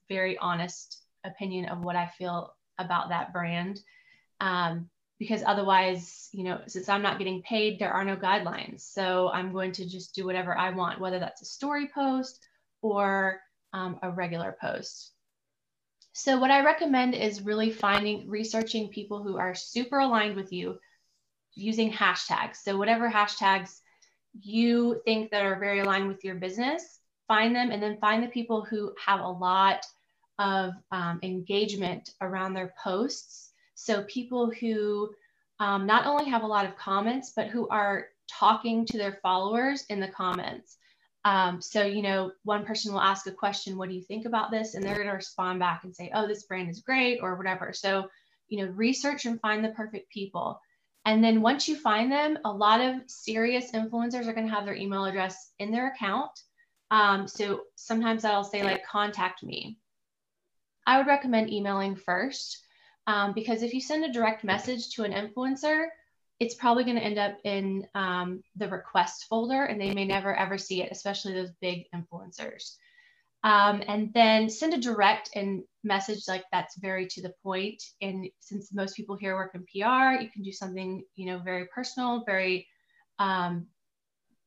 very 0.08 0.38
honest 0.38 1.02
opinion 1.24 1.68
of 1.68 1.82
what 1.82 1.96
i 1.96 2.06
feel 2.18 2.54
about 2.78 3.10
that 3.10 3.32
brand. 3.32 3.80
Um, 4.40 4.88
because 5.18 5.42
otherwise, 5.46 6.28
you 6.32 6.44
know, 6.44 6.60
since 6.66 6.88
I'm 6.88 7.02
not 7.02 7.18
getting 7.18 7.42
paid, 7.42 7.78
there 7.78 7.92
are 7.92 8.04
no 8.04 8.16
guidelines. 8.16 8.80
So 8.80 9.30
I'm 9.32 9.52
going 9.52 9.72
to 9.72 9.88
just 9.88 10.14
do 10.14 10.26
whatever 10.26 10.56
I 10.56 10.70
want, 10.70 11.00
whether 11.00 11.18
that's 11.18 11.42
a 11.42 11.46
story 11.46 11.88
post 11.94 12.44
or 12.82 13.40
um, 13.72 13.98
a 14.02 14.10
regular 14.10 14.56
post. 14.60 15.12
So 16.12 16.38
what 16.38 16.50
I 16.50 16.64
recommend 16.64 17.14
is 17.14 17.42
really 17.42 17.70
finding, 17.70 18.28
researching 18.28 18.88
people 18.88 19.22
who 19.22 19.36
are 19.36 19.54
super 19.54 19.98
aligned 19.98 20.36
with 20.36 20.52
you 20.52 20.78
using 21.54 21.92
hashtags. 21.92 22.56
So 22.56 22.76
whatever 22.76 23.10
hashtags 23.10 23.80
you 24.40 25.00
think 25.04 25.30
that 25.30 25.44
are 25.44 25.58
very 25.58 25.80
aligned 25.80 26.08
with 26.08 26.24
your 26.24 26.36
business, 26.36 27.00
find 27.28 27.54
them 27.54 27.70
and 27.70 27.82
then 27.82 27.98
find 27.98 28.22
the 28.22 28.28
people 28.28 28.64
who 28.64 28.92
have 29.04 29.20
a 29.20 29.28
lot 29.28 29.86
of 30.38 30.72
um, 30.90 31.20
engagement 31.22 32.10
around 32.20 32.54
their 32.54 32.74
posts 32.82 33.43
so 33.84 34.02
people 34.04 34.50
who 34.50 35.12
um, 35.60 35.84
not 35.84 36.06
only 36.06 36.30
have 36.30 36.42
a 36.42 36.46
lot 36.46 36.64
of 36.64 36.74
comments, 36.76 37.34
but 37.36 37.48
who 37.48 37.68
are 37.68 38.06
talking 38.30 38.86
to 38.86 38.96
their 38.96 39.18
followers 39.22 39.84
in 39.90 40.00
the 40.00 40.08
comments. 40.08 40.78
Um, 41.26 41.60
so, 41.60 41.84
you 41.84 42.00
know, 42.00 42.32
one 42.44 42.64
person 42.64 42.94
will 42.94 43.00
ask 43.02 43.26
a 43.26 43.32
question, 43.32 43.76
what 43.76 43.90
do 43.90 43.94
you 43.94 44.00
think 44.00 44.24
about 44.24 44.50
this? 44.50 44.74
And 44.74 44.82
they're 44.82 44.94
going 44.94 45.08
to 45.08 45.12
respond 45.12 45.58
back 45.58 45.84
and 45.84 45.94
say, 45.94 46.10
oh, 46.14 46.26
this 46.26 46.44
brand 46.44 46.70
is 46.70 46.80
great 46.80 47.20
or 47.20 47.36
whatever. 47.36 47.74
So, 47.74 48.08
you 48.48 48.64
know, 48.64 48.72
research 48.72 49.26
and 49.26 49.38
find 49.40 49.62
the 49.62 49.70
perfect 49.70 50.10
people. 50.10 50.58
And 51.04 51.22
then 51.22 51.42
once 51.42 51.68
you 51.68 51.76
find 51.76 52.10
them, 52.10 52.38
a 52.46 52.50
lot 52.50 52.80
of 52.80 53.02
serious 53.06 53.72
influencers 53.72 54.26
are 54.26 54.32
going 54.32 54.46
to 54.46 54.54
have 54.54 54.64
their 54.64 54.74
email 54.74 55.04
address 55.04 55.50
in 55.58 55.70
their 55.70 55.88
account. 55.88 56.30
Um, 56.90 57.28
so 57.28 57.64
sometimes 57.74 58.24
I'll 58.24 58.44
say, 58.44 58.62
like, 58.62 58.86
contact 58.86 59.42
me. 59.42 59.78
I 60.86 60.96
would 60.96 61.06
recommend 61.06 61.50
emailing 61.50 61.96
first 61.96 62.63
um, 63.06 63.32
because 63.32 63.62
if 63.62 63.74
you 63.74 63.80
send 63.80 64.04
a 64.04 64.12
direct 64.12 64.44
message 64.44 64.90
to 64.90 65.04
an 65.04 65.12
influencer, 65.12 65.86
it's 66.40 66.54
probably 66.54 66.84
going 66.84 66.96
to 66.96 67.04
end 67.04 67.18
up 67.18 67.38
in 67.44 67.86
um, 67.94 68.42
the 68.56 68.68
request 68.68 69.26
folder 69.28 69.64
and 69.64 69.80
they 69.80 69.94
may 69.94 70.04
never 70.04 70.34
ever 70.34 70.58
see 70.58 70.82
it, 70.82 70.90
especially 70.90 71.32
those 71.32 71.52
big 71.60 71.84
influencers. 71.94 72.76
Um, 73.44 73.82
and 73.86 74.10
then 74.14 74.48
send 74.48 74.72
a 74.72 74.78
direct 74.78 75.28
and 75.34 75.64
message 75.84 76.22
like 76.26 76.44
that's 76.50 76.78
very 76.78 77.06
to 77.08 77.20
the 77.20 77.34
point. 77.42 77.82
And 78.00 78.28
since 78.40 78.72
most 78.72 78.96
people 78.96 79.16
here 79.16 79.34
work 79.36 79.54
in 79.54 79.60
PR, 79.60 80.20
you 80.20 80.30
can 80.30 80.42
do 80.42 80.50
something, 80.50 81.04
you 81.14 81.26
know, 81.26 81.38
very 81.40 81.66
personal, 81.66 82.24
very 82.24 82.66
um, 83.18 83.66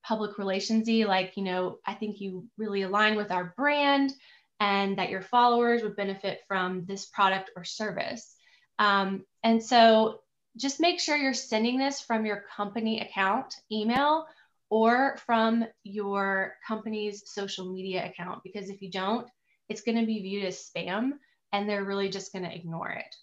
public 0.03 0.37
relationsy. 0.37 1.05
Like, 1.05 1.37
you 1.37 1.43
know, 1.43 1.77
I 1.85 1.93
think 1.93 2.19
you 2.19 2.47
really 2.57 2.81
align 2.81 3.17
with 3.17 3.31
our 3.31 3.53
brand 3.55 4.13
and 4.59 4.97
that 4.97 5.11
your 5.11 5.21
followers 5.21 5.83
would 5.83 5.95
benefit 5.95 6.41
from 6.47 6.85
this 6.85 7.05
product 7.05 7.51
or 7.55 7.63
service. 7.63 8.35
Um, 8.79 9.25
and 9.43 9.61
so 9.63 10.21
just 10.57 10.79
make 10.79 10.99
sure 10.99 11.15
you're 11.15 11.33
sending 11.33 11.77
this 11.77 12.01
from 12.01 12.25
your 12.25 12.43
company 12.55 13.01
account 13.01 13.55
email 13.71 14.25
or 14.69 15.17
from 15.25 15.65
your 15.83 16.55
company's 16.67 17.23
social 17.31 17.71
media 17.71 18.05
account 18.05 18.41
because 18.43 18.69
if 18.69 18.81
you 18.81 18.91
don't, 18.91 19.27
it's 19.69 19.81
going 19.81 19.99
to 19.99 20.05
be 20.05 20.21
viewed 20.21 20.45
as 20.45 20.69
spam 20.69 21.11
and 21.53 21.69
they're 21.69 21.85
really 21.85 22.09
just 22.09 22.33
going 22.33 22.43
to 22.43 22.53
ignore 22.53 22.89
it. 22.89 23.15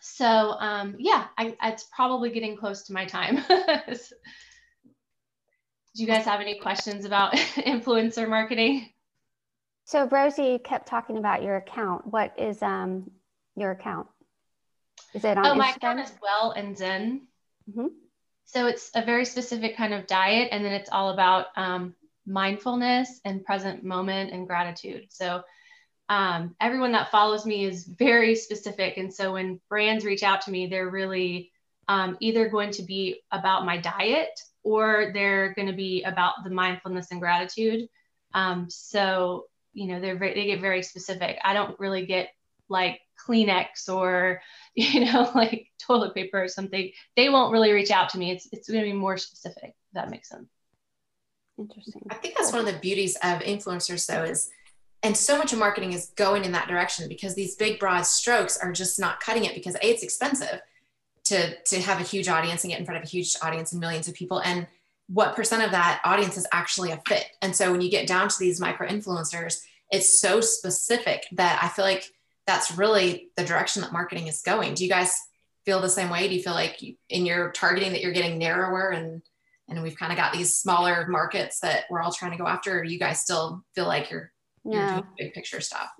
So 0.00 0.26
um, 0.26 0.96
yeah, 0.98 1.26
I, 1.36 1.56
it's 1.62 1.86
probably 1.94 2.30
getting 2.30 2.56
close 2.56 2.84
to 2.84 2.92
my 2.92 3.04
time. 3.04 3.44
Do 5.94 6.02
you 6.02 6.06
guys 6.06 6.24
have 6.26 6.40
any 6.40 6.58
questions 6.58 7.04
about 7.04 7.32
influencer 7.56 8.28
marketing? 8.28 8.90
So 9.84 10.06
Rosie 10.06 10.58
kept 10.58 10.86
talking 10.86 11.16
about 11.16 11.42
your 11.42 11.56
account. 11.56 12.06
What 12.06 12.34
is 12.38 12.62
um, 12.62 13.10
your 13.56 13.70
account? 13.72 14.06
Is 15.14 15.24
it 15.24 15.38
on 15.38 15.46
oh, 15.46 15.50
Instagram? 15.50 15.58
my 15.58 15.70
account 15.70 16.00
is 16.00 16.12
Well 16.22 16.52
and 16.52 16.76
Zen. 16.76 17.26
Mm-hmm. 17.70 17.86
So 18.44 18.66
it's 18.66 18.90
a 18.94 19.04
very 19.04 19.24
specific 19.24 19.76
kind 19.76 19.92
of 19.92 20.06
diet, 20.06 20.48
and 20.52 20.64
then 20.64 20.72
it's 20.72 20.88
all 20.90 21.10
about 21.10 21.46
um, 21.56 21.94
mindfulness 22.26 23.20
and 23.24 23.44
present 23.44 23.84
moment 23.84 24.32
and 24.32 24.46
gratitude. 24.46 25.06
So 25.10 25.42
um, 26.08 26.54
everyone 26.60 26.92
that 26.92 27.10
follows 27.10 27.44
me 27.44 27.64
is 27.66 27.84
very 27.84 28.34
specific, 28.34 28.96
and 28.96 29.12
so 29.12 29.34
when 29.34 29.60
brands 29.68 30.04
reach 30.04 30.22
out 30.22 30.42
to 30.42 30.50
me, 30.50 30.66
they're 30.66 30.88
really 30.88 31.52
um, 31.88 32.16
either 32.20 32.48
going 32.48 32.70
to 32.72 32.82
be 32.82 33.20
about 33.30 33.66
my 33.66 33.78
diet 33.78 34.40
or 34.62 35.10
they're 35.12 35.54
going 35.54 35.68
to 35.68 35.74
be 35.74 36.02
about 36.04 36.34
the 36.44 36.50
mindfulness 36.50 37.10
and 37.10 37.20
gratitude. 37.20 37.88
Um, 38.34 38.68
so 38.70 39.46
you 39.72 39.88
know 39.88 40.00
they're 40.00 40.18
very, 40.18 40.34
they 40.34 40.46
get 40.46 40.60
very 40.60 40.82
specific. 40.82 41.38
I 41.44 41.54
don't 41.54 41.78
really 41.78 42.06
get 42.06 42.28
like 42.68 43.00
Kleenex 43.28 43.88
or 43.88 44.40
you 44.74 45.04
know 45.04 45.30
like 45.34 45.68
toilet 45.78 46.14
paper 46.14 46.42
or 46.42 46.48
something, 46.48 46.90
they 47.16 47.28
won't 47.28 47.52
really 47.52 47.72
reach 47.72 47.90
out 47.90 48.08
to 48.10 48.18
me. 48.18 48.30
It's 48.30 48.48
it's 48.52 48.68
going 48.68 48.84
to 48.84 48.90
be 48.90 48.96
more 48.96 49.16
specific. 49.16 49.70
If 49.70 49.94
that 49.94 50.10
makes 50.10 50.28
sense. 50.28 50.48
Interesting. 51.58 52.02
I 52.10 52.14
think 52.14 52.36
that's 52.36 52.52
one 52.52 52.60
of 52.60 52.72
the 52.72 52.78
beauties 52.78 53.16
of 53.16 53.40
influencers, 53.40 54.06
though, 54.06 54.22
is 54.22 54.48
and 55.02 55.16
so 55.16 55.38
much 55.38 55.52
of 55.52 55.58
marketing 55.58 55.92
is 55.92 56.12
going 56.16 56.44
in 56.44 56.52
that 56.52 56.68
direction 56.68 57.08
because 57.08 57.34
these 57.34 57.56
big 57.56 57.78
broad 57.78 58.02
strokes 58.02 58.56
are 58.58 58.72
just 58.72 58.98
not 58.98 59.20
cutting 59.20 59.44
it 59.44 59.54
because 59.54 59.74
a 59.76 59.86
it's 59.88 60.02
expensive 60.02 60.60
to 61.24 61.54
to 61.64 61.80
have 61.80 62.00
a 62.00 62.04
huge 62.04 62.28
audience 62.28 62.64
and 62.64 62.70
get 62.70 62.80
in 62.80 62.86
front 62.86 62.98
of 62.98 63.06
a 63.06 63.10
huge 63.10 63.36
audience 63.42 63.72
and 63.72 63.80
millions 63.80 64.08
of 64.08 64.14
people 64.14 64.40
and 64.40 64.66
what 65.08 65.36
percent 65.36 65.62
of 65.62 65.70
that 65.70 66.00
audience 66.04 66.36
is 66.36 66.46
actually 66.52 66.90
a 66.90 67.00
fit 67.08 67.26
and 67.42 67.54
so 67.54 67.70
when 67.70 67.80
you 67.80 67.90
get 67.90 68.06
down 68.06 68.28
to 68.28 68.38
these 68.38 68.60
micro 68.60 68.86
influencers 68.88 69.62
it's 69.90 70.18
so 70.20 70.40
specific 70.40 71.26
that 71.32 71.58
i 71.62 71.68
feel 71.68 71.84
like 71.84 72.10
that's 72.48 72.76
really 72.76 73.30
the 73.36 73.44
direction 73.44 73.82
that 73.82 73.92
marketing 73.92 74.26
is 74.26 74.42
going 74.42 74.74
do 74.74 74.82
you 74.82 74.90
guys 74.90 75.16
feel 75.64 75.80
the 75.80 75.88
same 75.88 76.10
way 76.10 76.26
do 76.26 76.34
you 76.34 76.42
feel 76.42 76.54
like 76.54 76.82
you, 76.82 76.96
in 77.08 77.24
your 77.24 77.52
targeting 77.52 77.92
that 77.92 78.00
you're 78.00 78.12
getting 78.12 78.38
narrower 78.38 78.90
and 78.90 79.22
and 79.68 79.82
we've 79.82 79.98
kind 79.98 80.10
of 80.10 80.18
got 80.18 80.32
these 80.32 80.56
smaller 80.56 81.06
markets 81.08 81.60
that 81.60 81.84
we're 81.90 82.00
all 82.00 82.12
trying 82.12 82.32
to 82.32 82.38
go 82.38 82.46
after 82.46 82.80
or 82.80 82.84
you 82.84 82.98
guys 82.98 83.20
still 83.20 83.62
feel 83.74 83.86
like 83.86 84.10
you're, 84.10 84.32
you're 84.64 84.82
No, 84.82 84.88
doing 84.88 85.04
big 85.18 85.34
picture 85.34 85.60
stuff 85.60 85.90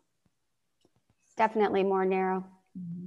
definitely 1.39 1.85
more 1.85 2.05
narrow. 2.05 2.45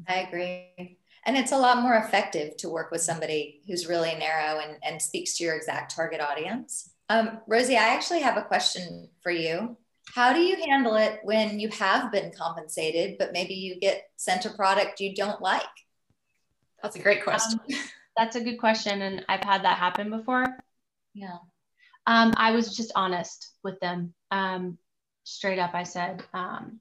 I 0.08 0.22
agree. 0.22 0.98
And 1.26 1.38
it's 1.38 1.52
a 1.52 1.58
lot 1.58 1.84
more 1.84 1.96
effective 1.98 2.58
to 2.58 2.70
work 2.70 2.90
with 2.90 3.02
somebody 3.02 3.62
who's 3.68 3.88
really 3.88 4.16
narrow 4.16 4.60
and, 4.60 4.78
and 4.84 5.00
speaks 5.00 5.38
to 5.38 5.44
your 5.44 5.56
exact 5.56 5.96
target 5.96 6.20
audience. 6.20 6.94
Um, 7.10 7.42
Rosie, 7.48 7.78
I 7.78 7.94
actually 7.94 8.22
have 8.22 8.38
a 8.38 8.42
question 8.42 9.10
for 9.22 9.32
you. 9.32 9.78
How 10.14 10.34
do 10.34 10.40
you 10.40 10.58
handle 10.68 10.96
it 10.96 11.20
when 11.24 11.60
you 11.60 11.70
have 11.70 12.12
been 12.12 12.32
compensated, 12.38 13.18
but 13.18 13.34
maybe 13.34 13.54
you 13.54 13.80
get 13.80 14.04
sent 14.18 14.46
a 14.46 14.50
product 14.50 15.00
you 15.00 15.16
don't 15.16 15.42
like? 15.42 15.64
that's 16.82 16.96
a 16.96 17.00
great 17.00 17.24
question 17.24 17.60
Um, 17.60 17.80
that's 18.18 18.36
a 18.36 18.44
good 18.44 18.58
question, 18.58 19.02
and 19.02 19.26
I've 19.30 19.44
had 19.44 19.64
that 19.64 19.78
happen 19.78 20.10
before. 20.10 20.46
Yeah. 21.14 21.38
Um, 22.08 22.34
I 22.36 22.52
was 22.52 22.76
just 22.76 22.92
honest 22.96 23.54
with 23.64 23.80
them. 23.80 24.14
Um, 24.32 24.78
straight 25.24 25.60
up, 25.60 25.74
I 25.74 25.84
said 25.84 26.24
um, 26.34 26.80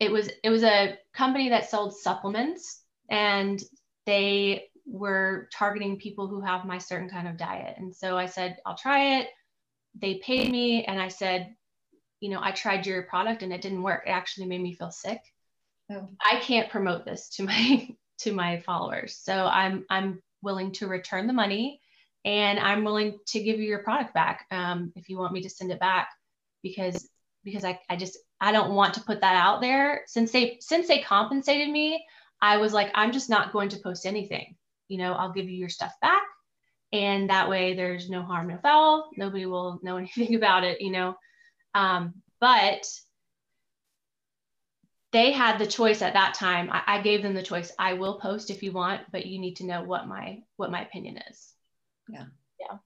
it 0.00 0.10
was 0.10 0.30
it 0.42 0.50
was 0.50 0.62
a 0.62 0.98
company 1.12 1.50
that 1.50 1.70
sold 1.70 1.96
supplements, 1.96 2.82
and 3.10 3.62
they 4.06 4.68
were 4.86 5.48
targeting 5.52 5.98
people 5.98 6.26
who 6.26 6.40
have 6.40 6.64
my 6.64 6.78
certain 6.78 7.08
kind 7.08 7.28
of 7.28 7.38
diet. 7.38 7.76
And 7.78 7.94
so 7.94 8.18
I 8.18 8.26
said, 8.26 8.58
I'll 8.66 8.76
try 8.76 9.20
it. 9.20 9.28
They 10.00 10.16
paid 10.16 10.50
me, 10.50 10.84
and 10.84 11.00
I 11.00 11.08
said, 11.08 11.54
you 12.20 12.30
know, 12.30 12.40
I 12.42 12.52
tried 12.52 12.86
your 12.86 13.02
product 13.02 13.42
and 13.42 13.52
it 13.52 13.62
didn't 13.62 13.82
work. 13.82 14.04
It 14.06 14.10
actually 14.10 14.46
made 14.46 14.62
me 14.62 14.74
feel 14.74 14.90
sick. 14.90 15.20
Oh. 15.90 16.08
I 16.20 16.40
can't 16.40 16.70
promote 16.70 17.04
this 17.04 17.28
to 17.36 17.42
my 17.44 17.88
to 18.18 18.32
my 18.32 18.60
followers. 18.60 19.16
So 19.16 19.46
I'm 19.46 19.84
I'm 19.90 20.22
willing 20.42 20.72
to 20.72 20.86
return 20.86 21.26
the 21.26 21.32
money 21.32 21.80
and 22.24 22.58
I'm 22.58 22.84
willing 22.84 23.18
to 23.28 23.42
give 23.42 23.58
you 23.58 23.64
your 23.64 23.80
product 23.80 24.14
back 24.14 24.46
um, 24.50 24.92
if 24.96 25.08
you 25.08 25.18
want 25.18 25.32
me 25.32 25.42
to 25.42 25.50
send 25.50 25.70
it 25.70 25.80
back 25.80 26.08
because 26.62 27.08
because 27.44 27.64
I, 27.64 27.78
I 27.90 27.96
just 27.96 28.18
I 28.40 28.52
don't 28.52 28.74
want 28.74 28.94
to 28.94 29.02
put 29.02 29.20
that 29.20 29.36
out 29.36 29.60
there 29.60 30.02
since 30.06 30.32
they 30.32 30.58
since 30.60 30.88
they 30.88 31.02
compensated 31.02 31.68
me 31.68 32.04
I 32.40 32.56
was 32.56 32.72
like 32.72 32.90
I'm 32.94 33.12
just 33.12 33.30
not 33.30 33.52
going 33.52 33.68
to 33.70 33.80
post 33.80 34.06
anything 34.06 34.56
you 34.88 34.98
know 34.98 35.12
I'll 35.12 35.32
give 35.32 35.48
you 35.48 35.56
your 35.56 35.68
stuff 35.68 35.92
back 36.00 36.22
and 36.92 37.28
that 37.30 37.48
way 37.48 37.74
there's 37.74 38.08
no 38.08 38.22
harm 38.22 38.48
no 38.48 38.58
foul 38.58 39.10
nobody 39.16 39.46
will 39.46 39.78
know 39.82 39.96
anything 39.98 40.34
about 40.34 40.64
it 40.64 40.80
you 40.80 40.90
know 40.90 41.14
um, 41.74 42.14
but 42.40 42.86
they 45.12 45.30
had 45.30 45.58
the 45.58 45.66
choice 45.66 46.02
at 46.02 46.14
that 46.14 46.34
time. 46.34 46.70
I, 46.70 46.82
I 46.86 47.00
gave 47.00 47.22
them 47.22 47.34
the 47.34 47.42
choice. 47.42 47.72
I 47.78 47.92
will 47.92 48.18
post 48.18 48.50
if 48.50 48.62
you 48.62 48.72
want 48.72 49.02
but 49.12 49.26
you 49.26 49.38
need 49.38 49.56
to 49.56 49.66
know 49.66 49.82
what 49.82 50.08
my 50.08 50.42
what 50.56 50.72
my 50.72 50.82
opinion 50.82 51.18
is. 51.30 51.52
Yeah. 52.08 52.24
yeah. 52.58 52.78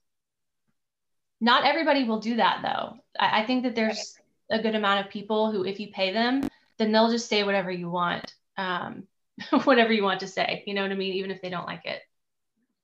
Not 1.41 1.65
everybody 1.65 2.05
will 2.05 2.21
do 2.21 2.37
that 2.37 2.61
though. 2.63 2.99
I, 3.19 3.43
I 3.43 3.47
think 3.47 3.63
that 3.63 3.75
there's 3.75 4.15
a 4.51 4.61
good 4.61 4.75
amount 4.75 5.07
of 5.07 5.13
people 5.13 5.51
who 5.51 5.65
if 5.65 5.81
you 5.81 5.89
pay 5.93 6.13
them 6.13 6.47
then 6.79 6.93
they'll 6.93 7.11
just 7.11 7.29
say 7.29 7.43
whatever 7.43 7.71
you 7.71 7.91
want 7.91 8.35
um, 8.57 9.05
whatever 9.65 9.93
you 9.93 10.03
want 10.03 10.21
to 10.21 10.29
say. 10.29 10.63
You 10.67 10.75
know 10.75 10.83
what 10.83 10.93
i 10.93 10.97
mean? 10.97 11.15
Even 11.15 11.31
if 11.31 11.41
they 11.41 11.51
don't 11.51 11.67
like 11.67 11.87
it. 11.87 12.01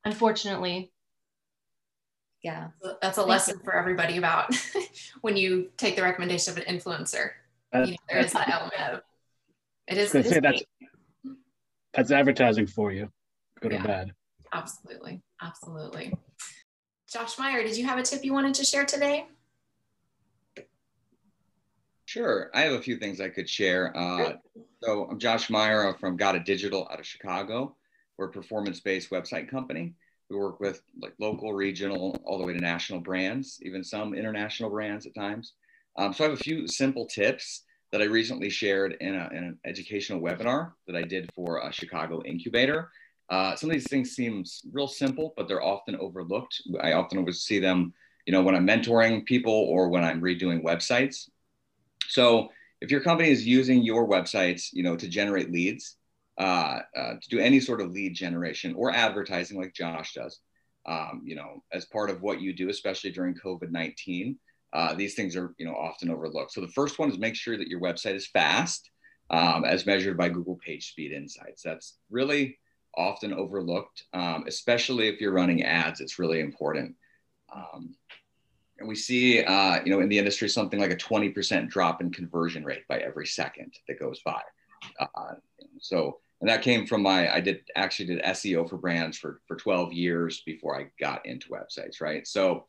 Unfortunately 0.07 0.91
Yeah. 2.45 2.69
that's 3.01 3.17
a 3.17 3.23
lesson 3.25 3.59
for 3.65 3.75
everybody 3.75 4.19
about 4.19 4.55
when 5.23 5.35
you 5.37 5.71
take 5.79 5.97
the 5.97 6.03
recommendation 6.03 6.53
of 6.53 6.59
an 6.63 6.65
influencer 6.77 7.31
Uh, 7.75 7.81
you 7.81 7.93
know, 7.93 7.97
there 8.11 8.19
is 8.21 8.33
that 8.35 8.49
element 8.51 8.81
of 8.81 9.01
it 9.89 9.97
I 9.97 10.01
is, 10.01 10.13
was 10.13 10.23
gonna 10.31 10.37
it 10.37 10.55
is 10.55 10.63
that's 11.25 11.35
that's 11.95 12.11
advertising 12.11 12.67
for 12.67 12.93
you, 12.93 13.09
good 13.61 13.73
Yeah. 13.73 13.83
or 13.83 13.87
bad. 13.87 14.13
absolutely 14.53 15.23
absolutely 15.43 16.13
josh 17.11 17.39
meyer 17.39 17.63
did 17.65 17.77
you 17.79 17.87
have 17.87 17.99
a 17.99 18.03
tip 18.03 18.23
you 18.25 18.35
wanted 18.35 18.55
to 18.55 18.65
share 18.65 18.85
today 18.85 19.27
Sure. 22.07 22.51
I 22.55 22.61
have 22.61 22.75
a 22.75 22.83
few 22.83 22.97
things 22.99 23.21
I 23.21 23.29
could 23.29 23.49
share. 23.49 23.97
Uh, 23.97 24.35
so 24.85 25.09
I'm 25.11 25.19
Josh 25.19 25.51
Meyer 25.51 25.93
from 25.99 26.17
Got 26.17 26.37
It 26.37 26.45
Digital 26.45 26.87
out 26.93 27.01
of 27.01 27.07
Chicago. 27.07 27.75
We're 28.19 28.27
a 28.27 28.31
performance-based 28.31 29.11
website 29.11 29.49
company. 29.51 29.95
We 30.35 30.41
work 30.41 30.59
with 30.59 30.83
like 31.01 31.15
local, 31.21 31.53
regional, 31.53 32.21
all 32.25 32.39
the 32.39 32.45
way 32.45 32.55
to 32.55 32.61
national 32.61 33.01
brands, 33.01 33.61
even 33.63 33.85
some 33.85 34.15
international 34.15 34.69
brands 34.69 35.07
at 35.07 35.15
times. 35.15 35.53
Um, 35.97 36.13
so 36.13 36.25
I 36.25 36.29
have 36.29 36.39
a 36.39 36.43
few 36.43 36.67
simple 36.67 37.07
tips 37.07 37.63
that 37.93 38.03
I 38.03 38.07
recently 38.07 38.51
shared 38.51 38.97
in, 39.01 39.15
a, 39.15 39.29
in 39.31 39.45
an 39.45 39.59
educational 39.65 40.21
webinar 40.21 40.73
that 40.89 40.97
I 40.97 41.03
did 41.03 41.31
for 41.35 41.61
a 41.61 41.73
Chicago 41.73 42.21
incubator. 42.25 42.91
Uh, 43.31 43.55
some 43.55 43.71
of 43.71 43.75
these 43.75 43.89
things 43.89 44.11
seem 44.11 44.45
real 44.73 44.89
simple, 44.89 45.35
but 45.37 45.47
they're 45.47 45.63
often 45.63 45.95
overlooked. 45.97 46.63
I 46.81 46.95
often 46.95 47.33
see 47.33 47.61
them, 47.61 47.95
you 48.27 48.33
know, 48.33 48.43
when 48.43 48.57
I'm 48.57 48.67
mentoring 48.67 49.25
people 49.25 49.53
or 49.53 49.89
when 49.89 50.03
I'm 50.03 50.21
redoing 50.21 50.65
websites. 50.65 51.31
So 52.09 52.49
if 52.81 52.91
your 52.91 53.01
company 53.01 53.31
is 53.31 53.47
using 53.47 53.85
your 53.85 54.09
websites, 54.09 54.71
you 54.73 54.83
know, 54.83 54.97
to 54.97 55.07
generate 55.07 55.53
leads, 55.53 55.97
uh, 56.39 56.81
uh, 56.97 57.15
to 57.21 57.29
do 57.29 57.39
any 57.39 57.61
sort 57.61 57.81
of 57.81 57.93
lead 57.93 58.15
generation 58.15 58.75
or 58.75 58.91
advertising 58.91 59.59
like 59.59 59.75
Josh 59.75 60.15
does, 60.15 60.41
um, 60.87 61.23
you 61.25 61.37
know, 61.37 61.63
as 61.73 61.85
part 61.87 62.11
of 62.11 62.23
what 62.23 62.41
you 62.41 62.53
do, 62.53 62.69
especially 62.69 63.11
during 63.11 63.35
COVID-19, 63.35 64.37
uh, 64.73 64.95
these 64.95 65.15
things 65.15 65.37
are, 65.37 65.55
you 65.59 65.65
know, 65.65 65.75
often 65.75 66.11
overlooked. 66.11 66.53
So 66.53 66.61
the 66.61 66.69
first 66.69 66.99
one 66.99 67.11
is 67.11 67.19
make 67.19 67.37
sure 67.37 67.57
that 67.57 67.69
your 67.69 67.81
website 67.81 68.17
is 68.17 68.27
fast 68.27 68.91
um, 69.31 69.65
as 69.65 69.87
measured 69.87 70.17
by 70.17 70.29
Google 70.29 70.57
Page 70.57 70.91
Speed 70.91 71.13
Insights. 71.13 71.63
That's 71.63 71.99
really 72.11 72.59
often 72.97 73.33
overlooked, 73.33 74.05
um, 74.13 74.45
especially 74.47 75.09
if 75.09 75.21
you're 75.21 75.33
running 75.33 75.63
ads. 75.63 76.01
It's 76.01 76.19
really 76.19 76.41
important. 76.41 76.95
Um, 77.55 77.95
and 78.79 78.89
we 78.89 78.97
see, 78.97 79.45
uh, 79.45 79.81
you 79.85 79.91
know, 79.93 80.01
in 80.01 80.09
the 80.09 80.19
industry, 80.19 80.49
something 80.49 80.81
like 80.81 80.91
a 80.91 80.97
20% 80.97 81.69
drop 81.69 82.01
in 82.01 82.11
conversion 82.11 82.65
rate 82.65 82.83
by 82.89 82.99
every 82.99 83.27
second 83.27 83.73
that 83.87 84.01
goes 84.01 84.21
by. 84.25 84.41
Uh, 84.99 85.35
so, 85.81 86.19
and 86.41 86.49
that 86.49 86.63
came 86.63 86.87
from 86.87 87.03
my, 87.03 87.33
I 87.33 87.41
did 87.41 87.61
actually 87.77 88.07
did 88.07 88.23
SEO 88.23 88.69
for 88.69 88.77
brands 88.77 89.17
for, 89.17 89.41
for 89.47 89.57
12 89.57 89.93
years 89.93 90.43
before 90.45 90.79
I 90.79 90.87
got 91.01 91.25
into 91.27 91.49
websites, 91.49 92.01
right? 92.01 92.27
So, 92.27 92.67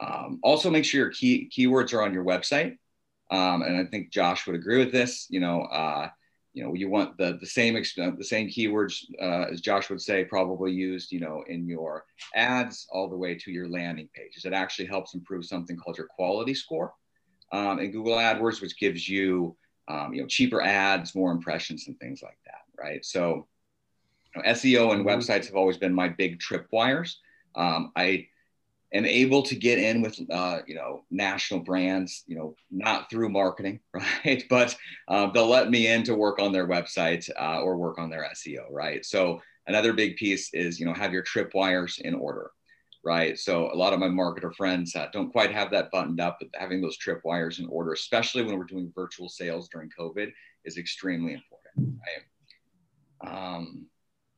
um, 0.00 0.38
also 0.42 0.70
make 0.70 0.84
sure 0.84 1.00
your 1.00 1.10
key 1.10 1.50
keywords 1.56 1.92
are 1.92 2.02
on 2.02 2.14
your 2.14 2.24
website. 2.24 2.76
Um, 3.30 3.62
and 3.62 3.76
I 3.76 3.84
think 3.84 4.10
Josh 4.10 4.46
would 4.46 4.56
agree 4.56 4.78
with 4.78 4.92
this. 4.92 5.26
You 5.28 5.40
know, 5.40 5.62
uh, 5.62 6.08
you 6.54 6.64
know, 6.64 6.74
you 6.74 6.88
want 6.88 7.16
the 7.18 7.38
the 7.40 7.46
same 7.46 7.74
exp- 7.74 8.16
the 8.16 8.24
same 8.24 8.48
keywords 8.48 9.04
uh, 9.20 9.50
as 9.50 9.60
Josh 9.60 9.90
would 9.90 10.00
say, 10.00 10.24
probably 10.24 10.72
used, 10.72 11.12
you 11.12 11.20
know, 11.20 11.44
in 11.46 11.68
your 11.68 12.04
ads 12.34 12.86
all 12.90 13.08
the 13.08 13.16
way 13.16 13.34
to 13.34 13.50
your 13.50 13.68
landing 13.68 14.08
pages. 14.14 14.44
It 14.44 14.52
actually 14.52 14.86
helps 14.86 15.14
improve 15.14 15.44
something 15.44 15.76
called 15.76 15.98
your 15.98 16.06
quality 16.06 16.54
score 16.54 16.94
um, 17.52 17.78
in 17.78 17.90
Google 17.90 18.16
AdWords, 18.16 18.60
which 18.60 18.78
gives 18.78 19.08
you, 19.08 19.56
um, 19.88 20.12
you 20.14 20.20
know, 20.20 20.26
cheaper 20.26 20.60
ads, 20.60 21.14
more 21.14 21.32
impressions, 21.32 21.88
and 21.88 21.98
things 21.98 22.22
like 22.22 22.38
that, 22.44 22.62
right? 22.82 23.04
So, 23.04 23.46
you 24.34 24.42
know, 24.42 24.48
SEO 24.50 24.94
and 24.94 25.04
websites 25.04 25.46
have 25.46 25.56
always 25.56 25.78
been 25.78 25.94
my 25.94 26.08
big 26.08 26.38
tripwires. 26.38 27.14
Um, 27.54 27.92
I 27.96 28.28
am 28.92 29.04
able 29.04 29.42
to 29.42 29.54
get 29.54 29.78
in 29.78 30.00
with 30.00 30.18
uh, 30.30 30.60
you 30.66 30.74
know 30.74 31.04
national 31.10 31.60
brands 31.60 32.24
you 32.26 32.36
know 32.36 32.54
not 32.70 33.10
through 33.10 33.28
marketing 33.28 33.80
right 33.92 34.44
but 34.48 34.76
uh, 35.08 35.30
they'll 35.30 35.48
let 35.48 35.70
me 35.70 35.88
in 35.88 36.02
to 36.04 36.14
work 36.14 36.38
on 36.38 36.52
their 36.52 36.66
website 36.66 37.28
uh, 37.38 37.60
or 37.60 37.76
work 37.76 37.98
on 37.98 38.10
their 38.10 38.26
seo 38.34 38.64
right 38.70 39.04
so 39.04 39.40
another 39.66 39.92
big 39.92 40.16
piece 40.16 40.52
is 40.54 40.80
you 40.80 40.86
know 40.86 40.94
have 40.94 41.12
your 41.12 41.22
tripwires 41.22 42.00
in 42.00 42.14
order 42.14 42.50
right 43.04 43.38
so 43.38 43.72
a 43.72 43.76
lot 43.76 43.92
of 43.92 44.00
my 44.00 44.08
marketer 44.08 44.54
friends 44.54 44.94
uh, 44.96 45.06
don't 45.12 45.30
quite 45.30 45.52
have 45.52 45.70
that 45.70 45.90
buttoned 45.90 46.20
up 46.20 46.38
but 46.40 46.48
having 46.58 46.80
those 46.80 46.98
tripwires 46.98 47.58
in 47.58 47.66
order 47.66 47.92
especially 47.92 48.42
when 48.42 48.58
we're 48.58 48.64
doing 48.64 48.92
virtual 48.94 49.28
sales 49.28 49.68
during 49.72 49.88
covid 49.98 50.32
is 50.64 50.76
extremely 50.76 51.34
important 51.34 51.96
right 52.00 53.56
um, 53.56 53.86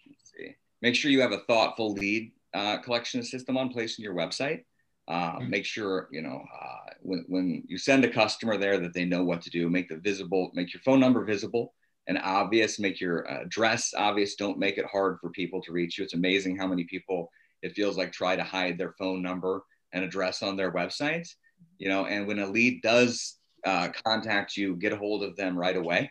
let's 0.06 0.32
see 0.36 0.54
make 0.82 0.94
sure 0.94 1.10
you 1.10 1.20
have 1.20 1.32
a 1.32 1.44
thoughtful 1.46 1.92
lead 1.92 2.32
uh, 2.54 2.78
collection 2.78 3.22
system 3.22 3.56
on 3.56 3.68
place 3.68 3.98
in 3.98 4.04
your 4.04 4.14
website. 4.14 4.64
Uh, 5.08 5.40
make 5.48 5.64
sure 5.64 6.08
you 6.12 6.22
know 6.22 6.40
uh, 6.62 6.90
when, 7.02 7.24
when 7.28 7.62
you 7.66 7.76
send 7.78 8.04
a 8.04 8.10
customer 8.10 8.56
there 8.56 8.78
that 8.78 8.94
they 8.94 9.04
know 9.04 9.24
what 9.24 9.42
to 9.42 9.50
do. 9.50 9.68
Make 9.68 9.88
the 9.88 9.96
visible, 9.96 10.50
make 10.54 10.72
your 10.72 10.82
phone 10.82 11.00
number 11.00 11.24
visible 11.24 11.74
and 12.06 12.18
obvious. 12.18 12.78
Make 12.78 13.00
your 13.00 13.22
address 13.28 13.92
obvious. 13.96 14.36
Don't 14.36 14.58
make 14.58 14.78
it 14.78 14.84
hard 14.86 15.18
for 15.20 15.30
people 15.30 15.60
to 15.62 15.72
reach 15.72 15.98
you. 15.98 16.04
It's 16.04 16.14
amazing 16.14 16.56
how 16.56 16.66
many 16.66 16.84
people 16.84 17.30
it 17.62 17.74
feels 17.74 17.96
like 17.96 18.12
try 18.12 18.36
to 18.36 18.42
hide 18.42 18.78
their 18.78 18.92
phone 18.92 19.22
number 19.22 19.64
and 19.92 20.04
address 20.04 20.42
on 20.42 20.56
their 20.56 20.72
websites. 20.72 21.34
You 21.78 21.88
know, 21.88 22.06
and 22.06 22.26
when 22.26 22.38
a 22.38 22.46
lead 22.46 22.82
does 22.82 23.38
uh, 23.64 23.88
contact 24.04 24.56
you, 24.56 24.76
get 24.76 24.92
a 24.92 24.96
hold 24.96 25.22
of 25.22 25.36
them 25.36 25.56
right 25.56 25.76
away. 25.76 26.10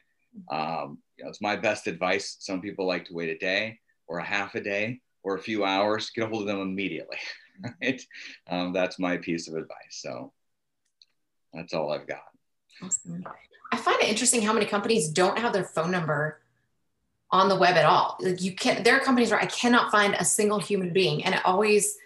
Um, 0.52 1.00
you 1.18 1.24
know, 1.24 1.30
it's 1.30 1.42
my 1.42 1.56
best 1.56 1.88
advice. 1.88 2.38
Some 2.40 2.62
people 2.62 2.86
like 2.86 3.06
to 3.06 3.14
wait 3.14 3.30
a 3.30 3.38
day 3.38 3.80
or 4.08 4.20
a 4.20 4.24
half 4.24 4.56
a 4.56 4.62
day 4.62 5.02
or 5.24 5.36
a 5.36 5.42
few 5.42 5.66
hours. 5.66 6.12
Get 6.12 6.26
a 6.26 6.28
hold 6.28 6.42
of 6.42 6.48
them 6.48 6.62
immediately. 6.62 7.18
Right? 7.82 8.02
Um, 8.50 8.72
that's 8.72 9.00
my 9.00 9.18
piece 9.18 9.50
of 9.50 9.56
advice. 9.56 9.76
So 9.90 10.32
that's 11.54 11.74
all 11.74 11.92
I've 11.92 12.08
got. 12.08 12.24
Awesome. 12.82 13.22
I 13.74 13.76
find 13.76 14.02
it 14.02 14.08
interesting 14.08 14.42
how 14.42 14.54
many 14.54 14.66
companies 14.66 15.10
don't 15.10 15.38
have 15.38 15.52
their 15.52 15.66
phone 15.66 15.92
number 15.92 16.40
on 17.32 17.50
the 17.50 17.56
web 17.56 17.76
at 17.76 17.86
all. 17.86 18.18
Like 18.20 18.42
you 18.42 18.56
can't, 18.56 18.84
there 18.84 18.96
are 18.96 19.00
companies 19.00 19.32
where 19.32 19.40
I 19.40 19.46
cannot 19.46 19.92
find 19.92 20.16
a 20.16 20.26
single 20.26 20.60
human 20.60 20.92
being. 20.92 21.24
And 21.24 21.36
it 21.36 21.42
always, 21.46 21.98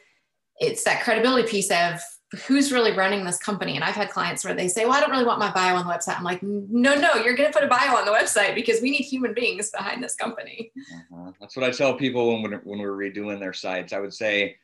it's 0.59 0.84
that 0.84 1.03
credibility 1.03 1.47
piece 1.47 1.71
of 1.71 1.99
who's 2.47 2.71
really 2.71 2.91
running 2.91 3.24
this 3.24 3.38
company. 3.38 3.76
And 3.76 3.84
I've 3.84 3.95
had 3.95 4.09
clients 4.09 4.43
where 4.43 4.53
they 4.53 4.67
say, 4.67 4.86
well, 4.86 4.95
I 4.95 4.99
don't 4.99 5.11
really 5.11 5.26
want 5.26 5.39
my 5.39 5.51
bio 5.51 5.76
on 5.76 5.86
the 5.86 5.93
website. 5.93 6.17
I'm 6.17 6.24
like, 6.24 6.41
no, 6.41 6.95
no, 6.95 7.15
you're 7.15 7.36
going 7.36 7.51
to 7.51 7.57
put 7.57 7.63
a 7.63 7.69
bio 7.69 7.95
on 7.95 8.05
the 8.05 8.11
website 8.11 8.55
because 8.55 8.82
we 8.82 8.91
need 8.91 9.03
human 9.03 9.34
beings 9.34 9.69
behind 9.69 10.03
this 10.03 10.15
company. 10.15 10.71
Uh-huh. 11.11 11.32
That's 11.39 11.55
what 11.55 11.63
I 11.63 11.71
tell 11.71 11.93
people 11.93 12.41
when, 12.41 12.53
when 12.63 12.80
we're 12.80 12.97
redoing 12.97 13.39
their 13.39 13.53
sites. 13.53 13.93
I 13.93 13.99
would 13.99 14.13
say 14.13 14.57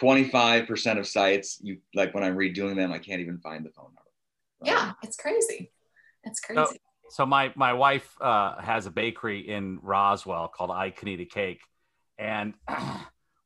25% 0.00 0.98
of 0.98 1.06
sites, 1.06 1.58
you 1.62 1.78
like 1.94 2.14
when 2.14 2.24
I'm 2.24 2.36
redoing 2.36 2.76
them, 2.76 2.92
I 2.92 2.98
can't 2.98 3.20
even 3.20 3.38
find 3.38 3.64
the 3.64 3.70
phone 3.70 3.86
number. 3.86 4.00
Right? 4.60 4.72
Yeah, 4.72 4.92
it's 5.02 5.16
crazy. 5.16 5.70
It's 6.24 6.40
crazy. 6.40 6.62
So, 6.62 6.76
so 7.10 7.26
my 7.26 7.52
my 7.54 7.72
wife 7.72 8.16
uh, 8.20 8.60
has 8.60 8.86
a 8.86 8.90
bakery 8.90 9.40
in 9.40 9.78
Roswell 9.82 10.48
called 10.48 10.70
I 10.70 10.90
Can 10.90 11.08
Eat 11.08 11.20
a 11.20 11.24
Cake, 11.24 11.60
and 12.18 12.54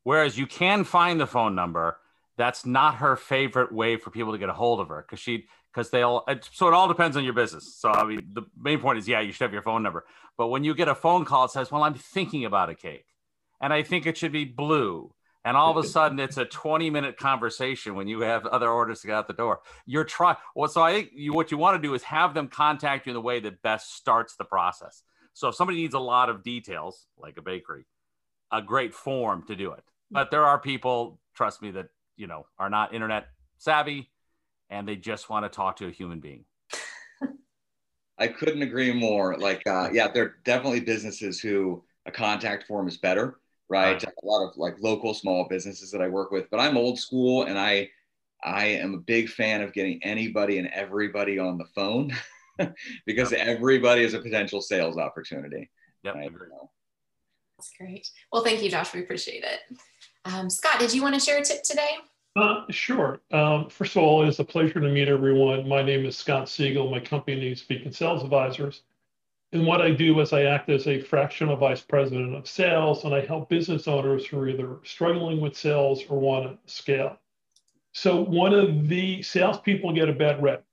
whereas 0.04 0.38
you 0.38 0.46
can 0.46 0.84
find 0.84 1.20
the 1.20 1.26
phone 1.26 1.54
number, 1.54 1.98
that's 2.36 2.64
not 2.64 2.96
her 2.96 3.16
favorite 3.16 3.72
way 3.72 3.96
for 3.96 4.10
people 4.10 4.32
to 4.32 4.38
get 4.38 4.48
a 4.48 4.54
hold 4.54 4.80
of 4.80 4.88
her 4.88 5.02
because 5.02 5.20
she 5.20 5.46
because 5.72 5.90
they'll 5.90 6.24
so 6.52 6.68
it 6.68 6.74
all 6.74 6.88
depends 6.88 7.16
on 7.16 7.24
your 7.24 7.34
business. 7.34 7.76
So 7.76 7.90
I 7.90 8.04
mean 8.04 8.28
the 8.32 8.42
main 8.58 8.80
point 8.80 8.98
is 8.98 9.08
yeah 9.08 9.20
you 9.20 9.32
should 9.32 9.44
have 9.44 9.52
your 9.52 9.62
phone 9.62 9.82
number, 9.82 10.04
but 10.36 10.48
when 10.48 10.64
you 10.64 10.74
get 10.74 10.88
a 10.88 10.94
phone 10.94 11.24
call 11.24 11.44
it 11.44 11.50
says 11.50 11.70
well 11.70 11.82
I'm 11.82 11.94
thinking 11.94 12.44
about 12.44 12.70
a 12.70 12.74
cake, 12.74 13.06
and 13.60 13.72
I 13.72 13.82
think 13.82 14.06
it 14.06 14.16
should 14.16 14.32
be 14.32 14.44
blue 14.44 15.12
and 15.48 15.56
all 15.56 15.70
of 15.70 15.82
a 15.82 15.88
sudden 15.88 16.20
it's 16.20 16.36
a 16.36 16.44
20 16.44 16.90
minute 16.90 17.16
conversation 17.16 17.94
when 17.94 18.06
you 18.06 18.20
have 18.20 18.44
other 18.44 18.68
orders 18.68 19.00
to 19.00 19.06
get 19.06 19.16
out 19.16 19.26
the 19.26 19.32
door. 19.32 19.60
You're 19.86 20.04
trying 20.04 20.36
well 20.54 20.68
so 20.68 20.82
i 20.82 20.92
think 20.92 21.10
you, 21.14 21.32
what 21.32 21.50
you 21.50 21.56
want 21.56 21.80
to 21.80 21.88
do 21.88 21.94
is 21.94 22.02
have 22.02 22.34
them 22.34 22.48
contact 22.48 23.06
you 23.06 23.10
in 23.10 23.14
the 23.14 23.22
way 23.22 23.40
that 23.40 23.62
best 23.62 23.96
starts 23.96 24.36
the 24.36 24.44
process. 24.44 25.02
So 25.32 25.48
if 25.48 25.54
somebody 25.54 25.78
needs 25.78 25.94
a 25.94 26.00
lot 26.00 26.28
of 26.28 26.42
details 26.42 27.06
like 27.16 27.38
a 27.38 27.42
bakery 27.42 27.86
a 28.52 28.60
great 28.60 28.94
form 28.94 29.42
to 29.46 29.56
do 29.56 29.72
it. 29.72 29.84
But 30.10 30.30
there 30.30 30.44
are 30.44 30.58
people 30.58 31.18
trust 31.34 31.62
me 31.62 31.70
that 31.72 31.88
you 32.16 32.26
know 32.26 32.46
are 32.58 32.68
not 32.68 32.92
internet 32.92 33.28
savvy 33.56 34.10
and 34.68 34.86
they 34.86 34.96
just 34.96 35.30
want 35.30 35.46
to 35.46 35.48
talk 35.48 35.76
to 35.76 35.86
a 35.86 35.90
human 35.90 36.20
being. 36.20 36.44
I 38.18 38.28
couldn't 38.28 38.60
agree 38.60 38.92
more. 38.92 39.38
Like 39.38 39.66
uh, 39.66 39.88
yeah 39.94 40.08
there 40.08 40.24
are 40.24 40.34
definitely 40.44 40.80
businesses 40.80 41.40
who 41.40 41.82
a 42.04 42.10
contact 42.10 42.66
form 42.66 42.86
is 42.86 42.98
better 42.98 43.38
right? 43.68 44.02
A 44.02 44.26
lot 44.26 44.46
of 44.46 44.56
like 44.56 44.76
local 44.80 45.14
small 45.14 45.46
businesses 45.48 45.90
that 45.90 46.00
I 46.00 46.08
work 46.08 46.30
with, 46.30 46.50
but 46.50 46.60
I'm 46.60 46.76
old 46.76 46.98
school 46.98 47.44
and 47.44 47.58
I 47.58 47.90
I 48.42 48.66
am 48.66 48.94
a 48.94 48.98
big 48.98 49.28
fan 49.28 49.62
of 49.62 49.72
getting 49.72 50.02
anybody 50.02 50.58
and 50.58 50.68
everybody 50.68 51.38
on 51.38 51.58
the 51.58 51.64
phone 51.74 52.12
because 53.06 53.32
yep. 53.32 53.46
everybody 53.46 54.02
is 54.02 54.14
a 54.14 54.20
potential 54.20 54.60
sales 54.60 54.96
opportunity. 54.96 55.70
Yep. 56.04 56.14
Right? 56.14 56.30
That's 57.58 57.72
great. 57.76 58.08
Well, 58.32 58.44
thank 58.44 58.62
you, 58.62 58.70
Josh. 58.70 58.94
We 58.94 59.00
appreciate 59.00 59.42
it. 59.42 59.76
Um, 60.24 60.48
Scott, 60.48 60.78
did 60.78 60.94
you 60.94 61.02
want 61.02 61.14
to 61.14 61.20
share 61.20 61.38
a 61.38 61.44
tip 61.44 61.64
today? 61.64 61.96
Uh, 62.36 62.64
sure. 62.70 63.20
Um, 63.32 63.68
first 63.68 63.96
of 63.96 64.02
all, 64.02 64.28
it's 64.28 64.38
a 64.38 64.44
pleasure 64.44 64.80
to 64.80 64.88
meet 64.88 65.08
everyone. 65.08 65.68
My 65.68 65.82
name 65.82 66.06
is 66.06 66.16
Scott 66.16 66.48
Siegel. 66.48 66.88
My 66.88 67.00
company 67.00 67.50
is 67.50 67.60
Speaking 67.60 67.90
Sales 67.90 68.22
Advisors. 68.22 68.82
And 69.52 69.66
what 69.66 69.80
I 69.80 69.92
do 69.92 70.20
is 70.20 70.34
I 70.34 70.42
act 70.42 70.68
as 70.68 70.86
a 70.86 71.00
fractional 71.00 71.56
vice 71.56 71.80
president 71.80 72.34
of 72.34 72.46
sales, 72.46 73.04
and 73.04 73.14
I 73.14 73.24
help 73.24 73.48
business 73.48 73.88
owners 73.88 74.26
who 74.26 74.38
are 74.38 74.48
either 74.48 74.76
struggling 74.84 75.40
with 75.40 75.56
sales 75.56 76.02
or 76.08 76.18
want 76.18 76.66
to 76.66 76.72
scale. 76.72 77.18
So 77.92 78.20
one 78.20 78.52
of 78.52 78.88
the 78.88 79.22
salespeople 79.22 79.94
get 79.94 80.10
a 80.10 80.12
bad 80.12 80.42
rep 80.42 80.64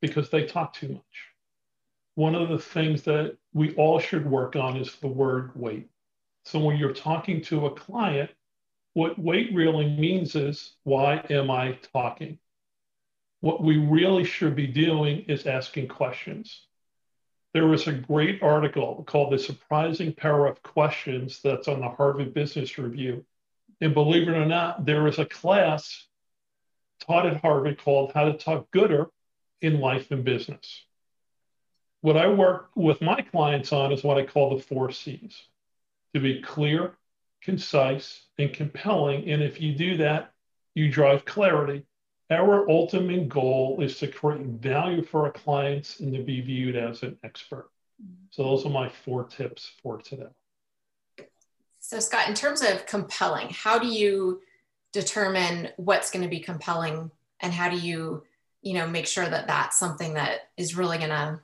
because 0.00 0.28
they 0.28 0.44
talk 0.44 0.74
too 0.74 0.88
much. 0.88 1.28
One 2.16 2.34
of 2.34 2.48
the 2.48 2.58
things 2.58 3.02
that 3.02 3.36
we 3.54 3.74
all 3.76 4.00
should 4.00 4.28
work 4.28 4.56
on 4.56 4.76
is 4.76 4.96
the 4.96 5.06
word 5.06 5.52
wait. 5.54 5.88
So 6.44 6.58
when 6.58 6.78
you're 6.78 6.92
talking 6.92 7.40
to 7.42 7.66
a 7.66 7.74
client, 7.74 8.30
what 8.94 9.20
wait 9.20 9.54
really 9.54 9.88
means 9.88 10.34
is 10.34 10.72
why 10.82 11.24
am 11.30 11.48
I 11.48 11.78
talking? 11.92 12.38
What 13.40 13.62
we 13.62 13.76
really 13.78 14.24
should 14.24 14.56
be 14.56 14.66
doing 14.66 15.20
is 15.28 15.46
asking 15.46 15.88
questions 15.88 16.66
there 17.52 17.66
was 17.66 17.86
a 17.86 17.92
great 17.92 18.42
article 18.42 19.04
called 19.06 19.32
The 19.32 19.38
Surprising 19.38 20.12
Power 20.12 20.46
of 20.46 20.62
Questions 20.62 21.40
that's 21.42 21.68
on 21.68 21.80
the 21.80 21.88
Harvard 21.88 22.32
Business 22.32 22.78
Review. 22.78 23.24
And 23.80 23.94
believe 23.94 24.28
it 24.28 24.36
or 24.36 24.46
not, 24.46 24.84
there 24.86 25.06
is 25.08 25.18
a 25.18 25.24
class 25.24 26.06
taught 27.00 27.26
at 27.26 27.40
Harvard 27.40 27.82
called 27.82 28.12
How 28.12 28.26
to 28.26 28.34
Talk 28.34 28.70
Gooder 28.70 29.06
in 29.60 29.80
Life 29.80 30.10
and 30.10 30.24
Business. 30.24 30.84
What 32.02 32.16
I 32.16 32.28
work 32.28 32.70
with 32.74 33.00
my 33.00 33.20
clients 33.20 33.72
on 33.72 33.92
is 33.92 34.04
what 34.04 34.16
I 34.16 34.24
call 34.24 34.56
the 34.56 34.62
four 34.62 34.90
C's 34.90 35.42
to 36.14 36.20
be 36.20 36.40
clear, 36.40 36.96
concise, 37.42 38.22
and 38.38 38.52
compelling. 38.52 39.28
And 39.28 39.42
if 39.42 39.60
you 39.60 39.74
do 39.74 39.98
that, 39.98 40.32
you 40.74 40.90
drive 40.90 41.24
clarity. 41.24 41.84
Our 42.30 42.70
ultimate 42.70 43.28
goal 43.28 43.80
is 43.82 43.98
to 43.98 44.06
create 44.06 44.46
value 44.46 45.02
for 45.02 45.24
our 45.24 45.32
clients 45.32 45.98
and 45.98 46.14
to 46.14 46.22
be 46.22 46.40
viewed 46.40 46.76
as 46.76 47.02
an 47.02 47.18
expert. 47.24 47.70
So 48.30 48.44
those 48.44 48.64
are 48.64 48.70
my 48.70 48.88
four 48.88 49.24
tips 49.24 49.72
for 49.82 49.98
today. 49.98 50.28
So 51.80 51.98
Scott, 51.98 52.28
in 52.28 52.34
terms 52.34 52.62
of 52.62 52.86
compelling, 52.86 53.48
how 53.50 53.78
do 53.80 53.88
you 53.88 54.42
determine 54.92 55.70
what's 55.76 56.10
going 56.10 56.22
to 56.22 56.28
be 56.28 56.40
compelling 56.40 57.10
and 57.40 57.52
how 57.52 57.68
do 57.68 57.76
you, 57.76 58.22
you 58.62 58.74
know, 58.74 58.86
make 58.86 59.06
sure 59.06 59.28
that 59.28 59.48
that's 59.48 59.76
something 59.76 60.14
that 60.14 60.50
is 60.56 60.76
really 60.76 60.98
going 60.98 61.10
to 61.10 61.40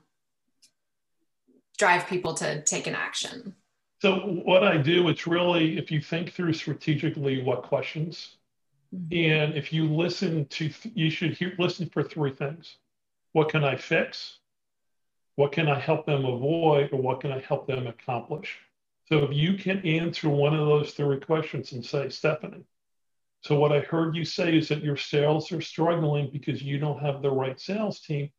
drive 1.77 2.07
people 2.07 2.33
to 2.35 2.63
take 2.63 2.87
an 2.87 2.95
action? 2.95 3.55
So 4.01 4.15
what 4.15 4.63
I 4.63 4.77
do, 4.77 5.09
it's 5.09 5.27
really, 5.27 5.77
if 5.77 5.91
you 5.91 5.99
think 5.99 6.31
through 6.31 6.53
strategically 6.53 7.43
what 7.43 7.63
questions 7.63 8.36
Mm-hmm. 8.95 9.31
And 9.31 9.55
if 9.55 9.73
you 9.73 9.85
listen 9.93 10.45
to, 10.45 10.71
you 10.93 11.09
should 11.09 11.33
hear, 11.33 11.53
listen 11.57 11.89
for 11.89 12.03
three 12.03 12.33
things. 12.33 12.77
What 13.33 13.49
can 13.49 13.63
I 13.63 13.75
fix? 13.75 14.39
What 15.35 15.51
can 15.51 15.67
I 15.67 15.79
help 15.79 16.05
them 16.05 16.25
avoid? 16.25 16.91
Or 16.91 17.01
what 17.01 17.21
can 17.21 17.31
I 17.31 17.39
help 17.39 17.67
them 17.67 17.87
accomplish? 17.87 18.57
So 19.05 19.19
if 19.19 19.33
you 19.33 19.53
can 19.53 19.85
answer 19.85 20.29
one 20.29 20.53
of 20.53 20.65
those 20.65 20.91
three 20.91 21.19
questions 21.19 21.71
and 21.71 21.85
say, 21.85 22.09
Stephanie, 22.09 22.65
so 23.41 23.57
what 23.57 23.71
I 23.71 23.79
heard 23.79 24.15
you 24.15 24.25
say 24.25 24.57
is 24.57 24.67
that 24.69 24.83
your 24.83 24.97
sales 24.97 25.51
are 25.51 25.61
struggling 25.61 26.29
because 26.31 26.61
you 26.61 26.79
don't 26.79 27.01
have 27.01 27.21
the 27.21 27.29
right 27.29 27.59
sales 27.59 27.99
team. 27.99 28.31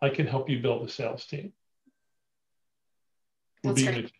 I 0.00 0.08
can 0.08 0.26
help 0.26 0.48
you 0.48 0.60
build 0.60 0.88
a 0.88 0.90
sales 0.90 1.26
team. 1.26 1.52
That's 3.62 3.82
great. 3.82 4.12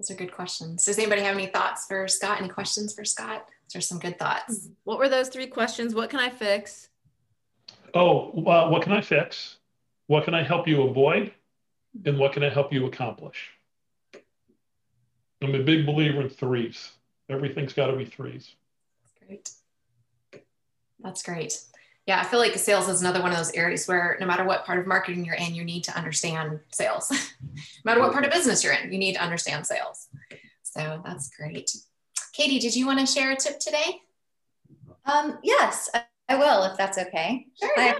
Those 0.00 0.12
are 0.12 0.14
good 0.14 0.32
questions. 0.32 0.86
Does 0.86 0.96
anybody 0.96 1.20
have 1.20 1.34
any 1.34 1.48
thoughts 1.48 1.84
for 1.84 2.08
Scott? 2.08 2.38
Any 2.38 2.48
questions 2.48 2.94
for 2.94 3.04
Scott? 3.04 3.46
There's 3.70 3.86
some 3.86 3.98
good 3.98 4.18
thoughts. 4.18 4.60
Mm-hmm. 4.60 4.72
What 4.84 4.98
were 4.98 5.10
those 5.10 5.28
three 5.28 5.46
questions? 5.46 5.94
What 5.94 6.08
can 6.08 6.18
I 6.18 6.30
fix? 6.30 6.88
Oh, 7.92 8.30
well, 8.32 8.70
what 8.70 8.82
can 8.82 8.92
I 8.92 9.02
fix? 9.02 9.58
What 10.06 10.24
can 10.24 10.32
I 10.32 10.42
help 10.42 10.66
you 10.66 10.84
avoid? 10.84 11.24
Mm-hmm. 11.98 12.08
And 12.08 12.18
what 12.18 12.32
can 12.32 12.42
I 12.42 12.48
help 12.48 12.72
you 12.72 12.86
accomplish? 12.86 13.50
I'm 15.42 15.54
a 15.54 15.62
big 15.62 15.84
believer 15.84 16.22
in 16.22 16.30
threes. 16.30 16.92
Everything's 17.28 17.74
got 17.74 17.88
to 17.88 17.96
be 17.96 18.06
threes. 18.06 18.54
Great. 19.26 19.50
That's 21.00 21.22
great. 21.22 21.60
Yeah, 22.10 22.18
I 22.18 22.24
feel 22.24 22.40
like 22.40 22.56
sales 22.56 22.88
is 22.88 23.02
another 23.02 23.22
one 23.22 23.30
of 23.30 23.36
those 23.36 23.52
areas 23.52 23.86
where 23.86 24.16
no 24.18 24.26
matter 24.26 24.42
what 24.42 24.66
part 24.66 24.80
of 24.80 24.86
marketing 24.88 25.24
you're 25.24 25.36
in, 25.36 25.54
you 25.54 25.62
need 25.62 25.84
to 25.84 25.96
understand 25.96 26.58
sales. 26.72 27.08
no 27.40 27.62
matter 27.84 28.00
what 28.00 28.10
part 28.10 28.24
of 28.24 28.32
business 28.32 28.64
you're 28.64 28.72
in, 28.72 28.92
you 28.92 28.98
need 28.98 29.12
to 29.12 29.22
understand 29.22 29.64
sales. 29.64 30.08
So 30.64 31.00
that's 31.04 31.30
great. 31.30 31.70
Katie, 32.32 32.58
did 32.58 32.74
you 32.74 32.84
want 32.84 32.98
to 32.98 33.06
share 33.06 33.30
a 33.30 33.36
tip 33.36 33.60
today? 33.60 34.00
Um, 35.04 35.38
yes, 35.44 35.88
I 36.28 36.34
will, 36.34 36.64
if 36.64 36.76
that's 36.76 36.98
okay. 36.98 37.46
Sure. 37.56 37.70
Hi, 37.76 37.94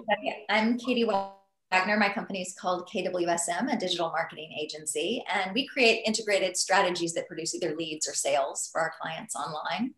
I'm 0.48 0.76
Katie 0.76 1.04
Wagner. 1.04 1.96
My 1.96 2.08
company 2.08 2.42
is 2.42 2.52
called 2.60 2.90
KWSM, 2.92 3.72
a 3.72 3.78
digital 3.78 4.08
marketing 4.08 4.50
agency, 4.60 5.22
and 5.32 5.52
we 5.54 5.68
create 5.68 6.02
integrated 6.04 6.56
strategies 6.56 7.14
that 7.14 7.28
produce 7.28 7.54
either 7.54 7.76
leads 7.76 8.08
or 8.08 8.14
sales 8.14 8.70
for 8.72 8.80
our 8.80 8.92
clients 9.00 9.36
online. 9.36 9.94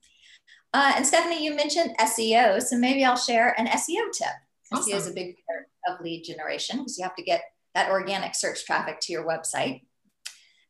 Uh, 0.75 0.95
and 0.97 1.07
Stephanie, 1.07 1.45
you 1.45 1.55
mentioned 1.55 1.95
SEO, 2.01 2.63
so 2.63 2.77
maybe 2.77 3.05
I'll 3.05 3.17
share 3.17 3.55
an 3.59 3.67
SEO 3.67 4.11
tip. 4.13 4.29
Awesome. 4.73 4.93
SEO 4.93 4.97
is 4.97 5.07
a 5.07 5.13
big 5.13 5.37
part 5.47 5.69
of 5.89 6.05
lead 6.05 6.25
generation 6.25 6.79
because 6.79 6.97
you 6.97 7.05
have 7.05 7.17
to 7.17 7.23
get 7.23 7.43
that 7.75 7.91
organic 7.91 8.35
search 8.35 8.65
traffic 8.65 8.99
to 9.01 9.13
your 9.13 9.27
website. 9.27 9.83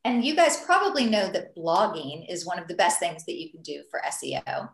And 0.04 0.24
you 0.24 0.34
guys 0.34 0.64
probably 0.64 1.06
know 1.06 1.28
that 1.30 1.54
blogging 1.56 2.26
is 2.28 2.44
one 2.44 2.58
of 2.58 2.66
the 2.66 2.74
best 2.74 2.98
things 2.98 3.24
that 3.24 3.40
you 3.40 3.50
can 3.50 3.62
do 3.62 3.84
for 3.90 4.00
SEO. 4.08 4.68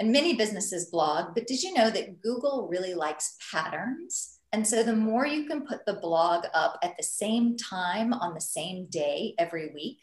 And 0.00 0.10
many 0.10 0.34
businesses 0.34 0.86
blog, 0.90 1.34
but 1.34 1.46
did 1.46 1.62
you 1.62 1.74
know 1.74 1.90
that 1.90 2.20
Google 2.20 2.68
really 2.68 2.94
likes 2.94 3.36
patterns? 3.52 4.40
And 4.52 4.66
so 4.66 4.82
the 4.82 4.96
more 4.96 5.26
you 5.26 5.46
can 5.46 5.64
put 5.64 5.86
the 5.86 5.94
blog 5.94 6.46
up 6.54 6.78
at 6.82 6.96
the 6.96 7.04
same 7.04 7.56
time 7.56 8.12
on 8.12 8.34
the 8.34 8.40
same 8.40 8.86
day 8.90 9.34
every 9.38 9.70
week, 9.72 9.98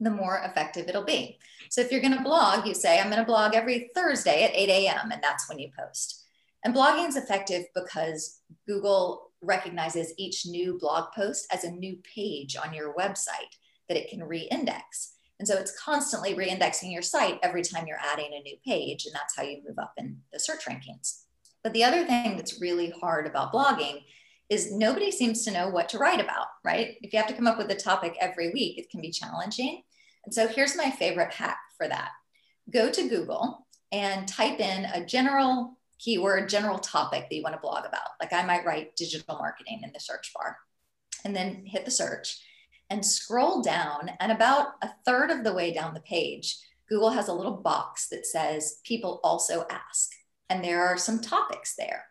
the 0.00 0.10
more 0.10 0.42
effective 0.44 0.88
it'll 0.88 1.04
be. 1.04 1.38
So 1.70 1.80
if 1.80 1.90
you're 1.90 2.00
going 2.00 2.16
to 2.16 2.22
blog, 2.22 2.66
you 2.66 2.74
say, 2.74 2.98
I'm 2.98 3.10
going 3.10 3.22
to 3.22 3.26
blog 3.26 3.54
every 3.54 3.90
Thursday 3.94 4.44
at 4.44 4.54
8 4.54 4.68
a.m., 4.68 5.10
and 5.10 5.22
that's 5.22 5.48
when 5.48 5.58
you 5.58 5.70
post. 5.78 6.24
And 6.64 6.74
blogging 6.74 7.08
is 7.08 7.16
effective 7.16 7.64
because 7.74 8.40
Google 8.66 9.30
recognizes 9.42 10.12
each 10.18 10.46
new 10.46 10.78
blog 10.78 11.12
post 11.14 11.46
as 11.52 11.64
a 11.64 11.70
new 11.70 11.98
page 12.14 12.56
on 12.56 12.74
your 12.74 12.94
website 12.94 13.54
that 13.88 13.96
it 13.96 14.10
can 14.10 14.24
re-index. 14.24 15.14
And 15.38 15.46
so 15.46 15.54
it's 15.56 15.78
constantly 15.78 16.34
re-indexing 16.34 16.90
your 16.90 17.02
site 17.02 17.38
every 17.42 17.62
time 17.62 17.86
you're 17.86 17.98
adding 17.98 18.30
a 18.32 18.42
new 18.42 18.56
page, 18.66 19.04
and 19.06 19.14
that's 19.14 19.36
how 19.36 19.42
you 19.42 19.62
move 19.66 19.78
up 19.78 19.92
in 19.96 20.18
the 20.32 20.40
search 20.40 20.64
rankings. 20.64 21.22
But 21.62 21.72
the 21.72 21.84
other 21.84 22.04
thing 22.04 22.36
that's 22.36 22.60
really 22.60 22.90
hard 23.00 23.26
about 23.26 23.52
blogging 23.52 24.02
is 24.48 24.72
nobody 24.72 25.10
seems 25.10 25.44
to 25.44 25.50
know 25.50 25.68
what 25.68 25.88
to 25.90 25.98
write 25.98 26.20
about, 26.20 26.46
right? 26.64 26.96
If 27.02 27.12
you 27.12 27.18
have 27.18 27.28
to 27.28 27.34
come 27.34 27.46
up 27.46 27.58
with 27.58 27.70
a 27.70 27.74
topic 27.74 28.16
every 28.20 28.52
week, 28.52 28.78
it 28.78 28.90
can 28.90 29.00
be 29.00 29.10
challenging. 29.10 29.82
And 30.24 30.32
so 30.32 30.46
here's 30.46 30.76
my 30.76 30.90
favorite 30.90 31.32
hack 31.32 31.58
for 31.76 31.88
that. 31.88 32.10
Go 32.70 32.90
to 32.90 33.08
Google 33.08 33.66
and 33.92 34.26
type 34.26 34.60
in 34.60 34.84
a 34.86 35.04
general 35.04 35.78
keyword, 35.98 36.48
general 36.48 36.78
topic 36.78 37.26
that 37.28 37.34
you 37.34 37.42
want 37.42 37.54
to 37.54 37.60
blog 37.60 37.84
about. 37.86 38.10
Like 38.20 38.32
I 38.32 38.44
might 38.44 38.64
write 38.64 38.96
digital 38.96 39.36
marketing 39.36 39.80
in 39.82 39.90
the 39.92 40.00
search 40.00 40.32
bar 40.34 40.58
and 41.24 41.34
then 41.34 41.64
hit 41.64 41.84
the 41.84 41.90
search 41.90 42.40
and 42.90 43.04
scroll 43.04 43.62
down. 43.62 44.10
And 44.20 44.30
about 44.30 44.68
a 44.82 44.90
third 45.04 45.30
of 45.30 45.42
the 45.42 45.54
way 45.54 45.72
down 45.72 45.94
the 45.94 46.00
page, 46.00 46.56
Google 46.88 47.10
has 47.10 47.28
a 47.28 47.34
little 47.34 47.56
box 47.56 48.08
that 48.08 48.26
says 48.26 48.80
people 48.84 49.20
also 49.24 49.64
ask. 49.70 50.12
And 50.48 50.62
there 50.62 50.86
are 50.86 50.96
some 50.96 51.20
topics 51.20 51.74
there. 51.76 52.04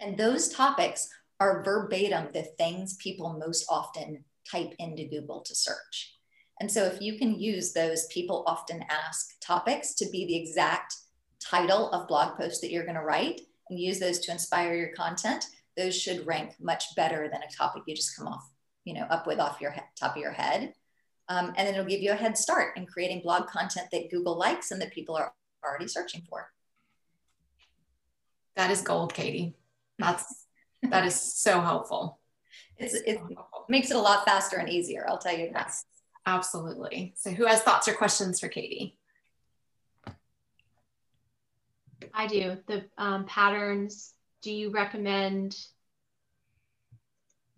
And 0.00 0.16
those 0.16 0.48
topics 0.48 1.10
are 1.40 1.64
verbatim 1.64 2.28
the 2.32 2.42
things 2.58 2.96
people 2.96 3.40
most 3.44 3.64
often 3.68 4.24
type 4.50 4.74
into 4.78 5.04
Google 5.04 5.40
to 5.40 5.54
search. 5.54 6.16
And 6.60 6.70
so 6.70 6.84
if 6.84 7.00
you 7.00 7.18
can 7.18 7.40
use 7.40 7.72
those 7.72 8.06
people 8.08 8.44
often 8.46 8.84
ask 8.90 9.40
topics 9.40 9.94
to 9.94 10.08
be 10.10 10.26
the 10.26 10.36
exact 10.36 10.94
title 11.40 11.90
of 11.90 12.06
blog 12.06 12.36
post 12.36 12.60
that 12.60 12.70
you're 12.70 12.84
going 12.84 12.96
to 12.96 13.02
write 13.02 13.40
and 13.70 13.80
use 13.80 13.98
those 13.98 14.18
to 14.20 14.32
inspire 14.32 14.74
your 14.74 14.92
content, 14.94 15.46
those 15.76 15.98
should 15.98 16.26
rank 16.26 16.52
much 16.60 16.94
better 16.96 17.28
than 17.32 17.42
a 17.42 17.56
topic 17.56 17.82
you 17.86 17.96
just 17.96 18.16
come 18.16 18.28
off, 18.28 18.50
you 18.84 18.92
know, 18.92 19.04
up 19.04 19.26
with 19.26 19.40
off 19.40 19.60
your 19.60 19.74
top 19.98 20.16
of 20.16 20.22
your 20.22 20.32
head. 20.32 20.74
Um, 21.30 21.54
and 21.56 21.66
then 21.66 21.74
it'll 21.74 21.86
give 21.86 22.02
you 22.02 22.10
a 22.10 22.16
head 22.16 22.36
start 22.36 22.76
in 22.76 22.86
creating 22.86 23.22
blog 23.22 23.46
content 23.46 23.86
that 23.92 24.10
Google 24.10 24.36
likes 24.36 24.70
and 24.72 24.82
that 24.82 24.92
people 24.92 25.16
are 25.16 25.32
already 25.64 25.88
searching 25.88 26.22
for. 26.28 26.50
That 28.56 28.70
is 28.70 28.82
gold, 28.82 29.14
Katie. 29.14 29.54
That's 29.98 30.39
that 30.82 31.06
is 31.06 31.20
so 31.20 31.60
helpful. 31.60 32.18
It's, 32.76 32.94
it 32.94 33.20
makes 33.68 33.90
it 33.90 33.96
a 33.96 34.00
lot 34.00 34.24
faster 34.24 34.56
and 34.56 34.68
easier. 34.68 35.06
I'll 35.08 35.18
tell 35.18 35.36
you 35.36 35.50
that. 35.52 35.66
Yes, 35.66 35.84
absolutely. 36.26 37.14
So, 37.16 37.30
who 37.30 37.46
has 37.46 37.60
thoughts 37.60 37.88
or 37.88 37.92
questions 37.92 38.40
for 38.40 38.48
Katie? 38.48 38.96
I 42.14 42.26
do. 42.26 42.56
The 42.66 42.84
um, 42.96 43.26
patterns, 43.26 44.14
do 44.42 44.50
you 44.50 44.70
recommend 44.70 45.56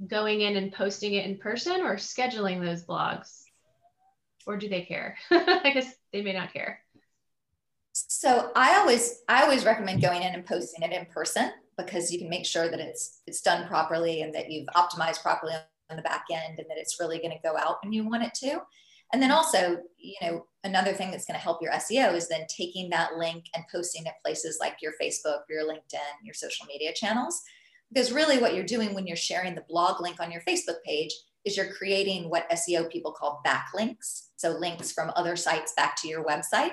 going 0.06 0.40
in 0.40 0.56
and 0.56 0.72
posting 0.72 1.14
it 1.14 1.26
in 1.26 1.38
person 1.38 1.82
or 1.82 1.96
scheduling 1.96 2.60
those 2.60 2.84
blogs? 2.84 3.42
Or 4.46 4.56
do 4.56 4.68
they 4.68 4.82
care? 4.82 5.16
I 5.30 5.70
guess 5.72 5.94
they 6.12 6.22
may 6.22 6.32
not 6.32 6.52
care. 6.52 6.80
So 7.92 8.50
I 8.56 8.78
always 8.78 9.22
I 9.28 9.42
always 9.42 9.64
recommend 9.64 10.02
going 10.02 10.22
in 10.22 10.34
and 10.34 10.44
posting 10.44 10.82
it 10.82 10.92
in 10.92 11.06
person 11.06 11.52
because 11.76 12.12
you 12.12 12.18
can 12.18 12.28
make 12.28 12.46
sure 12.46 12.68
that 12.68 12.80
it's 12.80 13.20
it's 13.26 13.40
done 13.40 13.66
properly 13.66 14.22
and 14.22 14.34
that 14.34 14.50
you've 14.50 14.68
optimized 14.68 15.22
properly 15.22 15.54
on 15.90 15.96
the 15.96 16.02
back 16.02 16.24
end 16.30 16.58
and 16.58 16.68
that 16.68 16.78
it's 16.78 16.98
really 17.00 17.18
going 17.18 17.30
to 17.30 17.48
go 17.48 17.56
out 17.56 17.78
when 17.82 17.92
you 17.92 18.08
want 18.08 18.24
it 18.24 18.34
to. 18.34 18.60
And 19.12 19.22
then 19.22 19.30
also, 19.30 19.78
you 19.98 20.14
know, 20.22 20.46
another 20.64 20.94
thing 20.94 21.10
that's 21.10 21.26
going 21.26 21.38
to 21.38 21.42
help 21.42 21.60
your 21.60 21.72
SEO 21.72 22.14
is 22.14 22.28
then 22.28 22.46
taking 22.48 22.88
that 22.90 23.16
link 23.16 23.44
and 23.54 23.64
posting 23.70 24.06
it 24.06 24.14
places 24.24 24.58
like 24.58 24.76
your 24.80 24.92
Facebook, 25.00 25.40
your 25.50 25.64
LinkedIn, 25.64 26.24
your 26.24 26.34
social 26.34 26.66
media 26.66 26.92
channels. 26.94 27.42
Because 27.92 28.10
really 28.10 28.38
what 28.38 28.54
you're 28.54 28.64
doing 28.64 28.94
when 28.94 29.06
you're 29.06 29.16
sharing 29.16 29.54
the 29.54 29.64
blog 29.68 30.00
link 30.00 30.18
on 30.18 30.32
your 30.32 30.40
Facebook 30.42 30.82
page 30.84 31.12
is 31.44 31.58
you're 31.58 31.74
creating 31.74 32.30
what 32.30 32.48
SEO 32.50 32.90
people 32.90 33.12
call 33.12 33.42
backlinks. 33.46 34.28
So 34.36 34.50
links 34.52 34.92
from 34.92 35.12
other 35.14 35.36
sites 35.36 35.74
back 35.76 35.96
to 36.00 36.08
your 36.08 36.24
website. 36.24 36.72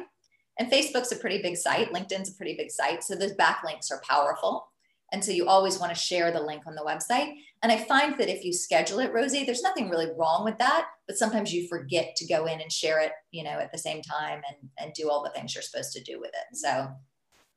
And 0.58 0.72
Facebook's 0.72 1.12
a 1.12 1.18
pretty 1.18 1.42
big 1.42 1.58
site, 1.58 1.92
LinkedIn's 1.94 2.30
a 2.30 2.36
pretty 2.36 2.56
big 2.56 2.72
site. 2.72 3.04
So 3.04 3.16
those 3.16 3.34
backlinks 3.34 3.92
are 3.92 4.02
powerful. 4.08 4.70
And 5.12 5.24
so 5.24 5.32
you 5.32 5.48
always 5.48 5.80
want 5.80 5.94
to 5.94 6.00
share 6.00 6.32
the 6.32 6.42
link 6.42 6.64
on 6.68 6.76
the 6.76 6.84
website. 6.86 7.34
And 7.62 7.72
I 7.72 7.78
find 7.78 8.18
that 8.20 8.30
if 8.30 8.46
you 8.46 8.54
schedule 8.54 9.00
it, 9.00 9.12
Rosie, 9.12 9.44
there's 9.44 9.64
nothing 9.64 9.90
really 9.90 10.10
wrong 10.18 10.44
with 10.44 10.58
that, 10.60 10.88
but 11.08 11.18
sometimes 11.18 11.54
you 11.54 11.68
forget 11.68 12.16
to 12.18 12.28
go 12.28 12.46
in 12.46 12.62
and 12.62 12.72
share 12.72 13.00
it, 13.00 13.12
you 13.32 13.44
know, 13.44 13.52
at 13.60 13.72
the 13.72 13.78
same 13.78 14.02
time 14.02 14.42
and, 14.48 14.70
and 14.78 14.94
do 14.94 15.10
all 15.10 15.24
the 15.24 15.30
things 15.32 15.54
you're 15.54 15.62
supposed 15.62 15.92
to 15.94 16.04
do 16.04 16.20
with 16.20 16.30
it. 16.30 16.58
So 16.58 16.88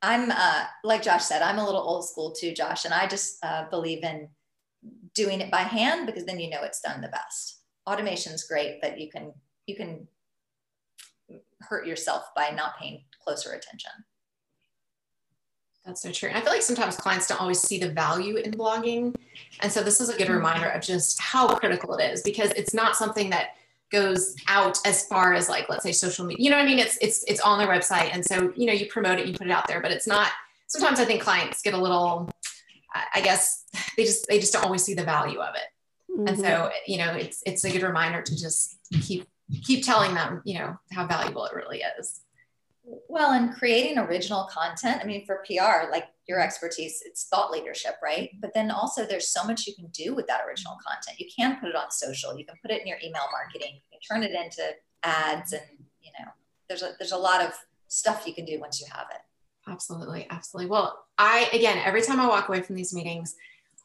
I'm, 0.01 0.31
uh, 0.31 0.65
like 0.83 1.03
Josh 1.03 1.25
said, 1.25 1.43
I'm 1.43 1.59
a 1.59 1.65
little 1.65 1.81
old 1.81 2.09
school 2.09 2.33
too, 2.33 2.53
Josh, 2.53 2.85
and 2.85 2.95
I 2.95 3.07
just 3.07 3.37
uh, 3.45 3.67
believe 3.71 4.03
in 4.03 4.29
doing 5.15 5.41
it 5.41 5.51
by 5.51 5.61
hand 5.61 6.07
because 6.07 6.25
then 6.25 6.41
you 6.41 6.51
know 6.51 6.63
it's 6.63 6.81
done 6.81 7.01
the 7.01 7.09
best. 7.09 7.61
Automation's 7.87 8.45
great, 8.45 8.81
but 8.81 8.99
you 8.99 9.11
can, 9.11 9.33
you 9.67 9.77
can 9.77 10.09
hurt 11.61 11.87
yourself 11.87 12.25
by 12.35 12.51
not 12.51 12.79
paying 12.79 13.05
closer 13.25 13.53
attention. 13.53 13.93
That's 15.85 16.01
so 16.01 16.13
true. 16.13 16.29
And 16.29 16.39
I 16.39 16.41
feel 16.43 16.53
like 16.53 16.63
sometimes 16.63 16.97
clients 16.97 17.27
don't 17.27 17.41
always 17.41 17.61
see 17.61 17.79
the 17.79 17.91
value 17.91 18.37
in 18.37 18.53
blogging. 18.53 19.15
And 19.61 19.73
so 19.73 19.83
this 19.83 20.01
is 20.01 20.09
a 20.09 20.17
good 20.17 20.29
reminder 20.29 20.69
of 20.69 20.81
just 20.83 21.21
how 21.21 21.49
critical 21.57 21.95
it 21.97 22.05
is 22.05 22.23
because 22.23 22.51
it's 22.53 22.73
not 22.73 22.97
something 22.97 23.31
that 23.31 23.57
goes 23.91 24.37
out 24.49 24.79
as 24.87 25.07
far 25.07 25.35
as 25.35 25.49
like 25.49 25.69
let's 25.69 25.83
say 25.83 25.93
social 25.93 26.25
media. 26.25 26.45
You 26.45 26.51
know 26.51 26.57
what 26.57 26.65
I 26.65 26.67
mean? 26.67 26.79
It's 26.79 26.97
it's 26.99 27.25
it's 27.25 27.41
on 27.41 27.59
their 27.59 27.69
website. 27.69 28.11
And 28.13 28.25
so, 28.25 28.53
you 28.57 28.67
know, 28.67 28.73
you 28.73 28.87
promote 28.87 29.19
it, 29.19 29.27
you 29.27 29.35
put 29.35 29.49
it 29.49 29.51
out 29.51 29.67
there, 29.67 29.81
but 29.81 29.91
it's 29.91 30.07
not 30.07 30.31
sometimes 30.69 31.01
I 31.01 31.05
think 31.05 31.21
clients 31.21 31.63
get 31.63 31.75
a 31.75 31.79
little 31.79 32.31
I 33.15 33.21
guess 33.21 33.65
they 33.97 34.05
just 34.05 34.27
they 34.29 34.39
just 34.39 34.53
don't 34.53 34.65
always 34.65 34.85
see 34.85 34.95
the 34.95 35.05
value 35.05 35.41
of 35.41 35.55
it. 35.55 36.13
Mm-hmm. 36.13 36.29
And 36.29 36.39
so, 36.39 36.45
mm-hmm. 36.45 36.93
you 36.93 36.99
know, 36.99 37.13
it's 37.13 37.43
it's 37.45 37.65
a 37.65 37.71
good 37.71 37.83
reminder 37.83 38.23
to 38.23 38.37
just 38.37 38.79
keep 39.03 39.27
keep 39.65 39.85
telling 39.85 40.15
them, 40.15 40.43
you 40.45 40.59
know, 40.59 40.79
how 40.93 41.07
valuable 41.07 41.45
it 41.47 41.55
really 41.55 41.83
is. 41.99 42.21
Well, 42.85 43.33
and 43.33 43.55
creating 43.55 43.99
original 43.99 44.45
content, 44.45 45.01
I 45.03 45.07
mean, 45.07 45.25
for 45.25 45.45
PR, 45.47 45.91
like 45.91 46.09
your 46.27 46.41
expertise, 46.41 47.03
it's 47.05 47.25
thought 47.29 47.53
leadership, 47.53 47.95
right? 48.03 48.31
But 48.41 48.55
then 48.55 48.71
also, 48.71 49.07
there's 49.07 49.29
so 49.29 49.45
much 49.45 49.67
you 49.67 49.75
can 49.75 49.87
do 49.89 50.15
with 50.15 50.27
that 50.27 50.41
original 50.49 50.77
content. 50.85 51.21
You 51.21 51.29
can 51.35 51.61
put 51.61 51.69
it 51.69 51.77
on 51.77 51.91
social, 51.91 52.37
you 52.37 52.45
can 52.45 52.57
put 52.61 52.73
it 52.73 52.81
in 52.81 52.87
your 52.87 52.99
email 53.05 53.23
marketing, 53.31 53.75
you 53.75 53.81
can 53.91 54.01
turn 54.01 54.23
it 54.25 54.33
into 54.33 54.63
ads, 55.05 55.53
and 55.53 55.63
you 56.01 56.11
know, 56.19 56.31
there's 56.69 56.83
a 56.83 56.93
there's 56.99 57.13
a 57.13 57.17
lot 57.17 57.41
of 57.41 57.53
stuff 57.87 58.27
you 58.27 58.35
can 58.35 58.45
do 58.45 58.59
once 58.59 58.81
you 58.81 58.87
have 58.93 59.07
it. 59.13 59.21
Absolutely, 59.71 60.27
absolutely. 60.31 60.69
Well, 60.69 61.05
I 61.19 61.49
again, 61.53 61.79
every 61.85 62.03
time 62.03 62.19
I 62.19 62.27
walk 62.27 62.49
away 62.49 62.63
from 62.63 62.75
these 62.75 62.93
meetings, 62.93 63.37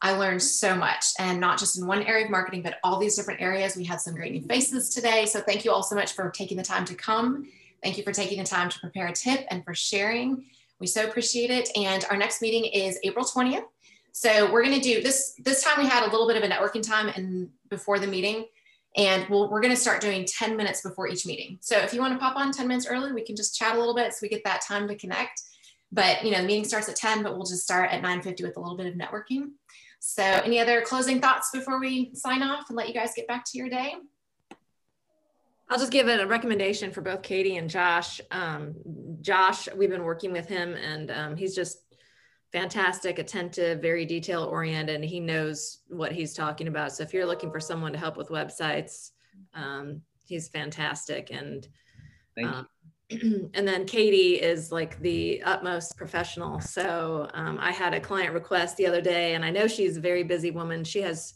I 0.02 0.12
learned 0.12 0.42
so 0.42 0.74
much, 0.74 1.04
and 1.20 1.38
not 1.38 1.58
just 1.58 1.78
in 1.78 1.86
one 1.86 2.02
area 2.02 2.24
of 2.24 2.32
marketing, 2.32 2.62
but 2.62 2.78
all 2.82 2.98
these 2.98 3.14
different 3.14 3.40
areas. 3.40 3.76
We 3.76 3.84
had 3.84 4.00
some 4.00 4.14
great 4.14 4.32
new 4.32 4.42
faces 4.42 4.90
today, 4.90 5.24
so 5.26 5.40
thank 5.40 5.64
you 5.64 5.70
all 5.70 5.84
so 5.84 5.94
much 5.94 6.14
for 6.14 6.30
taking 6.30 6.56
the 6.56 6.64
time 6.64 6.84
to 6.86 6.94
come 6.96 7.46
Thank 7.82 7.96
you 7.96 8.04
for 8.04 8.12
taking 8.12 8.38
the 8.38 8.44
time 8.44 8.68
to 8.68 8.78
prepare 8.80 9.06
a 9.06 9.12
tip 9.12 9.46
and 9.50 9.64
for 9.64 9.74
sharing. 9.74 10.44
We 10.80 10.86
so 10.86 11.04
appreciate 11.04 11.50
it. 11.50 11.70
And 11.76 12.04
our 12.10 12.16
next 12.16 12.42
meeting 12.42 12.64
is 12.64 12.98
April 13.04 13.24
20th. 13.24 13.64
So 14.12 14.50
we're 14.50 14.64
going 14.64 14.74
to 14.74 14.80
do 14.80 15.02
this. 15.02 15.34
This 15.38 15.62
time 15.62 15.82
we 15.82 15.88
had 15.88 16.02
a 16.02 16.10
little 16.10 16.26
bit 16.26 16.36
of 16.36 16.42
a 16.42 16.48
networking 16.52 16.82
time 16.82 17.08
and 17.08 17.50
before 17.68 17.98
the 17.98 18.06
meeting, 18.06 18.46
and 18.96 19.28
we 19.28 19.36
we 19.36 19.42
are 19.42 19.60
going 19.60 19.70
to 19.70 19.76
start 19.76 20.00
doing 20.00 20.24
10 20.24 20.56
minutes 20.56 20.82
before 20.82 21.06
each 21.08 21.24
meeting. 21.24 21.58
So 21.60 21.78
if 21.78 21.92
you 21.92 22.00
want 22.00 22.14
to 22.14 22.18
pop 22.18 22.36
on 22.36 22.50
10 22.50 22.66
minutes 22.66 22.86
early, 22.86 23.12
we 23.12 23.22
can 23.22 23.36
just 23.36 23.56
chat 23.56 23.76
a 23.76 23.78
little 23.78 23.94
bit 23.94 24.12
so 24.12 24.18
we 24.22 24.28
get 24.28 24.42
that 24.44 24.62
time 24.66 24.88
to 24.88 24.96
connect. 24.96 25.42
But 25.92 26.24
you 26.24 26.32
know, 26.32 26.38
the 26.40 26.46
meeting 26.46 26.64
starts 26.64 26.88
at 26.88 26.96
10, 26.96 27.22
but 27.22 27.36
we'll 27.36 27.46
just 27.46 27.62
start 27.62 27.92
at 27.92 28.02
9:50 28.02 28.42
with 28.42 28.56
a 28.56 28.60
little 28.60 28.76
bit 28.76 28.86
of 28.86 28.94
networking. 28.94 29.52
So 30.00 30.22
any 30.22 30.58
other 30.60 30.80
closing 30.82 31.20
thoughts 31.20 31.50
before 31.52 31.78
we 31.80 32.10
sign 32.14 32.42
off 32.42 32.68
and 32.68 32.76
let 32.76 32.88
you 32.88 32.94
guys 32.94 33.12
get 33.14 33.28
back 33.28 33.44
to 33.46 33.58
your 33.58 33.68
day? 33.68 33.94
I'll 35.70 35.78
just 35.78 35.92
give 35.92 36.08
it 36.08 36.20
a 36.20 36.26
recommendation 36.26 36.90
for 36.90 37.02
both 37.02 37.22
Katie 37.22 37.56
and 37.56 37.68
Josh. 37.68 38.20
Um, 38.30 38.74
Josh, 39.20 39.68
we've 39.76 39.90
been 39.90 40.04
working 40.04 40.32
with 40.32 40.48
him 40.48 40.74
and 40.74 41.10
um, 41.10 41.36
he's 41.36 41.54
just 41.54 41.78
fantastic, 42.52 43.18
attentive, 43.18 43.82
very 43.82 44.06
detail 44.06 44.44
oriented, 44.44 44.96
and 44.96 45.04
he 45.04 45.20
knows 45.20 45.80
what 45.88 46.12
he's 46.12 46.32
talking 46.32 46.68
about. 46.68 46.92
So 46.92 47.02
if 47.02 47.12
you're 47.12 47.26
looking 47.26 47.50
for 47.50 47.60
someone 47.60 47.92
to 47.92 47.98
help 47.98 48.16
with 48.16 48.30
websites, 48.30 49.10
um, 49.54 50.00
he's 50.24 50.48
fantastic. 50.48 51.30
And 51.30 51.68
um, 52.42 52.68
and 53.10 53.68
then 53.68 53.86
Katie 53.86 54.34
is 54.34 54.70
like 54.72 54.98
the 55.00 55.42
utmost 55.42 55.96
professional. 55.96 56.60
So 56.60 57.28
um, 57.34 57.58
I 57.60 57.72
had 57.72 57.94
a 57.94 58.00
client 58.00 58.32
request 58.32 58.76
the 58.76 58.86
other 58.86 59.00
day, 59.00 59.34
and 59.34 59.44
I 59.44 59.50
know 59.50 59.66
she's 59.66 59.96
a 59.96 60.00
very 60.00 60.22
busy 60.22 60.50
woman. 60.50 60.84
She 60.84 61.00
has 61.02 61.34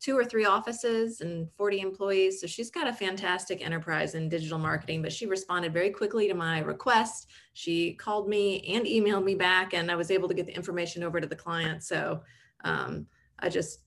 two 0.00 0.16
or 0.16 0.24
three 0.24 0.44
offices 0.44 1.20
and 1.20 1.48
40 1.56 1.80
employees. 1.80 2.40
So 2.40 2.46
she's 2.46 2.70
got 2.70 2.86
a 2.86 2.92
fantastic 2.92 3.64
enterprise 3.64 4.14
in 4.14 4.28
digital 4.28 4.58
marketing, 4.58 5.02
but 5.02 5.12
she 5.12 5.26
responded 5.26 5.72
very 5.72 5.90
quickly 5.90 6.28
to 6.28 6.34
my 6.34 6.60
request. 6.60 7.28
She 7.54 7.94
called 7.94 8.28
me 8.28 8.62
and 8.74 8.84
emailed 8.84 9.24
me 9.24 9.34
back, 9.34 9.72
and 9.72 9.90
I 9.90 9.96
was 9.96 10.10
able 10.10 10.28
to 10.28 10.34
get 10.34 10.46
the 10.46 10.54
information 10.54 11.02
over 11.02 11.20
to 11.20 11.26
the 11.26 11.36
client. 11.36 11.82
So 11.82 12.22
um, 12.64 13.06
I 13.38 13.48
just 13.48 13.80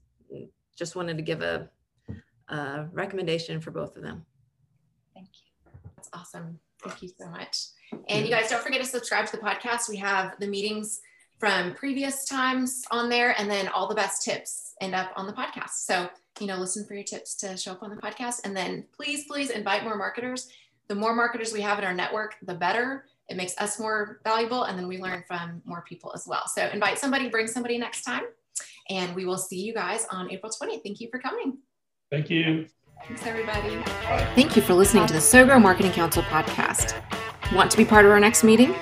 just 0.76 0.96
wanted 0.96 1.18
to 1.18 1.24
give 1.24 1.42
a, 1.42 1.70
a 2.50 2.86
recommendation 2.92 3.60
for 3.60 3.72
both 3.72 3.98
of 3.98 4.04
them. 4.04 4.26
Thank 5.14 5.30
you. 5.34 5.72
That's 5.96 6.10
awesome. 6.14 6.60
Thank 6.84 7.02
you 7.02 7.10
so 7.10 7.30
much. 7.30 7.58
And 8.10 8.26
you 8.26 8.32
guys 8.32 8.50
don't 8.50 8.62
forget 8.62 8.82
to 8.82 8.88
subscribe 8.88 9.26
to 9.28 9.38
the 9.38 9.42
podcast. 9.42 9.90
We 9.90 9.98
have 9.98 10.40
the 10.40 10.48
meetings 10.48 11.02
from 11.40 11.74
previous 11.76 12.26
times 12.26 12.84
on 12.92 13.10
there, 13.10 13.40
and 13.40 13.50
then 13.50 13.68
all 13.68 13.88
the 13.88 13.96
best 13.96 14.24
tips 14.24 14.74
end 14.82 14.96
up 14.96 15.12
on 15.16 15.28
the 15.28 15.34
podcast. 15.34 15.86
So, 15.86 16.10
you 16.40 16.48
know, 16.48 16.58
listen 16.58 16.86
for 16.86 16.94
your 16.94 17.04
tips 17.04 17.36
to 17.38 17.58
show 17.58 17.72
up 17.74 17.84
on 17.84 17.90
the 17.90 18.02
podcast. 18.02 18.42
And 18.44 18.56
then 18.56 18.86
please, 18.96 19.26
please 19.28 19.50
invite 19.50 19.84
more 19.84 19.98
marketers. 19.98 20.50
The 20.88 20.96
more 20.96 21.16
marketers 21.16 21.54
we 21.54 21.62
have 21.62 21.78
in 21.80 21.86
our 21.86 21.94
network, 21.94 22.36
the 22.44 22.54
better. 22.54 23.06
It 23.30 23.36
makes 23.36 23.58
us 23.58 23.80
more 23.80 24.22
valuable, 24.24 24.64
and 24.64 24.80
then 24.80 24.88
we 24.88 25.00
learn 25.00 25.24
from 25.28 25.62
more 25.66 25.84
people 25.88 26.12
as 26.16 26.26
well. 26.28 26.48
So, 26.48 26.68
invite 26.68 26.98
somebody, 26.98 27.30
bring 27.30 27.48
somebody 27.48 27.78
next 27.78 28.04
time, 28.04 28.24
and 28.90 29.14
we 29.16 29.26
will 29.26 29.38
see 29.38 29.62
you 29.62 29.74
guys 29.74 30.08
on 30.10 30.32
April 30.32 30.52
20th. 30.52 30.82
Thank 30.84 31.02
you 31.02 31.10
for 31.12 31.20
coming. 31.20 31.58
Thank 32.10 32.30
you. 32.30 32.68
Thanks, 33.06 33.26
everybody. 33.26 33.82
Thank 34.34 34.56
you 34.56 34.62
for 34.62 34.74
listening 34.74 35.06
to 35.08 35.14
the 35.14 35.20
SowGrow 35.20 35.62
Marketing 35.62 35.92
Council 35.92 36.24
podcast. 36.24 36.96
Want 37.54 37.70
to 37.72 37.78
be 37.78 37.86
part 37.86 38.06
of 38.06 38.12
our 38.12 38.20
next 38.20 38.44
meeting? 38.44 38.74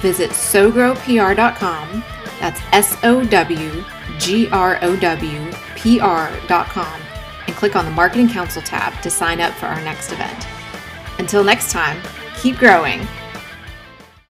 Visit 0.00 0.30
sowgrowpr.com. 0.30 2.04
That's 2.40 2.60
S 2.72 2.98
O 3.04 3.24
W 3.24 3.84
G 4.18 4.48
R 4.50 4.78
O 4.82 4.96
W 4.96 5.52
P 5.76 6.00
R.com 6.00 7.00
and 7.46 7.56
click 7.56 7.76
on 7.76 7.84
the 7.84 7.90
Marketing 7.90 8.28
Council 8.28 8.62
tab 8.62 9.00
to 9.02 9.10
sign 9.10 9.40
up 9.40 9.52
for 9.54 9.66
our 9.66 9.80
next 9.82 10.12
event. 10.12 10.46
Until 11.18 11.44
next 11.44 11.70
time, 11.70 12.00
keep 12.36 12.56
growing 12.56 13.06